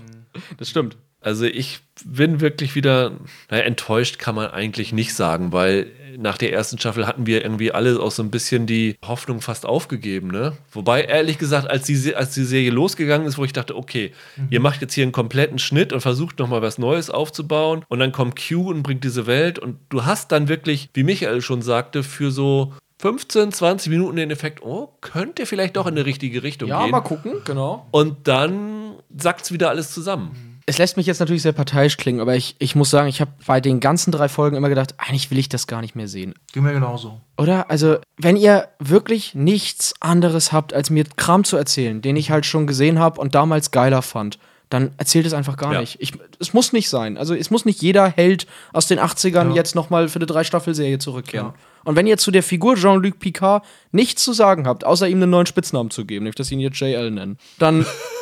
Das 0.58 0.68
stimmt. 0.68 0.96
Also 1.20 1.44
ich 1.44 1.80
bin 2.04 2.40
wirklich 2.40 2.74
wieder, 2.74 3.12
naja, 3.50 3.64
enttäuscht 3.64 4.18
kann 4.18 4.34
man 4.34 4.50
eigentlich 4.50 4.92
nicht 4.92 5.14
sagen, 5.14 5.52
weil 5.52 5.88
nach 6.16 6.38
der 6.38 6.52
ersten 6.52 6.78
Staffel 6.78 7.06
hatten 7.06 7.26
wir 7.26 7.42
irgendwie 7.42 7.72
alle 7.72 8.00
auch 8.00 8.10
so 8.10 8.22
ein 8.22 8.30
bisschen 8.30 8.66
die 8.66 8.96
Hoffnung 9.06 9.40
fast 9.40 9.66
aufgegeben, 9.66 10.28
ne? 10.28 10.56
Wobei, 10.72 11.02
ehrlich 11.02 11.38
gesagt, 11.38 11.68
als 11.68 11.86
die, 11.86 12.16
als 12.16 12.34
die 12.34 12.44
Serie 12.44 12.70
losgegangen 12.70 13.26
ist, 13.26 13.38
wo 13.38 13.44
ich 13.44 13.52
dachte, 13.52 13.76
okay, 13.76 14.12
mhm. 14.36 14.48
ihr 14.50 14.60
macht 14.60 14.80
jetzt 14.80 14.94
hier 14.94 15.02
einen 15.02 15.12
kompletten 15.12 15.58
Schnitt 15.58 15.92
und 15.92 16.00
versucht 16.00 16.38
nochmal 16.38 16.62
was 16.62 16.78
Neues 16.78 17.10
aufzubauen 17.10 17.84
und 17.88 17.98
dann 17.98 18.12
kommt 18.12 18.36
Q 18.36 18.70
und 18.70 18.82
bringt 18.82 19.04
diese 19.04 19.26
Welt 19.26 19.58
und 19.58 19.78
du 19.90 20.04
hast 20.04 20.32
dann 20.32 20.48
wirklich, 20.48 20.88
wie 20.94 21.04
Michael 21.04 21.42
schon 21.42 21.62
sagte, 21.62 22.02
für 22.02 22.30
so 22.30 22.72
15, 23.00 23.52
20 23.52 23.90
Minuten 23.90 24.16
den 24.16 24.30
Effekt, 24.30 24.62
oh, 24.62 24.90
könnte 25.00 25.46
vielleicht 25.46 25.76
doch 25.76 25.86
in 25.86 25.96
die 25.96 26.02
richtige 26.02 26.42
Richtung 26.42 26.68
ja, 26.68 26.78
gehen. 26.78 26.86
Ja, 26.86 26.92
mal 26.92 27.00
gucken, 27.00 27.32
genau. 27.44 27.86
Und 27.90 28.28
dann 28.28 28.94
sackt 29.16 29.42
es 29.42 29.52
wieder 29.52 29.70
alles 29.70 29.90
zusammen. 29.92 30.49
Es 30.70 30.78
lässt 30.78 30.96
mich 30.96 31.06
jetzt 31.06 31.18
natürlich 31.18 31.42
sehr 31.42 31.50
parteiisch 31.50 31.96
klingen, 31.96 32.20
aber 32.20 32.36
ich, 32.36 32.54
ich 32.60 32.76
muss 32.76 32.90
sagen, 32.90 33.08
ich 33.08 33.20
habe 33.20 33.32
bei 33.44 33.60
den 33.60 33.80
ganzen 33.80 34.12
drei 34.12 34.28
Folgen 34.28 34.56
immer 34.56 34.68
gedacht, 34.68 34.94
eigentlich 34.98 35.32
will 35.32 35.38
ich 35.38 35.48
das 35.48 35.66
gar 35.66 35.80
nicht 35.80 35.96
mehr 35.96 36.06
sehen. 36.06 36.32
Ging 36.52 36.62
mir 36.62 36.72
genauso. 36.72 37.20
Oder? 37.36 37.68
Also, 37.72 37.98
wenn 38.18 38.36
ihr 38.36 38.68
wirklich 38.78 39.34
nichts 39.34 39.94
anderes 39.98 40.52
habt, 40.52 40.72
als 40.72 40.88
mir 40.88 41.04
Kram 41.16 41.42
zu 41.42 41.56
erzählen, 41.56 42.02
den 42.02 42.14
ich 42.14 42.30
halt 42.30 42.46
schon 42.46 42.68
gesehen 42.68 43.00
habe 43.00 43.20
und 43.20 43.34
damals 43.34 43.72
geiler 43.72 44.00
fand, 44.00 44.38
dann 44.68 44.92
erzählt 44.96 45.26
es 45.26 45.32
einfach 45.32 45.56
gar 45.56 45.72
ja. 45.72 45.80
nicht. 45.80 45.96
Ich, 45.98 46.12
es 46.38 46.54
muss 46.54 46.72
nicht 46.72 46.88
sein. 46.88 47.18
Also 47.18 47.34
es 47.34 47.50
muss 47.50 47.64
nicht 47.64 47.82
jeder 47.82 48.08
Held 48.08 48.46
aus 48.72 48.86
den 48.86 49.00
80ern 49.00 49.48
ja. 49.48 49.54
jetzt 49.56 49.74
nochmal 49.74 50.08
für 50.08 50.20
eine 50.20 50.26
Drei-Staffel-Serie 50.26 51.00
zurückkehren. 51.00 51.48
Ja. 51.48 51.54
Und 51.82 51.96
wenn 51.96 52.06
ihr 52.06 52.16
zu 52.16 52.30
der 52.30 52.44
Figur 52.44 52.76
Jean-Luc 52.76 53.18
Picard 53.18 53.64
nichts 53.90 54.22
zu 54.22 54.32
sagen 54.32 54.68
habt, 54.68 54.86
außer 54.86 55.08
ihm 55.08 55.20
einen 55.20 55.32
neuen 55.32 55.46
Spitznamen 55.46 55.90
zu 55.90 56.04
geben, 56.04 56.22
nämlich 56.22 56.36
dass 56.36 56.46
sie 56.46 56.54
ihn 56.54 56.60
jetzt 56.60 56.78
JL 56.78 57.10
nennen, 57.10 57.38
dann 57.58 57.84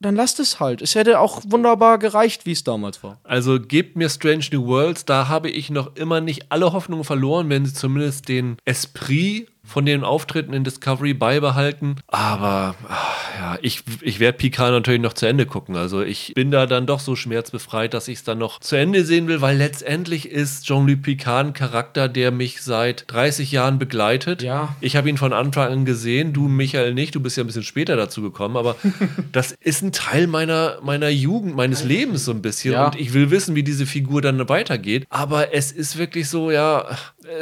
dann 0.00 0.14
lasst 0.14 0.38
es 0.40 0.60
halt. 0.60 0.80
Es 0.80 0.94
hätte 0.94 1.18
auch 1.18 1.42
wunderbar 1.46 1.98
gereicht, 1.98 2.46
wie 2.46 2.52
es 2.52 2.64
damals 2.64 3.02
war. 3.02 3.18
Also 3.24 3.60
gebt 3.60 3.96
mir 3.96 4.08
Strange 4.08 4.46
New 4.52 4.66
Worlds, 4.66 5.04
da 5.04 5.28
habe 5.28 5.50
ich 5.50 5.70
noch 5.70 5.96
immer 5.96 6.20
nicht 6.20 6.52
alle 6.52 6.72
Hoffnungen 6.72 7.04
verloren, 7.04 7.48
wenn 7.50 7.66
sie 7.66 7.74
zumindest 7.74 8.28
den 8.28 8.56
Esprit 8.64 9.48
von 9.68 9.84
den 9.84 10.02
Auftritten 10.02 10.52
in 10.52 10.64
Discovery 10.64 11.14
beibehalten. 11.14 11.96
Aber 12.08 12.74
ach, 12.88 13.16
ja, 13.38 13.58
ich, 13.62 13.82
ich 14.00 14.18
werde 14.18 14.38
Picard 14.38 14.72
natürlich 14.72 15.00
noch 15.00 15.12
zu 15.12 15.26
Ende 15.26 15.46
gucken. 15.46 15.76
Also 15.76 16.02
ich 16.02 16.32
bin 16.34 16.50
da 16.50 16.66
dann 16.66 16.86
doch 16.86 17.00
so 17.00 17.14
schmerzbefreit, 17.14 17.92
dass 17.92 18.08
ich 18.08 18.18
es 18.18 18.24
dann 18.24 18.38
noch 18.38 18.60
zu 18.60 18.76
Ende 18.76 19.04
sehen 19.04 19.28
will, 19.28 19.40
weil 19.40 19.56
letztendlich 19.56 20.28
ist 20.28 20.66
Jean-Luc 20.66 21.02
Picard 21.02 21.46
ein 21.46 21.52
Charakter, 21.52 22.08
der 22.08 22.30
mich 22.30 22.62
seit 22.62 23.04
30 23.08 23.52
Jahren 23.52 23.78
begleitet. 23.78 24.42
Ja. 24.42 24.74
Ich 24.80 24.96
habe 24.96 25.08
ihn 25.08 25.18
von 25.18 25.32
Anfang 25.32 25.70
an 25.70 25.84
gesehen, 25.84 26.32
du 26.32 26.48
Michael 26.48 26.94
nicht, 26.94 27.14
du 27.14 27.20
bist 27.20 27.36
ja 27.36 27.44
ein 27.44 27.46
bisschen 27.46 27.62
später 27.62 27.96
dazu 27.96 28.22
gekommen, 28.22 28.56
aber 28.56 28.76
das 29.32 29.52
ist 29.52 29.82
ein 29.82 29.92
Teil 29.92 30.26
meiner, 30.26 30.78
meiner 30.82 31.10
Jugend, 31.10 31.54
meines 31.54 31.84
Lebens 31.84 32.24
so 32.24 32.32
ein 32.32 32.42
bisschen. 32.42 32.72
Ja. 32.72 32.86
Und 32.86 32.98
ich 32.98 33.12
will 33.12 33.30
wissen, 33.30 33.54
wie 33.54 33.62
diese 33.62 33.86
Figur 33.86 34.22
dann 34.22 34.48
weitergeht. 34.48 35.06
Aber 35.10 35.52
es 35.52 35.72
ist 35.72 35.98
wirklich 35.98 36.28
so, 36.28 36.50
ja, 36.50 36.86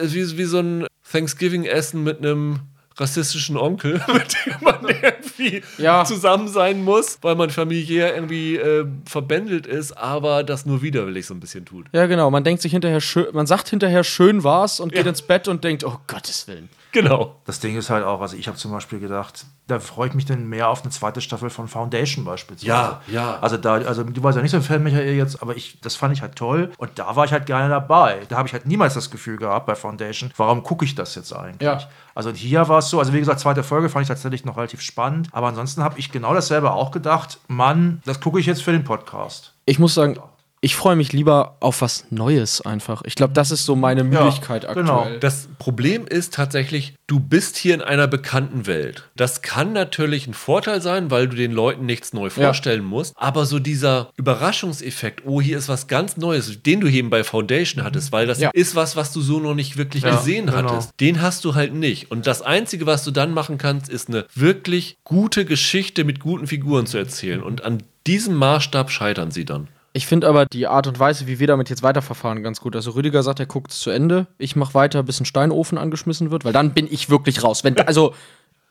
wie, 0.03 0.39
wie 0.39 0.45
so 0.45 0.59
ein 0.59 0.87
Thanksgiving-Essen 1.11 2.03
mit 2.03 2.19
einem 2.19 2.61
rassistischen 2.99 3.57
Onkel, 3.57 4.03
mit 4.13 4.37
dem 4.47 4.55
man 4.63 4.89
irgendwie 4.89 5.63
ja. 5.79 6.05
zusammen 6.05 6.49
sein 6.49 6.83
muss, 6.83 7.19
weil 7.23 7.35
man 7.35 7.51
familiär 7.51 8.15
irgendwie 8.15 8.57
äh, 8.57 8.87
verbändelt 9.05 9.67
ist, 9.67 9.93
aber 9.93 10.43
das 10.43 10.67
nur 10.67 10.83
widerwillig 10.83 11.27
so 11.27 11.35
ein 11.35 11.41
bisschen 11.41 11.65
tut. 11.65 11.87
Ja, 11.93 12.07
genau. 12.07 12.31
Man 12.31 12.45
denkt 12.45 12.63
sich 12.63 12.73
hinterher 12.73 13.01
schön, 13.01 13.27
man 13.33 13.47
sagt 13.47 13.69
hinterher 13.69 14.05
schön 14.05 14.45
war's 14.45 14.81
und 14.81 14.93
ja. 14.93 14.99
geht 14.99 15.07
ins 15.07 15.23
Bett 15.23 15.49
und 15.49 15.63
denkt, 15.65 15.85
oh 15.85 15.99
Gottes 16.07 16.49
Willen. 16.49 16.69
Genau. 16.93 17.41
Das 17.45 17.61
Ding 17.61 17.77
ist 17.77 17.91
halt 17.91 18.05
auch, 18.05 18.21
also 18.21 18.37
ich 18.37 18.49
habe 18.49 18.57
zum 18.57 18.73
Beispiel 18.73 18.99
gedacht, 18.99 19.45
da 19.67 19.81
freue 19.81 20.09
ich 20.09 20.15
mich 20.15 20.25
denn 20.25 20.47
mehr 20.47 20.69
auf 20.69 20.83
eine 20.83 20.91
zweite 20.91 21.21
Staffel 21.21 21.51
von 21.51 21.67
Foundation 21.67 22.25
beispielsweise. 22.25 22.69
Ja, 22.69 23.01
ja. 23.09 23.39
Also 23.41 23.57
da, 23.57 23.75
also 23.75 24.05
du 24.05 24.23
warst 24.23 24.37
ja 24.37 24.43
nicht 24.43 24.53
so 24.53 24.59
ein 24.59 24.63
Fan, 24.63 24.83
Michael, 24.83 25.15
jetzt, 25.15 25.43
aber 25.43 25.57
ich, 25.57 25.81
das 25.81 25.97
fand 25.97 26.15
ich 26.15 26.23
halt 26.23 26.37
toll 26.37 26.71
und 26.79 26.99
da 26.99 27.17
war 27.17 27.25
ich 27.25 27.33
halt 27.33 27.47
gerne 27.47 27.69
dabei. 27.69 28.21
Da 28.29 28.37
habe 28.37 28.47
ich 28.47 28.53
halt 28.53 28.67
niemals 28.67 28.95
das 28.95 29.11
Gefühl 29.11 29.37
gehabt 29.37 29.67
bei 29.67 29.75
Foundation, 29.75 30.33
warum 30.37 30.63
gucke 30.63 30.85
ich 30.85 30.95
das 30.95 31.15
jetzt 31.17 31.33
eigentlich? 31.33 31.63
Ja. 31.63 31.81
Also 32.15 32.31
hier 32.31 32.69
war 32.69 32.79
es 32.79 32.89
so, 32.89 32.99
also 32.99 33.13
wie 33.13 33.19
gesagt, 33.19 33.41
zweite 33.41 33.63
Folge 33.63 33.89
fand 33.89 34.05
ich 34.05 34.09
tatsächlich 34.09 34.45
noch 34.45 34.57
relativ 34.57 34.81
spannend, 34.81 35.29
aber 35.33 35.49
ansonsten 35.49 35.83
habe 35.83 35.99
ich 35.99 36.13
genau 36.13 36.33
dasselbe 36.33 36.71
auch 36.71 36.93
gedacht, 36.93 37.39
Mann, 37.49 38.01
das 38.05 38.21
gucke 38.21 38.39
ich 38.39 38.47
jetzt 38.47 38.63
für 38.63 38.73
den 38.73 38.85
Podcast. 38.85 39.53
Ich 39.65 39.79
muss 39.79 39.95
sagen, 39.95 40.19
ich 40.67 40.75
freue 40.75 40.97
mich 40.97 41.13
lieber 41.13 41.59
auf 41.61 41.81
was 41.81 42.07
Neues 42.11 42.61
einfach. 42.61 43.03
Ich 43.05 43.15
glaube, 43.15 43.33
das 43.33 43.53
ist 43.53 43.65
so 43.65 43.77
meine 43.77 44.03
Müdigkeit 44.03 44.65
ja, 44.65 44.75
genau. 44.75 44.95
aktuell. 44.95 45.09
Genau. 45.11 45.21
Das 45.21 45.49
Problem 45.61 46.09
ist 46.09 46.35
tatsächlich, 46.35 46.95
du 47.07 47.21
bist 47.21 47.57
hier 47.57 47.73
in 47.73 47.83
einer 47.83 48.09
bekannten 48.09 48.67
Welt. 48.67 49.05
Das 49.15 49.43
kann 49.43 49.73
natürlich 49.73 50.27
ein 50.27 50.35
Vorteil 50.35 50.83
sein, 50.83 51.13
weil 51.13 51.29
du 51.29 51.37
den 51.37 51.53
Leuten 51.53 51.87
nichts 51.87 52.13
neu 52.13 52.31
vorstellen 52.31 52.83
ja. 52.83 52.89
musst. 52.89 53.15
Aber 53.17 53.47
so 53.47 53.61
dieser 53.61 54.11
Überraschungseffekt, 54.17 55.23
oh, 55.25 55.41
hier 55.41 55.57
ist 55.57 55.69
was 55.69 55.87
ganz 55.87 56.17
Neues, 56.17 56.61
den 56.65 56.81
du 56.81 56.89
eben 56.89 57.11
bei 57.11 57.23
Foundation 57.23 57.85
hattest, 57.85 58.11
weil 58.11 58.27
das 58.27 58.41
ja. 58.41 58.51
ist 58.53 58.75
was, 58.75 58.97
was 58.97 59.13
du 59.13 59.21
so 59.21 59.39
noch 59.39 59.55
nicht 59.55 59.77
wirklich 59.77 60.03
gesehen 60.03 60.47
genau. 60.47 60.59
hattest. 60.59 60.91
Den 60.99 61.23
hast 61.23 61.45
du 61.45 61.55
halt 61.55 61.75
nicht. 61.75 62.11
Und 62.11 62.27
das 62.27 62.43
Einzige, 62.43 62.87
was 62.87 63.05
du 63.05 63.13
dann 63.13 63.31
machen 63.31 63.57
kannst, 63.57 63.89
ist 63.89 64.09
eine 64.09 64.27
wirklich 64.35 64.97
gute 65.05 65.45
Geschichte 65.45 66.03
mit 66.03 66.19
guten 66.19 66.49
Figuren 66.49 66.87
zu 66.87 66.99
erzählen. 66.99 67.41
Und 67.41 67.65
an 67.65 67.85
diesem 68.09 68.35
Maßstab 68.35 68.91
scheitern 68.91 69.31
sie 69.31 69.45
dann. 69.45 69.69
Ich 69.97 70.07
finde 70.07 70.29
aber 70.29 70.45
die 70.45 70.67
Art 70.67 70.87
und 70.87 70.99
Weise, 70.99 71.27
wie 71.27 71.39
wir 71.39 71.47
damit 71.47 71.71
jetzt 71.71 71.83
weiterverfahren, 71.83 72.43
ganz 72.43 72.61
gut. 72.61 72.77
Also 72.77 72.91
Rüdiger 72.91 73.23
sagt, 73.23 73.41
er 73.41 73.47
guckt 73.47 73.71
es 73.71 73.81
zu 73.81 73.89
Ende. 73.89 74.27
Ich 74.37 74.55
mache 74.55 74.75
weiter, 74.75 75.03
bis 75.03 75.21
ein 75.21 75.25
Steinofen 75.25 75.79
angeschmissen 75.79 76.31
wird, 76.31 76.45
weil 76.45 76.53
dann 76.53 76.75
bin 76.75 76.87
ich 76.91 77.09
wirklich 77.09 77.43
raus. 77.43 77.65
Wenn, 77.65 77.79
also, 77.79 78.13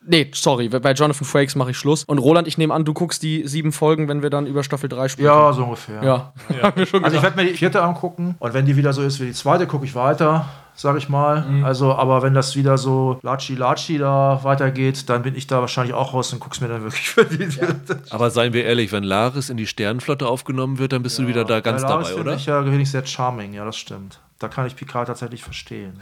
nee, 0.06 0.30
sorry, 0.32 0.68
bei 0.68 0.92
Jonathan 0.92 1.26
Frakes 1.26 1.56
mache 1.56 1.72
ich 1.72 1.78
Schluss. 1.78 2.04
Und 2.04 2.18
Roland, 2.18 2.46
ich 2.46 2.58
nehme 2.58 2.72
an, 2.72 2.84
du 2.84 2.94
guckst 2.94 3.24
die 3.24 3.42
sieben 3.44 3.72
Folgen, 3.72 4.06
wenn 4.06 4.22
wir 4.22 4.30
dann 4.30 4.46
über 4.46 4.62
Staffel 4.62 4.88
3 4.88 5.08
sprechen. 5.08 5.26
Ja, 5.26 5.52
so 5.52 5.64
ungefähr. 5.64 6.00
Ja, 6.00 6.32
ja. 6.62 6.72
also 7.02 7.16
ich 7.16 7.22
werde 7.24 7.34
mir 7.34 7.50
die 7.50 7.56
vierte 7.56 7.82
angucken 7.82 8.36
und 8.38 8.54
wenn 8.54 8.64
die 8.64 8.76
wieder 8.76 8.92
so 8.92 9.02
ist 9.02 9.18
wie 9.18 9.26
die 9.26 9.32
zweite, 9.32 9.66
gucke 9.66 9.84
ich 9.84 9.96
weiter 9.96 10.48
sag 10.76 10.96
ich 10.98 11.08
mal. 11.08 11.42
Mhm. 11.42 11.64
Also, 11.64 11.94
aber 11.94 12.22
wenn 12.22 12.34
das 12.34 12.54
wieder 12.54 12.78
so 12.78 13.18
Latschi-Latschi 13.22 13.98
da 13.98 14.40
weitergeht, 14.44 15.08
dann 15.08 15.22
bin 15.22 15.34
ich 15.34 15.46
da 15.46 15.60
wahrscheinlich 15.60 15.94
auch 15.94 16.12
raus 16.14 16.32
und 16.32 16.38
guck's 16.38 16.60
mir 16.60 16.68
dann 16.68 16.82
wirklich 16.82 17.08
für 17.08 17.24
die. 17.24 17.44
Ja. 17.44 17.68
Aber 18.10 18.30
seien 18.30 18.52
wir 18.52 18.64
ehrlich, 18.64 18.92
wenn 18.92 19.02
Laris 19.02 19.50
in 19.50 19.56
die 19.56 19.66
Sternenflotte 19.66 20.28
aufgenommen 20.28 20.78
wird, 20.78 20.92
dann 20.92 21.02
bist 21.02 21.18
ja. 21.18 21.24
du 21.24 21.28
wieder 21.28 21.44
da 21.44 21.60
ganz 21.60 21.82
Bei 21.82 21.88
Laris 21.88 22.08
dabei, 22.10 22.20
oder? 22.20 22.34
Ich 22.34 22.46
ja, 22.46 22.62
finde 22.62 22.80
ich 22.80 22.90
sehr 22.90 23.04
charming, 23.04 23.54
ja, 23.54 23.64
das 23.64 23.76
stimmt. 23.76 24.20
Da 24.38 24.48
kann 24.48 24.66
ich 24.66 24.76
Picard 24.76 25.08
tatsächlich 25.08 25.42
verstehen, 25.42 25.94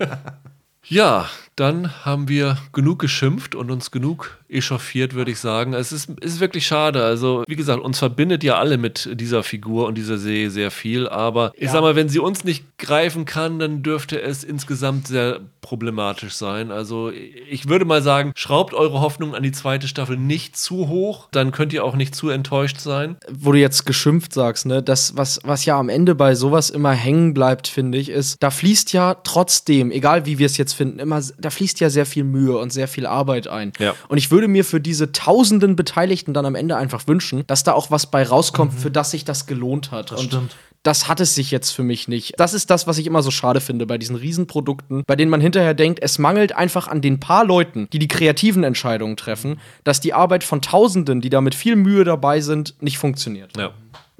ja. 0.00 0.18
ja, 0.82 1.26
dann 1.54 2.04
haben 2.04 2.28
wir 2.28 2.58
genug 2.72 2.98
geschimpft 2.98 3.54
und 3.54 3.70
uns 3.70 3.92
genug 3.92 4.38
echauffiert, 4.48 5.14
würde 5.14 5.30
ich 5.30 5.38
sagen. 5.38 5.72
Es 5.74 5.92
ist, 5.92 6.10
ist 6.20 6.40
wirklich 6.40 6.66
schade. 6.66 7.04
Also, 7.04 7.44
wie 7.46 7.56
gesagt, 7.56 7.80
uns 7.80 7.98
verbindet 7.98 8.44
ja 8.44 8.58
alle 8.58 8.78
mit 8.78 9.08
dieser 9.14 9.42
Figur 9.42 9.86
und 9.86 9.96
dieser 9.96 10.18
Serie 10.18 10.50
sehr 10.50 10.70
viel. 10.70 11.08
Aber 11.08 11.52
ich 11.54 11.64
ja. 11.64 11.72
sag 11.72 11.80
mal, 11.80 11.96
wenn 11.96 12.08
sie 12.08 12.18
uns 12.18 12.44
nicht 12.44 12.78
greifen 12.78 13.24
kann, 13.24 13.58
dann 13.58 13.82
dürfte 13.82 14.20
es 14.20 14.44
insgesamt 14.44 15.06
sehr 15.08 15.40
problematisch 15.60 16.34
sein. 16.34 16.70
Also, 16.70 17.10
ich 17.10 17.68
würde 17.68 17.84
mal 17.84 18.02
sagen, 18.02 18.32
schraubt 18.36 18.72
eure 18.72 19.00
Hoffnung 19.00 19.34
an 19.34 19.42
die 19.42 19.52
zweite 19.52 19.88
Staffel 19.88 20.16
nicht 20.16 20.56
zu 20.56 20.88
hoch. 20.88 21.28
Dann 21.32 21.50
könnt 21.50 21.72
ihr 21.72 21.84
auch 21.84 21.96
nicht 21.96 22.14
zu 22.14 22.28
enttäuscht 22.28 22.78
sein. 22.78 23.16
Wo 23.28 23.52
du 23.52 23.58
jetzt 23.58 23.84
geschimpft 23.84 24.32
sagst, 24.32 24.66
ne, 24.66 24.82
das, 24.82 25.16
was, 25.16 25.40
was 25.42 25.64
ja 25.64 25.78
am 25.78 25.88
Ende 25.88 26.14
bei 26.14 26.34
sowas 26.36 26.70
immer 26.70 26.92
hängen 26.92 27.34
bleibt, 27.34 27.66
finde 27.66 27.98
ich, 27.98 28.10
ist, 28.10 28.36
da 28.40 28.50
fließt 28.50 28.92
ja 28.92 29.14
trotzdem, 29.14 29.90
egal 29.90 30.24
wie 30.24 30.38
wir 30.38 30.46
es 30.46 30.56
jetzt 30.56 30.74
finden, 30.74 31.00
immer, 31.00 31.20
da 31.38 31.50
fließt 31.50 31.80
ja 31.80 31.90
sehr 31.90 32.06
viel 32.06 32.24
Mühe 32.24 32.56
und 32.58 32.72
sehr 32.72 32.86
viel 32.86 33.06
Arbeit 33.06 33.48
ein. 33.48 33.72
Ja. 33.78 33.94
Und 34.08 34.18
ich 34.18 34.30
würde 34.30 34.35
würde 34.36 34.48
mir 34.48 34.66
für 34.66 34.82
diese 34.82 35.12
tausenden 35.12 35.76
Beteiligten 35.76 36.34
dann 36.34 36.44
am 36.44 36.54
Ende 36.54 36.76
einfach 36.76 37.08
wünschen, 37.08 37.42
dass 37.46 37.64
da 37.64 37.72
auch 37.72 37.90
was 37.90 38.10
bei 38.10 38.22
rauskommt, 38.22 38.74
mhm. 38.74 38.78
für 38.78 38.90
das 38.90 39.10
sich 39.10 39.24
das 39.24 39.46
gelohnt 39.46 39.92
hat. 39.92 40.10
Das 40.10 40.20
und 40.20 40.26
stimmt. 40.26 40.56
Das 40.82 41.08
hat 41.08 41.20
es 41.20 41.34
sich 41.34 41.50
jetzt 41.50 41.70
für 41.70 41.82
mich 41.82 42.06
nicht. 42.06 42.34
Das 42.36 42.52
ist 42.52 42.68
das, 42.68 42.86
was 42.86 42.98
ich 42.98 43.06
immer 43.06 43.22
so 43.22 43.30
schade 43.30 43.62
finde 43.62 43.86
bei 43.86 43.96
diesen 43.96 44.14
Riesenprodukten, 44.14 45.04
bei 45.06 45.16
denen 45.16 45.30
man 45.30 45.40
hinterher 45.40 45.72
denkt, 45.72 46.00
es 46.02 46.18
mangelt 46.18 46.54
einfach 46.54 46.86
an 46.86 47.00
den 47.00 47.18
paar 47.18 47.46
Leuten, 47.46 47.88
die 47.94 47.98
die 47.98 48.08
kreativen 48.08 48.62
Entscheidungen 48.62 49.16
treffen, 49.16 49.58
dass 49.84 50.00
die 50.00 50.12
Arbeit 50.12 50.44
von 50.44 50.60
Tausenden, 50.60 51.22
die 51.22 51.30
da 51.30 51.40
mit 51.40 51.54
viel 51.54 51.74
Mühe 51.74 52.04
dabei 52.04 52.42
sind, 52.42 52.74
nicht 52.82 52.98
funktioniert. 52.98 53.56
Ja. 53.56 53.70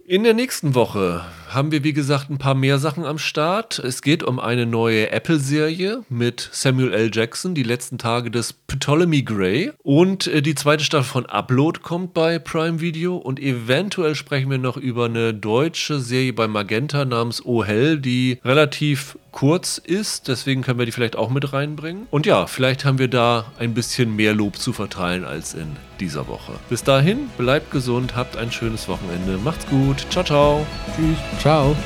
In 0.06 0.24
der 0.24 0.32
nächsten 0.32 0.74
Woche 0.74 1.26
haben 1.48 1.72
wir, 1.72 1.84
wie 1.84 1.92
gesagt, 1.92 2.30
ein 2.30 2.38
paar 2.38 2.54
mehr 2.54 2.78
Sachen 2.78 3.04
am 3.04 3.18
Start. 3.18 3.78
Es 3.78 4.02
geht 4.02 4.22
um 4.22 4.40
eine 4.40 4.66
neue 4.66 5.10
Apple-Serie 5.10 6.02
mit 6.08 6.48
Samuel 6.52 6.92
L. 6.92 7.10
Jackson, 7.12 7.54
die 7.54 7.62
letzten 7.62 7.98
Tage 7.98 8.30
des 8.30 8.52
Ptolemy 8.52 9.22
Gray. 9.22 9.72
Und 9.82 10.26
äh, 10.26 10.42
die 10.42 10.54
zweite 10.54 10.84
Staffel 10.84 11.10
von 11.10 11.26
Upload 11.26 11.80
kommt 11.80 12.14
bei 12.14 12.38
Prime 12.38 12.80
Video. 12.80 13.16
Und 13.16 13.40
eventuell 13.40 14.14
sprechen 14.14 14.50
wir 14.50 14.58
noch 14.58 14.76
über 14.76 15.06
eine 15.06 15.34
deutsche 15.34 16.00
Serie 16.00 16.32
bei 16.32 16.48
Magenta 16.48 17.04
namens 17.04 17.44
Oh 17.44 17.64
Hell, 17.64 17.98
die 17.98 18.38
relativ 18.44 19.18
kurz 19.36 19.76
ist. 19.76 20.28
Deswegen 20.28 20.62
können 20.62 20.78
wir 20.78 20.86
die 20.86 20.92
vielleicht 20.92 21.16
auch 21.16 21.28
mit 21.28 21.52
reinbringen. 21.52 22.06
Und 22.10 22.24
ja, 22.24 22.46
vielleicht 22.46 22.86
haben 22.86 22.98
wir 22.98 23.08
da 23.08 23.52
ein 23.58 23.74
bisschen 23.74 24.16
mehr 24.16 24.34
Lob 24.34 24.56
zu 24.56 24.72
verteilen 24.72 25.24
als 25.24 25.52
in 25.52 25.76
dieser 26.00 26.26
Woche. 26.26 26.52
Bis 26.70 26.82
dahin, 26.82 27.28
bleibt 27.36 27.70
gesund, 27.70 28.16
habt 28.16 28.36
ein 28.36 28.50
schönes 28.50 28.88
Wochenende. 28.88 29.38
Macht's 29.44 29.66
gut. 29.66 30.06
Ciao, 30.10 30.24
ciao. 30.24 30.66
Tschüss. 30.96 31.18
Tchau. 31.38 31.76